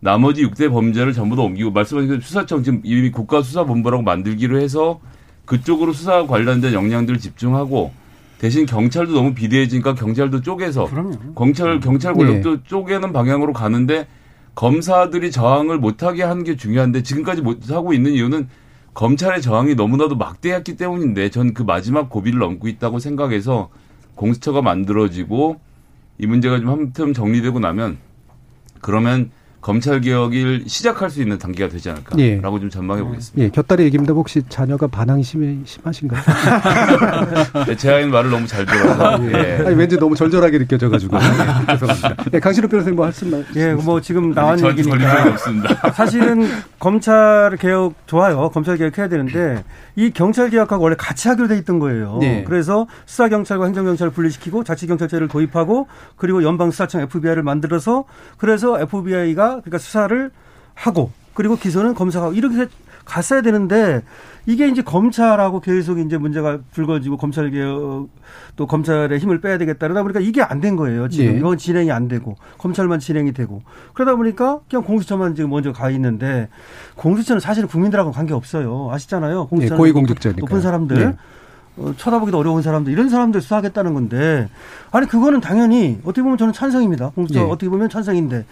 나머지 0.00 0.44
6대 0.44 0.70
범죄를 0.70 1.12
전부 1.12 1.36
다 1.36 1.42
옮기고 1.42 1.70
말씀하신 1.70 2.08
그 2.08 2.20
수사청 2.20 2.62
지금 2.62 2.80
이미 2.82 3.10
국가수사본부라고 3.10 4.02
만들기로 4.02 4.60
해서 4.60 5.00
그쪽으로 5.44 5.92
수사 5.92 6.26
관련된 6.26 6.72
역량들을 6.72 7.20
집중하고 7.20 7.92
대신 8.38 8.66
경찰도 8.66 9.12
너무 9.12 9.34
비대해지니까 9.34 9.94
경찰도 9.94 10.40
쪼개서 10.40 10.86
경찰 11.36 11.80
경찰 11.80 12.14
권력도 12.14 12.64
쪼개는 12.64 13.12
방향으로 13.12 13.52
가는데 13.52 14.06
검사들이 14.54 15.30
저항을 15.30 15.78
못하게 15.78 16.22
하는 16.22 16.44
게 16.44 16.56
중요한데 16.56 17.02
지금까지 17.02 17.42
못하고 17.42 17.92
있는 17.92 18.12
이유는 18.12 18.48
검찰의 18.94 19.40
저항이 19.40 19.74
너무나도 19.74 20.16
막대했기 20.16 20.76
때문인데 20.76 21.30
전 21.30 21.54
그 21.54 21.62
마지막 21.62 22.10
고비를 22.10 22.38
넘고 22.38 22.68
있다고 22.68 22.98
생각해서 22.98 23.70
공수처가 24.14 24.60
만들어지고 24.62 25.60
이 26.18 26.26
문제가 26.26 26.58
좀 26.60 26.68
한틈 26.68 27.14
정리되고 27.14 27.58
나면 27.58 27.98
그러면 28.80 29.30
검찰 29.62 30.00
개혁을 30.00 30.64
시작할 30.66 31.08
수 31.08 31.22
있는 31.22 31.38
단계가 31.38 31.70
되지 31.70 31.88
않을까라고 31.88 32.20
예. 32.56 32.60
좀 32.60 32.68
전망해 32.68 33.00
보겠습니다. 33.04 33.44
예, 33.44 33.48
곁다리 33.48 33.84
얘기입니다. 33.84 34.12
혹시 34.12 34.42
자녀가 34.48 34.88
반항이 34.88 35.22
심, 35.22 35.62
심하신가요? 35.64 36.20
네, 37.68 37.76
제 37.76 37.92
아이는 37.92 38.10
말을 38.10 38.30
너무 38.30 38.44
잘 38.48 38.66
들어서 38.66 39.24
예. 39.32 39.64
아니, 39.64 39.76
왠지 39.76 39.96
너무 39.96 40.16
절절하게 40.16 40.58
느껴져가지고. 40.58 41.16
예, 41.70 41.78
죄송합니다. 41.78 42.24
예, 42.34 42.40
강신호 42.40 42.66
변호사님 42.66 42.96
뭐 42.96 43.06
하신 43.06 43.44
예, 43.54 43.74
뭐 43.74 44.00
지금 44.00 44.34
나온 44.34 44.58
얘기니까. 44.58 45.28
없습니다. 45.28 45.90
사실은 45.94 46.44
검찰 46.80 47.56
개혁 47.60 47.94
좋아요. 48.06 48.50
검찰 48.50 48.76
개혁 48.76 48.98
해야 48.98 49.08
되는데 49.08 49.62
이 49.94 50.10
경찰 50.10 50.50
개혁하고 50.50 50.82
원래 50.82 50.96
같이 50.98 51.28
하기로 51.28 51.46
돼 51.46 51.56
있던 51.58 51.78
거예요. 51.78 52.18
네. 52.20 52.42
그래서 52.44 52.88
수사 53.06 53.28
경찰과 53.28 53.66
행정 53.66 53.84
경찰을 53.84 54.12
분리시키고 54.12 54.64
자치 54.64 54.88
경찰제를 54.88 55.28
도입하고 55.28 55.86
그리고 56.16 56.42
연방 56.42 56.72
수사청 56.72 57.02
FBI를 57.02 57.44
만들어서 57.44 58.04
그래서 58.38 58.80
FBI가 58.80 59.51
그러니까 59.60 59.78
수사를 59.78 60.30
하고 60.74 61.10
그리고 61.34 61.56
기소는 61.56 61.94
검사가 61.94 62.26
하고 62.26 62.34
이렇게 62.34 62.66
갔어야 63.04 63.40
되는데 63.42 64.02
이게 64.46 64.68
이제 64.68 64.82
검찰하고 64.82 65.60
계속 65.60 65.98
이제 65.98 66.18
문제가 66.18 66.58
불거지고 66.72 67.16
검찰 67.16 67.50
개혁 67.50 68.08
또 68.56 68.66
검찰의 68.66 69.18
힘을 69.18 69.40
빼야 69.40 69.58
되겠다 69.58 69.86
그러다 69.88 70.02
보니까 70.02 70.20
이게 70.20 70.40
안 70.42 70.60
된 70.60 70.76
거예요. 70.76 71.08
지금 71.08 71.32
네. 71.32 71.38
이건 71.38 71.58
진행이 71.58 71.90
안 71.90 72.06
되고 72.08 72.36
검찰만 72.58 73.00
진행이 73.00 73.32
되고 73.32 73.62
그러다 73.94 74.14
보니까 74.16 74.60
그냥 74.70 74.84
공수처만 74.84 75.34
지금 75.34 75.50
먼저 75.50 75.72
가 75.72 75.90
있는데 75.90 76.48
공수처는 76.96 77.40
사실은 77.40 77.68
국민들하고 77.68 78.12
관계 78.12 78.34
없어요. 78.34 78.88
아시잖아요. 78.92 79.46
공수처는 79.48 79.76
예, 79.76 79.78
고위공직자니까요. 79.78 80.40
높은 80.40 80.60
사람들 80.60 80.98
네. 80.98 81.16
어, 81.78 81.94
쳐다보기도 81.96 82.38
어려운 82.38 82.62
사람들 82.62 82.92
이런 82.92 83.08
사람들 83.08 83.40
수사하겠다는 83.40 83.94
건데 83.94 84.48
아니 84.92 85.06
그거는 85.08 85.40
당연히 85.40 85.98
어떻게 86.02 86.22
보면 86.22 86.36
저는 86.38 86.52
찬성입니다. 86.52 87.10
공수처 87.10 87.40
예. 87.40 87.44
어떻게 87.44 87.68
보면 87.68 87.88
찬성인데 87.88 88.44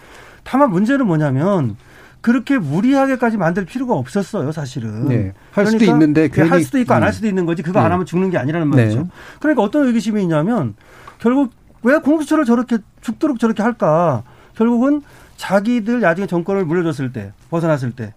다만 0.45 0.71
문제는 0.71 1.07
뭐냐면 1.07 1.77
그렇게 2.21 2.59
무리하게까지 2.59 3.37
만들 3.39 3.65
필요가 3.65 3.95
없었어요, 3.95 4.53
사실은. 4.53 5.09
네. 5.09 5.33
할 5.53 5.67
수도 5.67 5.85
있는데 5.87 6.29
그게 6.29 6.43
할 6.43 6.51
괜히- 6.51 6.65
수도 6.65 6.79
있고 6.79 6.93
안할 6.95 7.11
음. 7.11 7.13
수도 7.13 7.27
있는 7.27 7.47
거지. 7.47 7.63
그거 7.63 7.81
네. 7.81 7.87
안 7.87 7.93
하면 7.93 8.05
죽는 8.05 8.31
게 8.31 8.37
아니라는 8.39 8.69
말이죠. 8.69 8.99
네. 9.03 9.09
그러니까 9.41 9.63
어떤 9.63 9.87
의기심이 9.87 10.21
있냐면 10.23 10.75
결국 11.19 11.53
왜 11.83 11.99
공수처를 11.99 12.45
저렇게 12.45 12.79
죽도록 13.01 13.39
저렇게 13.39 13.63
할까? 13.63 14.23
결국은 14.55 15.01
자기들 15.37 16.01
나중에 16.01 16.27
정권을 16.27 16.67
물려줬을 16.67 17.13
때, 17.15 17.33
벗어났을 17.49 17.93
때, 17.93 18.13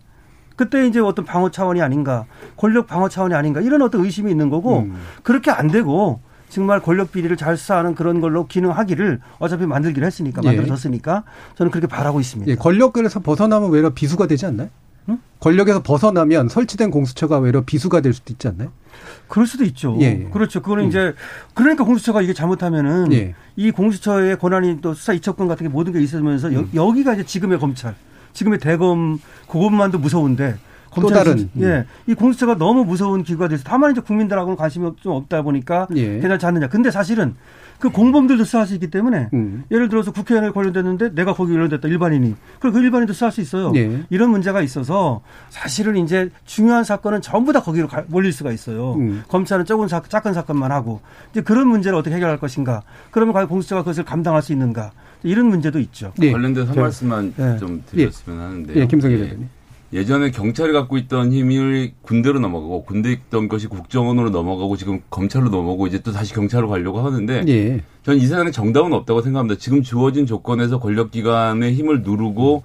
그때 0.58 0.86
이제 0.86 1.00
어떤 1.00 1.24
방어 1.24 1.50
차원이 1.50 1.82
아닌가, 1.82 2.26
권력 2.58 2.86
방어 2.88 3.08
차원이 3.08 3.34
아닌가 3.34 3.62
이런 3.62 3.82
어떤 3.82 4.04
의심이 4.04 4.30
있는 4.30 4.50
거고 4.50 4.80
음. 4.80 4.98
그렇게 5.24 5.50
안 5.50 5.70
되고 5.70 6.20
정말 6.54 6.80
권력 6.80 7.12
비리를 7.12 7.36
잘 7.36 7.58
수사하는 7.58 7.96
그런 7.96 8.22
걸로 8.22 8.46
기능하기를 8.46 9.20
어차피 9.40 9.66
만들기로 9.66 10.06
했으니까 10.06 10.42
예. 10.44 10.48
만들어졌으니까 10.48 11.24
저는 11.56 11.72
그렇게 11.72 11.88
바라고 11.88 12.20
있습니다. 12.20 12.52
예, 12.52 12.56
권력에서 12.56 13.22
벗어나면 13.22 13.72
외려 13.72 13.90
비수가 13.90 14.28
되지 14.28 14.46
않나요? 14.46 14.70
권력에서 15.40 15.84
벗어나면 15.84 16.48
설치된 16.48 16.90
공수처가 16.90 17.40
외려 17.40 17.62
비수가 17.62 18.00
될 18.00 18.14
수도 18.14 18.32
있지 18.32 18.48
않나요? 18.48 18.72
그럴 19.28 19.46
수도 19.46 19.66
있죠. 19.66 19.98
예, 20.00 20.06
예. 20.06 20.30
그렇죠. 20.32 20.62
그거는 20.62 20.86
음. 20.86 20.90
이제 20.90 21.14
그러니까 21.54 21.84
공수처가 21.84 22.22
이게 22.22 22.34
잘못하면은 22.34 23.12
예. 23.12 23.36
이 23.58 23.72
공수처의 23.72 24.38
권한이 24.38 24.80
또 24.82 24.94
수사 24.94 25.12
이첩권 25.12 25.50
같은 25.50 25.68
게 25.68 25.70
모든 25.74 25.92
게 25.92 26.00
있으면서 26.00 26.50
음. 26.50 26.70
여, 26.74 26.88
여기가 26.88 27.16
이제 27.16 27.24
지금의 27.24 27.60
검찰, 27.60 27.96
지금의 28.32 28.60
대검 28.60 29.20
그것만도 29.48 30.00
무서운데 30.00 30.56
또 30.96 31.02
검찰 31.02 31.24
다른, 31.24 31.50
음. 31.56 31.62
예, 31.62 31.86
이 32.08 32.14
공수처가 32.14 32.58
너무 32.58 32.84
무서운 32.86 33.24
기구가 33.24 33.48
돼서 33.48 33.64
다만 33.66 33.92
이제 33.92 34.02
국민들하고는 34.02 34.56
관심이 34.58 34.90
좀 35.02 35.14
없다 35.14 35.42
보니까 35.42 35.88
예. 35.96 36.20
괜찮지 36.20 36.46
않느냐. 36.46 36.68
근데 36.70 36.92
사실은 36.92 37.36
그 37.80 37.90
공범들도 37.90 38.46
수사할 38.46 38.66
수 38.68 38.74
있기 38.76 38.88
때문에 38.92 39.30
음. 39.34 39.64
예를 39.70 39.90
들어서 39.90 40.12
국회의원에 40.14 40.52
관련됐는데 40.52 41.16
내가 41.16 41.34
거기 41.34 41.52
관련됐다 41.54 41.88
일반인이 41.90 42.34
그럼 42.60 42.74
그 42.74 42.80
일반인도 42.80 43.12
수사할 43.14 43.32
수 43.34 43.42
있어요. 43.42 43.74
예. 43.76 44.04
이런 44.10 44.30
문제가 44.30 44.62
있어서 44.62 45.22
사실은 45.50 45.98
이제 45.98 46.30
중요한 46.46 46.84
사건은 46.86 47.20
전부 47.22 47.52
다 47.52 47.62
거기로 47.62 47.88
가- 47.88 48.04
몰릴 48.08 48.32
수가 48.32 48.52
있어요. 48.54 48.94
음. 48.96 49.24
검찰은 49.28 49.66
조금 49.66 49.88
사, 49.90 50.02
작은 50.02 50.34
사건만 50.34 50.72
하고 50.72 51.02
이제 51.32 51.42
그런 51.42 51.68
문제를 51.68 51.98
어떻게 51.98 52.16
해결할 52.16 52.38
것인가? 52.38 52.84
그러면 53.12 53.34
과연 53.34 53.50
공수처가 53.50 53.82
그것을 53.82 54.06
감당할 54.06 54.42
수 54.42 54.54
있는가? 54.54 54.92
이런 55.24 55.48
문제도 55.48 55.78
있죠. 55.80 56.14
관련돼서 56.20 56.72
한 56.72 56.80
말씀만 56.82 57.34
예. 57.40 57.58
좀 57.58 57.84
드렸으면 57.90 58.40
하는데요. 58.40 58.82
예, 58.82 58.88
김성희 58.88 59.16
예. 59.16 59.20
대표님. 59.24 59.50
예전에 59.94 60.32
경찰이 60.32 60.74
갖고 60.74 60.98
있던 60.98 61.32
힘이 61.32 61.94
군대로 62.02 62.40
넘어가고 62.40 62.84
군대 62.84 63.12
있던 63.12 63.48
것이 63.48 63.68
국정원으로 63.68 64.32
넘어가고 64.32 64.76
지금 64.76 65.02
검찰로 65.12 65.50
넘어가고 65.50 65.86
이제 65.86 66.00
또 66.02 66.12
다시 66.12 66.34
경찰로 66.34 66.68
가려고 66.68 67.02
하는데 67.02 67.44
예. 67.48 67.82
저는 68.02 68.20
이 68.20 68.24
세상에 68.24 68.50
정답은 68.50 68.92
없다고 68.92 69.22
생각합니다. 69.22 69.60
지금 69.60 69.84
주어진 69.84 70.26
조건에서 70.26 70.80
권력기관의 70.80 71.74
힘을 71.76 72.02
누르고 72.02 72.64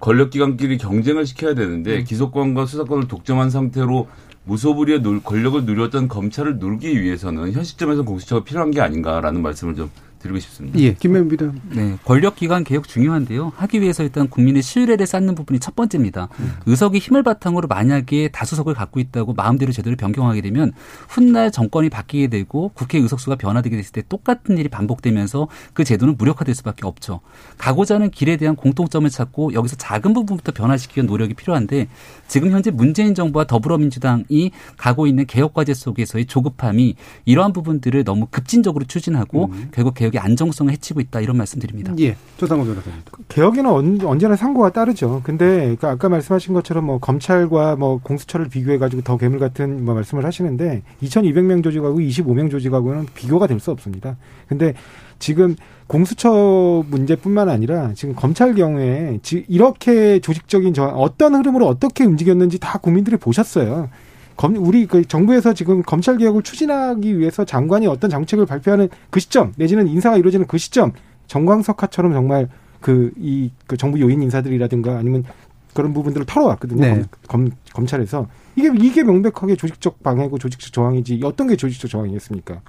권력기관끼리 0.00 0.78
경쟁을 0.78 1.26
시켜야 1.26 1.54
되는데 1.54 1.98
음. 1.98 2.04
기소권과 2.04 2.66
수사권을 2.66 3.08
독점한 3.08 3.50
상태로 3.50 4.08
무소불위의 4.44 5.02
누- 5.02 5.20
권력을 5.20 5.64
누렸던 5.64 6.08
검찰을 6.08 6.58
누르기 6.58 7.00
위해서는 7.02 7.52
현 7.52 7.62
시점에서 7.64 8.02
공수처가 8.04 8.44
필요한 8.44 8.70
게 8.70 8.80
아닌가라는 8.80 9.40
말씀을 9.42 9.74
좀 9.74 9.90
드리고 10.24 10.38
싶습니다. 10.40 10.78
예, 10.78 10.94
김명민 10.94 11.28
비대 11.28 11.50
네, 11.70 11.96
권력기관 12.04 12.64
개혁 12.64 12.88
중요한데요. 12.88 13.52
하기 13.56 13.80
위해서 13.82 14.02
일단 14.02 14.28
국민의 14.28 14.62
신뢰를 14.62 15.06
쌓는 15.06 15.34
부분이 15.34 15.60
첫 15.60 15.76
번째입니다. 15.76 16.28
의석이 16.66 16.98
힘을 16.98 17.22
바탕으로 17.22 17.68
만약에 17.68 18.28
다수석을 18.28 18.74
갖고 18.74 19.00
있다고 19.00 19.34
마음대로 19.34 19.70
제대로 19.72 19.96
변경하게 19.96 20.40
되면 20.40 20.72
훗날 21.08 21.50
정권이 21.50 21.90
바뀌게 21.90 22.28
되고 22.28 22.70
국회 22.74 22.98
의석수가 22.98 23.36
변화되게 23.36 23.76
됐을 23.76 23.92
때 23.92 24.02
똑같은 24.08 24.56
일이 24.56 24.68
반복되면서 24.68 25.48
그 25.74 25.84
제도는 25.84 26.16
무력화될 26.16 26.54
수밖에 26.54 26.86
없죠. 26.86 27.20
가고자 27.58 27.96
하는 27.96 28.10
길에 28.10 28.36
대한 28.36 28.56
공통점을 28.56 29.08
찾고 29.10 29.52
여기서 29.52 29.76
작은 29.76 30.14
부분부터 30.14 30.52
변화시키기 30.52 31.00
위한 31.00 31.06
노력이 31.06 31.34
필요한데 31.34 31.88
지금 32.28 32.50
현재 32.50 32.70
문재인 32.70 33.14
정부와 33.14 33.44
더불어민주당이 33.44 34.52
가고 34.78 35.06
있는 35.06 35.26
개혁 35.26 35.52
과제 35.52 35.74
속에서의 35.74 36.26
조급함이 36.26 36.94
이러한 37.26 37.52
부분들을 37.52 38.04
너무 38.04 38.26
급진적으로 38.30 38.86
추진하고 38.86 39.52
결국 39.72 39.94
개혁 39.94 40.13
의 40.14 40.20
안정성을 40.20 40.72
해치고 40.72 41.00
있다 41.00 41.20
이런 41.20 41.36
말씀드립니다. 41.36 41.92
예, 41.98 42.16
조상호 42.36 42.64
변호사님. 42.64 43.00
개혁에는 43.28 43.70
언, 43.70 44.00
언제나 44.04 44.36
상고가 44.36 44.70
따르죠. 44.70 45.20
근데 45.24 45.56
그러니까 45.60 45.90
아까 45.90 46.08
말씀하신 46.08 46.54
것처럼 46.54 46.84
뭐 46.86 46.98
검찰과 46.98 47.76
뭐 47.76 47.98
공수처를 48.02 48.48
비교해 48.48 48.78
가지고 48.78 49.02
더 49.02 49.16
괴물 49.16 49.38
같은 49.40 49.84
뭐 49.84 49.94
말씀을 49.94 50.24
하시는데 50.24 50.82
2,200명 51.02 51.62
조직하고 51.64 51.98
25명 51.98 52.50
조직하고는 52.50 53.06
비교가 53.14 53.46
될 53.46 53.54
수 53.60 53.70
없습니다. 53.70 54.16
근데 54.48 54.74
지금 55.20 55.54
공수처 55.86 56.84
문제뿐만 56.90 57.48
아니라 57.48 57.92
지금 57.94 58.14
검찰 58.14 58.54
경우에 58.54 59.20
지- 59.22 59.44
이렇게 59.48 60.18
조직적인 60.18 60.74
저 60.74 60.84
어떤 60.84 61.34
흐름으로 61.36 61.66
어떻게 61.66 62.04
움직였는지 62.04 62.58
다 62.58 62.78
국민들이 62.78 63.16
보셨어요. 63.16 63.88
검, 64.36 64.56
우리 64.56 64.86
그 64.86 65.04
정부에서 65.04 65.54
지금 65.54 65.82
검찰 65.82 66.16
개혁을 66.16 66.42
추진하기 66.42 67.18
위해서 67.18 67.44
장관이 67.44 67.86
어떤 67.86 68.10
정책을 68.10 68.46
발표하는 68.46 68.88
그 69.10 69.20
시점 69.20 69.52
내지는 69.56 69.86
인사가 69.88 70.16
이루어지는 70.16 70.46
그 70.46 70.58
시점 70.58 70.92
정광석화처럼 71.26 72.12
정말 72.12 72.48
그 72.80 73.12
이그 73.16 73.76
정부 73.76 74.00
요인 74.00 74.22
인사들이라든가 74.22 74.98
아니면 74.98 75.24
그런 75.72 75.92
부분들을 75.92 76.26
털어왔거든요. 76.26 76.80
네. 76.80 76.94
검, 77.28 77.46
검, 77.46 77.50
검 77.72 77.86
찰에서 77.86 78.28
이게 78.56 78.70
이게 78.80 79.02
명백하게 79.02 79.56
조직적 79.56 80.02
방해고 80.02 80.38
조직적 80.38 80.72
저항이지 80.72 81.20
어떤 81.24 81.48
게 81.48 81.56
조직적 81.56 81.90
저항이겠습니까? 81.90 82.60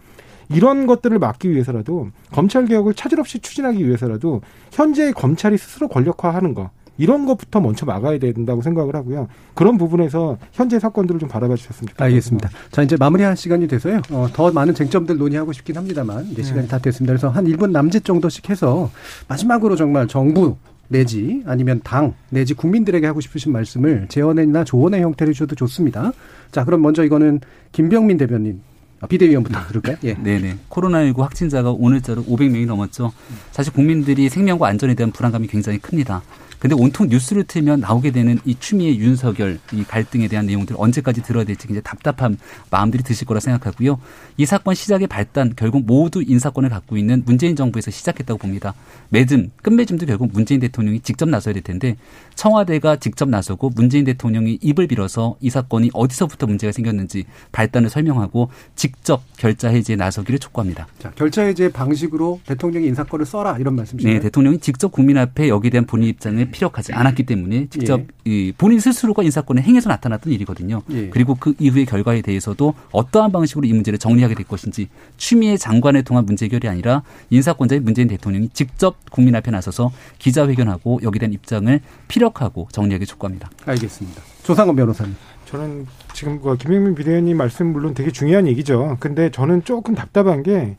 이런 0.50 0.86
것들을 0.86 1.18
막기 1.20 1.50
위해서라도 1.52 2.10
검찰 2.32 2.66
개혁을 2.66 2.94
차질 2.94 3.20
없이 3.20 3.40
추진하기 3.40 3.86
위해서라도 3.86 4.42
현재 4.72 5.12
검찰이 5.12 5.58
스스로 5.58 5.88
권력화하는 5.88 6.54
거 6.54 6.70
이런 6.98 7.26
것부터 7.26 7.60
먼저 7.60 7.86
막아야 7.86 8.18
된다고 8.20 8.62
생각을 8.62 8.96
하고요. 8.96 9.28
그런 9.54 9.78
부분에서 9.78 10.38
현재 10.54 10.80
사건들을 10.80 11.20
좀 11.20 11.30
바라봐 11.30 11.56
주셨으면 11.56 11.90
좋겠습니다. 11.90 12.04
알겠습니다. 12.06 12.50
자, 12.72 12.82
이제 12.84 12.96
마무리할 12.98 13.36
시간이 13.36 13.68
돼서요. 13.68 14.02
어, 14.12 14.28
더 14.34 14.52
많은 14.52 14.74
쟁점들 14.74 15.18
논의하고 15.18 15.52
싶긴 15.54 15.78
합니다만, 15.78 16.26
이제 16.32 16.44
시간이 16.44 16.68
다 16.68 16.78
됐습니다. 16.80 17.12
그래서 17.12 17.30
한 17.30 17.46
1분 17.46 17.72
남짓 17.72 18.06
정도씩 18.06 18.50
해서 18.50 18.90
마지막으로 19.28 19.76
정말 19.76 20.08
정부 20.08 20.56
내지 20.88 21.42
아니면 21.46 21.82
당 21.84 22.14
내지 22.30 22.54
국민들에게 22.54 23.06
하고 23.08 23.20
싶으신 23.20 23.52
말씀을 23.52 24.06
제언이나 24.08 24.64
조언의 24.64 25.02
형태로 25.02 25.34
주셔도 25.34 25.56
좋습니다. 25.56 26.12
자, 26.52 26.64
그럼 26.64 26.82
먼저 26.82 27.04
이거는 27.04 27.42
김병민 27.72 28.18
대변인, 28.18 28.62
아, 29.02 29.08
비대위원부터 29.08 29.60
들을까요? 29.68 29.98
예. 30.04 30.14
네네. 30.14 30.58
코로나19 30.70 31.18
확진자가 31.20 31.72
오늘자로 31.72 32.24
500명이 32.24 32.66
넘었죠. 32.68 33.12
사실 33.52 33.74
국민들이 33.74 34.30
생명과 34.30 34.68
안전에 34.68 34.94
대한 34.94 35.12
불안감이 35.12 35.48
굉장히 35.48 35.80
큽니다. 35.80 36.22
근데 36.60 36.76
온통 36.76 37.10
뉴스를 37.10 37.44
틀면 37.44 37.82
나오게 37.82 38.12
되는 38.12 38.40
이 38.46 38.56
추미애 38.60 38.96
윤석열 38.96 39.60
이 39.74 39.84
갈등에 39.84 40.28
대한 40.28 40.46
내용들 40.46 40.76
언제까지 40.80 41.22
들어야 41.22 41.44
될지 41.44 41.68
굉장히 41.68 41.84
답답한 41.84 42.38
마음들이 42.72 43.04
드실 43.04 43.28
거라 43.28 43.40
생각하고요. 43.40 44.00
이 44.38 44.46
사건 44.46 44.76
시작의 44.76 45.08
발단 45.08 45.54
결국 45.56 45.86
모두 45.86 46.22
인사권을 46.22 46.70
갖고 46.70 46.98
있는 46.98 47.24
문재인 47.26 47.56
정부에서 47.56 47.90
시작했다고 47.90 48.38
봅니다. 48.38 48.74
매듭 49.10 49.50
끝맺음도 49.62 50.06
결국 50.06 50.32
문재인 50.34 50.60
대통령이 50.60 51.00
직접 51.00 51.30
나서야 51.30 51.54
될 51.54 51.64
텐데 51.64 51.96
청와대가 52.36 52.98
직접 52.98 53.30
나서고 53.30 53.72
문재인 53.76 54.04
대통령이 54.04 54.60
입을 54.62 54.88
빌어서 54.88 55.38
이 55.40 55.50
사건이 55.50 55.92
어디서부터 55.94 56.48
문제가 56.48 56.74
생겼는지 56.74 57.24
발단을 57.54 57.90
설명하고 57.90 58.50
직접 58.76 59.24
결자 59.38 59.70
해지에 59.70 59.96
나서기를 59.96 60.40
촉구합니다. 60.40 60.88
자, 61.00 61.12
결자 61.12 61.44
해제 61.44 61.72
방식으로 61.72 62.42
대통령의 62.46 62.90
인사권을 62.90 63.26
써라 63.26 63.58
이런 63.58 63.76
말씀이시죠? 63.76 64.10
네, 64.10 64.20
대통령이 64.20 64.60
직접 64.60 64.92
국민 64.92 65.18
앞에 65.18 65.48
여기에 65.48 65.72
대한 65.72 65.86
본인 65.86 66.10
입장을 66.10 66.44
피력하지 66.52 66.92
않았기 66.92 67.24
때문에 67.24 67.68
직접 67.70 68.02
예. 68.02 68.08
이 68.26 68.54
본인 68.58 68.80
스스로가 68.80 69.24
인사권을 69.24 69.64
행해서 69.64 69.88
나타났던 69.88 70.34
일이거든요. 70.34 70.82
예. 70.92 71.10
그리고 71.10 71.36
그 71.36 71.54
이후의 71.60 71.86
결과에 71.86 72.22
대해서도 72.22 72.74
어떠한 72.92 73.32
방식으로 73.32 73.66
이 73.66 73.74
문제를 73.74 73.98
정리 73.98 74.25
하게 74.26 74.36
될 74.36 74.46
것인지 74.46 74.90
추미애 75.18 75.58
장관을 75.58 76.04
통한 76.04 76.26
문제 76.26 76.46
해결이 76.46 76.68
아니라 76.68 77.04
인사권자인 77.30 77.84
문재인 77.84 78.08
대통령이 78.08 78.50
직접 78.50 78.98
국민 79.12 79.36
앞에 79.36 79.52
나서서 79.52 79.92
기자회견하고 80.20 81.00
여기에 81.04 81.20
대한 81.20 81.34
입장을 81.34 81.80
피력하고 82.08 82.68
정리하기 82.72 83.06
촉구합니다. 83.06 83.50
알겠습니다. 83.66 84.22
조상원 84.44 84.76
변호사님. 84.76 85.16
저는 85.46 85.88
지금 86.14 86.42
그 86.42 86.58
김영민 86.58 86.96
비대위원님 86.96 87.38
말씀 87.38 87.68
물론 87.68 87.94
되게 87.94 88.12
중요한 88.12 88.48
얘기죠. 88.48 88.98
근데 89.00 89.30
저는 89.30 89.64
조금 89.64 89.96
답답한 89.96 90.44
게 90.44 90.76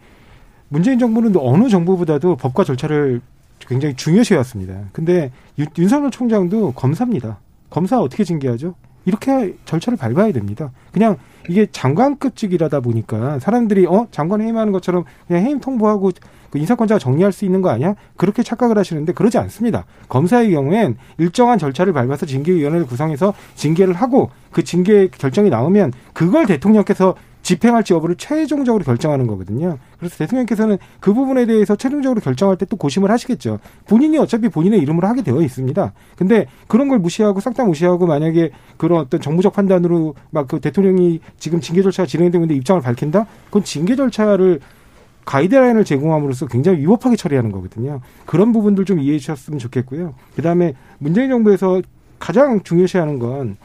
문재인 0.69 0.99
정부는 0.99 1.35
어느 1.39 1.69
정부보다도 1.69 2.37
법과 2.37 2.65
절차를 2.65 3.21
굉장히 3.61 3.95
중요시해왔습니다. 3.95 4.89
근데 4.93 5.31
윤석열 5.79 6.11
총장도 6.11 6.73
검사입니다. 6.73 7.39
검사 7.71 8.01
어떻게 8.01 8.25
징계하죠? 8.25 8.75
이렇게 9.05 9.57
절차를 9.65 9.97
밟아야 9.97 10.33
됩니다. 10.33 10.73
그냥 10.93 11.17
이게 11.49 11.67
장관급직이라다 11.71 12.81
보니까 12.81 13.39
사람들이 13.39 13.87
어 13.87 14.07
장관 14.11 14.41
해임하는 14.41 14.73
것처럼 14.73 15.05
그냥 15.27 15.45
해임 15.45 15.61
통보하고 15.61 16.11
그 16.51 16.59
인사권자가 16.59 16.99
정리할 16.99 17.33
수 17.33 17.45
있는 17.45 17.63
거 17.63 17.71
아니야? 17.71 17.95
그렇게 18.17 18.43
착각을 18.43 18.79
하시는데 18.79 19.13
그러지 19.13 19.39
않습니다. 19.39 19.85
검사의 20.09 20.53
경우엔 20.53 20.97
일정한 21.19 21.59
절차를 21.59 21.93
밟아서 21.93 22.27
징계위원회를 22.27 22.87
구성해서 22.87 23.35
징계를 23.55 23.95
하고 23.95 24.31
그 24.53 24.65
징계 24.65 25.09
결정이 25.09 25.51
나오면 25.51 25.93
그걸 26.13 26.47
대통령께서 26.47 27.15
집행할지 27.47 27.95
여부를 27.95 28.17
최종적으로 28.17 28.83
결정하는 28.83 29.29
거거든요. 29.29 29.79
그래서 30.01 30.17
대통령께서는 30.17 30.79
그 30.99 31.15
부분에 31.15 31.47
대해서 31.47 31.77
최종적으로 31.77 32.21
결정할 32.21 32.57
때 32.59 32.67
또 32.67 32.77
고심을 32.77 33.13
하시겠죠. 33.13 33.61
본인이 33.87 34.19
어차피 34.19 34.49
본인의 34.49 34.81
이름으로 34.81 35.07
하게 35.07 35.23
되어 35.23 35.41
있습니다. 35.41 35.93
근데 36.17 36.47
그런 36.67 36.89
걸 36.89 36.99
무시하고 36.99 37.39
싹 37.39 37.55
다 37.55 37.65
무시하고 37.65 38.07
만약에 38.07 38.51
그런 38.77 38.99
어떤 38.99 39.21
정무적 39.21 39.53
판단으로 39.53 40.17
막 40.31 40.49
그 40.49 40.61
대통령이 40.61 41.21
지금 41.39 41.61
징계 41.61 41.83
절차가 41.83 42.07
진행되고 42.09 42.43
있는데 42.43 42.57
입장을 42.57 42.83
밝힌다? 42.83 43.27
그건 43.47 43.63
징계 43.63 43.95
절차를 43.95 44.59
가이드라인을 45.25 45.85
제공함으로써 45.85 46.47
굉장히 46.49 46.81
위법하게 46.81 47.15
처리하는 47.15 47.53
거거든요. 47.53 48.01
그런 48.27 48.53
부분들 48.53 48.85
좀 48.85 48.99
이해해 48.99 49.19
주셨으면 49.21 49.61
좋겠고요. 49.61 50.15
그 50.35 50.43
다음에 50.43 50.75
문재인 50.99 51.31
정부에서 51.31 51.83
가장 52.19 52.63
중요시하는 52.63 53.21
건 53.21 53.57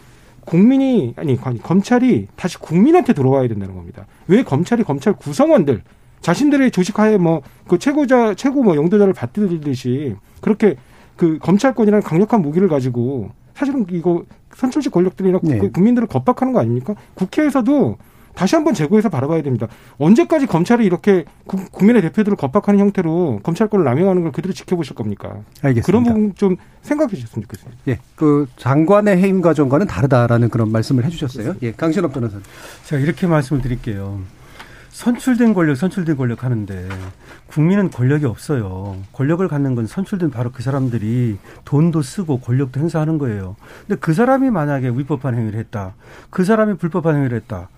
국민이 0.46 1.14
아니 1.18 1.40
검찰이 1.40 2.28
다시 2.36 2.58
국민한테 2.58 3.14
들어와야 3.14 3.48
된다는 3.48 3.76
겁니다. 3.76 4.06
왜 4.28 4.44
검찰이 4.44 4.84
검찰 4.84 5.14
구성원들 5.14 5.82
자신들의 6.22 6.72
조직하에 6.72 7.18
뭐 7.18 7.42
그 7.72 7.80
최고자 7.80 8.34
최고 8.34 8.64
뭐 8.64 8.76
영도자를 8.76 9.14
받들듯이 9.14 10.14
그렇게 10.42 10.76
그 11.16 11.38
검찰권이라는 11.38 12.04
강력한 12.04 12.42
무기를 12.42 12.68
가지고 12.68 13.30
사실은 13.54 13.86
이거 13.92 14.26
선출직 14.56 14.92
권력들이나 14.92 15.40
네. 15.44 15.60
국민들을 15.70 16.10
겁박하는 16.10 16.52
거 16.52 16.60
아닙니까? 16.60 16.96
국회에서도 17.14 17.98
다시 18.36 18.56
한번 18.56 18.74
재고해서 18.74 19.10
바라봐야 19.10 19.42
됩니다. 19.42 19.68
언제까지 19.98 20.48
검찰이 20.48 20.86
이렇게 20.86 21.26
국민의 21.72 22.02
대표들을 22.02 22.38
겁박하는 22.38 22.80
형태로 22.80 23.42
검찰권을 23.44 23.86
남용하는 23.86 24.24
걸 24.24 24.32
그대로 24.32 24.54
지켜보실 24.54 24.96
겁니까? 24.96 25.38
알겠습니다. 25.62 25.86
그런 25.86 26.04
부분 26.04 26.36
좀 26.36 26.56
생각해 26.82 27.16
주셨으면 27.16 27.44
좋겠습니다. 27.44 27.82
예, 27.90 28.00
그 28.16 28.48
장관의 28.58 29.18
해임 29.18 29.42
과정과는 29.42 29.88
다르다라는 29.88 30.50
그런 30.50 30.72
말씀을 30.72 31.06
해 31.06 31.10
주셨어요. 31.10 31.56
예, 31.62 31.72
강신업 31.72 32.14
변호사님. 32.14 32.44
제가 32.86 33.02
이렇게 33.02 33.28
말씀을 33.28 33.62
드릴게요. 33.62 34.22
선출된 34.92 35.54
권력, 35.54 35.76
선출된 35.76 36.18
권력 36.18 36.44
하는데 36.44 36.88
국민은 37.48 37.92
권력이 37.92 38.26
없어요. 38.26 38.98
권력을 39.14 39.46
갖는 39.48 39.74
건 39.76 39.88
선출된 39.88 40.32
바로 40.32 40.52
그 40.52 40.62
사람들이 40.62 41.38
돈도 41.66 42.02
쓰고 42.02 42.40
권력도 42.40 42.80
행사하는 42.80 43.18
거예요. 43.18 43.56
근데 43.88 44.00
그 44.00 44.14
사람이 44.14 44.50
만약에 44.52 44.90
위법한 44.90 45.36
행위를 45.36 45.60
했다. 45.60 45.96
그 46.30 46.44
사람이 46.44 46.76
불법한 46.76 47.16
행위를 47.16 47.38
했다. 47.38 47.70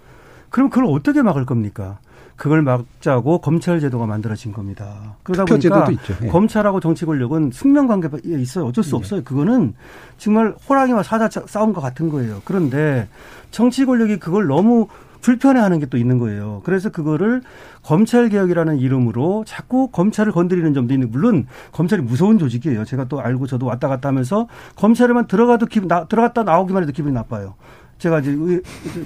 그럼 0.53 0.69
그걸 0.69 0.85
어떻게 0.85 1.23
막을 1.23 1.47
겁니까? 1.47 1.97
그걸 2.35 2.61
막자고 2.61 3.39
검찰 3.41 3.79
제도가 3.79 4.05
만들어진 4.05 4.51
겁니다. 4.51 5.15
그러다 5.23 5.45
보니까 5.45 5.87
예. 6.21 6.27
검찰하고 6.27 6.79
정치 6.79 7.05
권력은 7.05 7.49
숙명 7.51 7.87
관계에 7.87 8.39
있어요. 8.39 8.67
어쩔 8.67 8.83
수 8.83 8.91
네. 8.91 8.97
없어요. 8.97 9.23
그거는 9.23 9.73
정말 10.19 10.53
호랑이와 10.69 11.01
사자 11.01 11.27
싸움과 11.27 11.81
같은 11.81 12.09
거예요. 12.09 12.43
그런데 12.45 13.07
정치 13.49 13.83
권력이 13.83 14.19
그걸 14.19 14.45
너무 14.45 14.87
불편해하는 15.21 15.79
게 15.79 15.87
또 15.87 15.97
있는 15.97 16.19
거예요. 16.19 16.61
그래서 16.65 16.91
그거를 16.91 17.41
검찰 17.81 18.29
개혁이라는 18.29 18.77
이름으로 18.77 19.45
자꾸 19.47 19.87
검찰을 19.89 20.31
건드리는 20.33 20.71
점도 20.75 20.93
있는 20.93 21.09
물론 21.09 21.47
검찰이 21.71 22.03
무서운 22.03 22.37
조직이에요. 22.37 22.85
제가 22.85 23.05
또 23.05 23.21
알고 23.21 23.47
저도 23.47 23.65
왔다 23.65 23.87
갔다 23.87 24.09
하면서 24.09 24.47
검찰에만 24.75 25.25
들어가도 25.25 25.65
기분 25.65 25.87
나, 25.87 26.05
들어갔다 26.05 26.43
나오기만 26.43 26.83
해도 26.83 26.91
기분이 26.91 27.13
나빠요. 27.15 27.55
제가 28.03 28.19
이제 28.19 28.37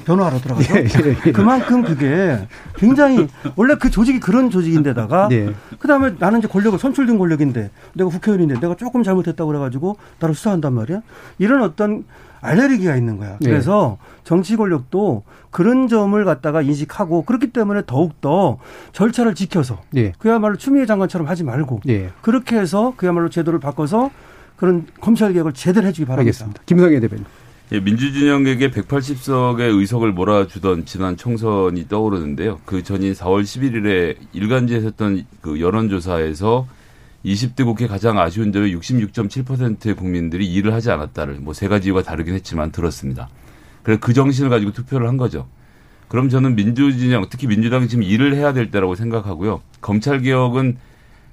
변호하러 0.06 0.40
들어가서 0.40 0.76
예, 0.76 0.86
예, 0.86 1.16
예. 1.28 1.32
그만큼 1.32 1.84
그게 1.84 2.48
굉장히 2.78 3.28
원래 3.56 3.76
그 3.76 3.92
조직이 3.92 4.20
그런 4.20 4.50
조직인데다가 4.50 5.28
네. 5.28 5.54
그다음에 5.78 6.16
나는 6.18 6.40
이제 6.40 6.48
권력을 6.48 6.80
선출된 6.80 7.20
권력인데 7.20 7.70
내가 7.94 8.10
국회의원인데 8.10 8.60
내가 8.60 8.76
조금 8.76 9.04
잘못했다고 9.04 9.48
그래가지고 9.48 9.98
나를 10.18 10.34
수사한단 10.34 10.74
말이야 10.74 11.02
이런 11.38 11.62
어떤 11.62 12.06
알레르기가 12.42 12.96
있는 12.96 13.18
거야. 13.18 13.38
네. 13.40 13.52
그래서 13.52 14.00
정치 14.24 14.56
권력도 14.56 15.24
그런 15.52 15.88
점을 15.88 16.26
갖다가 16.26 16.64
인식하고 16.64 17.22
그렇기 17.22 17.52
때문에 17.52 17.84
더욱더 17.86 18.58
절차를 18.94 19.36
지켜서 19.36 19.80
네. 19.92 20.12
그야말로 20.18 20.58
추미애 20.58 20.88
장관처럼 20.88 21.28
하지 21.28 21.44
말고 21.44 21.82
네. 21.86 22.10
그렇게 22.22 22.58
해서 22.58 22.94
그야말로 22.98 23.30
제도를 23.30 23.60
바꿔서 23.60 24.10
그런 24.56 24.88
검찰 25.02 25.34
개혁을 25.34 25.54
제대로 25.54 25.86
해주기 25.86 26.06
바랍니다. 26.06 26.22
알겠습니다. 26.22 26.64
김성애 26.66 27.00
대변인. 27.00 27.26
예, 27.74 27.82
민주진영에게 27.82 28.72
180석의 28.72 29.78
의석을 29.78 30.14
몰아주던 30.14 30.86
지난 30.86 31.18
총선이 31.18 31.90
떠오르는데요. 31.90 32.62
그 32.64 32.82
전인 32.82 33.12
4월 33.12 33.44
11일에 33.44 34.16
일간지에서 34.32 34.86
했던 34.88 35.26
그 35.42 35.60
여론조사에서 35.60 36.66
20대 37.26 37.66
국회 37.66 37.88
가장 37.88 38.20
아쉬운 38.20 38.54
점이 38.54 38.74
66.7%의 38.74 39.96
국민들이 39.96 40.48
일을 40.48 40.74
하지 40.74 40.92
않았다를 40.92 41.42
뭐 41.42 41.54
세 41.54 41.68
가지 41.68 41.90
이유가 41.90 42.04
다르긴 42.04 42.36
했지만 42.36 42.72
들었습니다. 42.72 43.28
그래서 43.84 44.00
그 44.00 44.14
정신을 44.14 44.50
가지고 44.50 44.72
투표를 44.72 45.06
한 45.10 45.18
거죠. 45.18 45.46
그럼 46.08 46.30
저는 46.30 46.56
민주진영 46.56 47.26
특히 47.30 47.48
민주당이 47.48 47.90
지금 47.90 48.02
일을 48.04 48.34
해야 48.36 48.54
될 48.54 48.72
때라고 48.72 48.96
생각하고요. 48.96 49.62
검찰 49.82 50.22
개혁은 50.22 50.78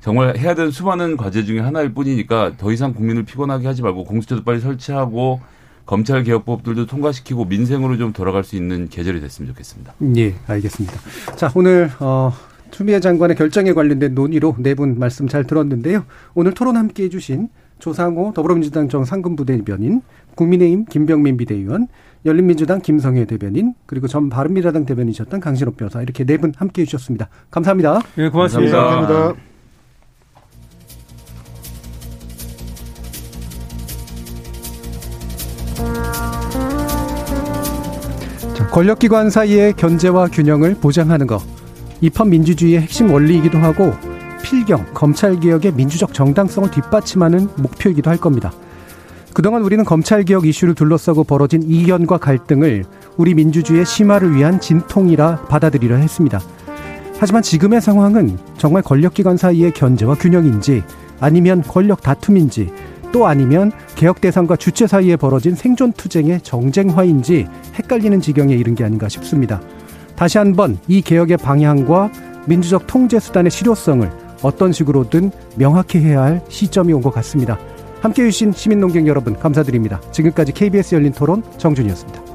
정말 0.01 0.37
해야 0.37 0.57
되는 0.57 0.72
수많은 0.72 1.16
과제 1.16 1.45
중에 1.45 1.61
하나일 1.61 1.95
뿐이니까 1.95 2.57
더 2.57 2.72
이상 2.72 2.93
국민을 2.93 3.22
피곤하게 3.22 3.68
하지 3.68 3.82
말고 3.82 4.03
공수처도 4.03 4.43
빨리 4.43 4.59
설치하고 4.59 5.41
검찰 5.87 6.22
개혁법들도 6.24 6.87
통과시키고 6.87 7.45
민생으로 7.45 7.97
좀 7.97 8.12
돌아갈 8.12 8.45
수 8.45 8.57
있는 8.57 8.89
계절이 8.89 9.20
됐으면 9.20 9.49
좋겠습니다. 9.51 9.95
예, 10.16 10.35
알겠습니다. 10.47 10.99
자, 11.37 11.51
오늘 11.55 11.91
어 12.01 12.32
추미애 12.70 13.01
장관의 13.01 13.37
결정에 13.37 13.72
관련된 13.72 14.14
논의로 14.14 14.57
네 14.59 14.74
분 14.74 14.99
말씀 14.99 15.28
잘 15.28 15.45
들었는데요. 15.45 16.05
오늘 16.35 16.55
토론 16.55 16.76
함께 16.76 17.05
해주신 17.05 17.49
조상호 17.78 18.32
더불어민주당 18.35 18.89
정상근부대변인, 18.89 20.01
국민의힘 20.37 20.87
김병민 20.87 21.37
비대위원, 21.37 21.89
열린민주당 22.24 22.80
김성혜 22.80 23.26
대변인, 23.26 23.74
그리고 23.87 24.09
전 24.09 24.30
바른미래당 24.30 24.87
대변인이셨던 24.87 25.41
강신업 25.41 25.76
변호사 25.76 26.01
이렇게 26.01 26.24
네 26.24 26.39
분 26.39 26.53
함께 26.57 26.82
해주셨습니다. 26.82 27.28
감사합니다. 27.51 28.01
예, 28.18 28.28
고맙습니다. 28.30 28.76
감사합니다. 28.78 29.12
감사합니다. 29.14 29.53
권력기관 38.70 39.30
사이의 39.30 39.74
견제와 39.74 40.26
균형을 40.28 40.74
보장하는 40.74 41.28
것. 41.28 41.40
입헌 42.00 42.28
민주주의의 42.28 42.80
핵심 42.80 43.12
원리이기도 43.12 43.58
하고 43.58 43.94
필경, 44.42 44.86
검찰개혁의 44.92 45.72
민주적 45.74 46.12
정당성을 46.12 46.70
뒷받침하는 46.70 47.48
목표이기도 47.56 48.10
할 48.10 48.18
겁니다. 48.18 48.52
그동안 49.32 49.62
우리는 49.62 49.84
검찰개혁 49.84 50.46
이슈를 50.46 50.74
둘러싸고 50.74 51.24
벌어진 51.24 51.62
이견과 51.62 52.18
갈등을 52.18 52.84
우리 53.16 53.34
민주주의의 53.34 53.86
심화를 53.86 54.34
위한 54.34 54.60
진통이라 54.60 55.46
받아들이려 55.48 55.96
했습니다. 55.96 56.40
하지만 57.18 57.42
지금의 57.42 57.80
상황은 57.80 58.38
정말 58.58 58.82
권력기관 58.82 59.36
사이의 59.36 59.72
견제와 59.72 60.16
균형인지 60.16 60.82
아니면 61.20 61.62
권력 61.62 62.02
다툼인지 62.02 62.70
또 63.14 63.28
아니면 63.28 63.70
개혁 63.94 64.20
대상과 64.20 64.56
주체 64.56 64.88
사이에 64.88 65.14
벌어진 65.14 65.54
생존 65.54 65.92
투쟁의 65.92 66.40
정쟁화인지 66.40 67.46
헷갈리는 67.76 68.20
지경에 68.20 68.52
이른 68.54 68.74
게 68.74 68.82
아닌가 68.82 69.08
싶습니다. 69.08 69.60
다시 70.16 70.38
한번 70.38 70.78
이 70.89 71.01
개혁의 71.01 71.36
방향과 71.36 72.10
민주적 72.47 72.89
통제 72.89 73.20
수단의 73.20 73.52
실효성을 73.52 74.10
어떤 74.43 74.72
식으로든 74.72 75.30
명확히 75.56 75.98
해야 75.98 76.22
할 76.22 76.43
시점이 76.48 76.93
온 76.93 77.02
것 77.02 77.14
같습니다. 77.14 77.56
함께 78.01 78.24
해 78.24 78.30
주신 78.32 78.51
시민농경 78.51 79.06
여러분 79.06 79.39
감사드립니다. 79.39 80.01
지금까지 80.10 80.51
KBS 80.51 80.97
열린 80.97 81.12
토론 81.12 81.44
정준이었습니다. 81.56 82.34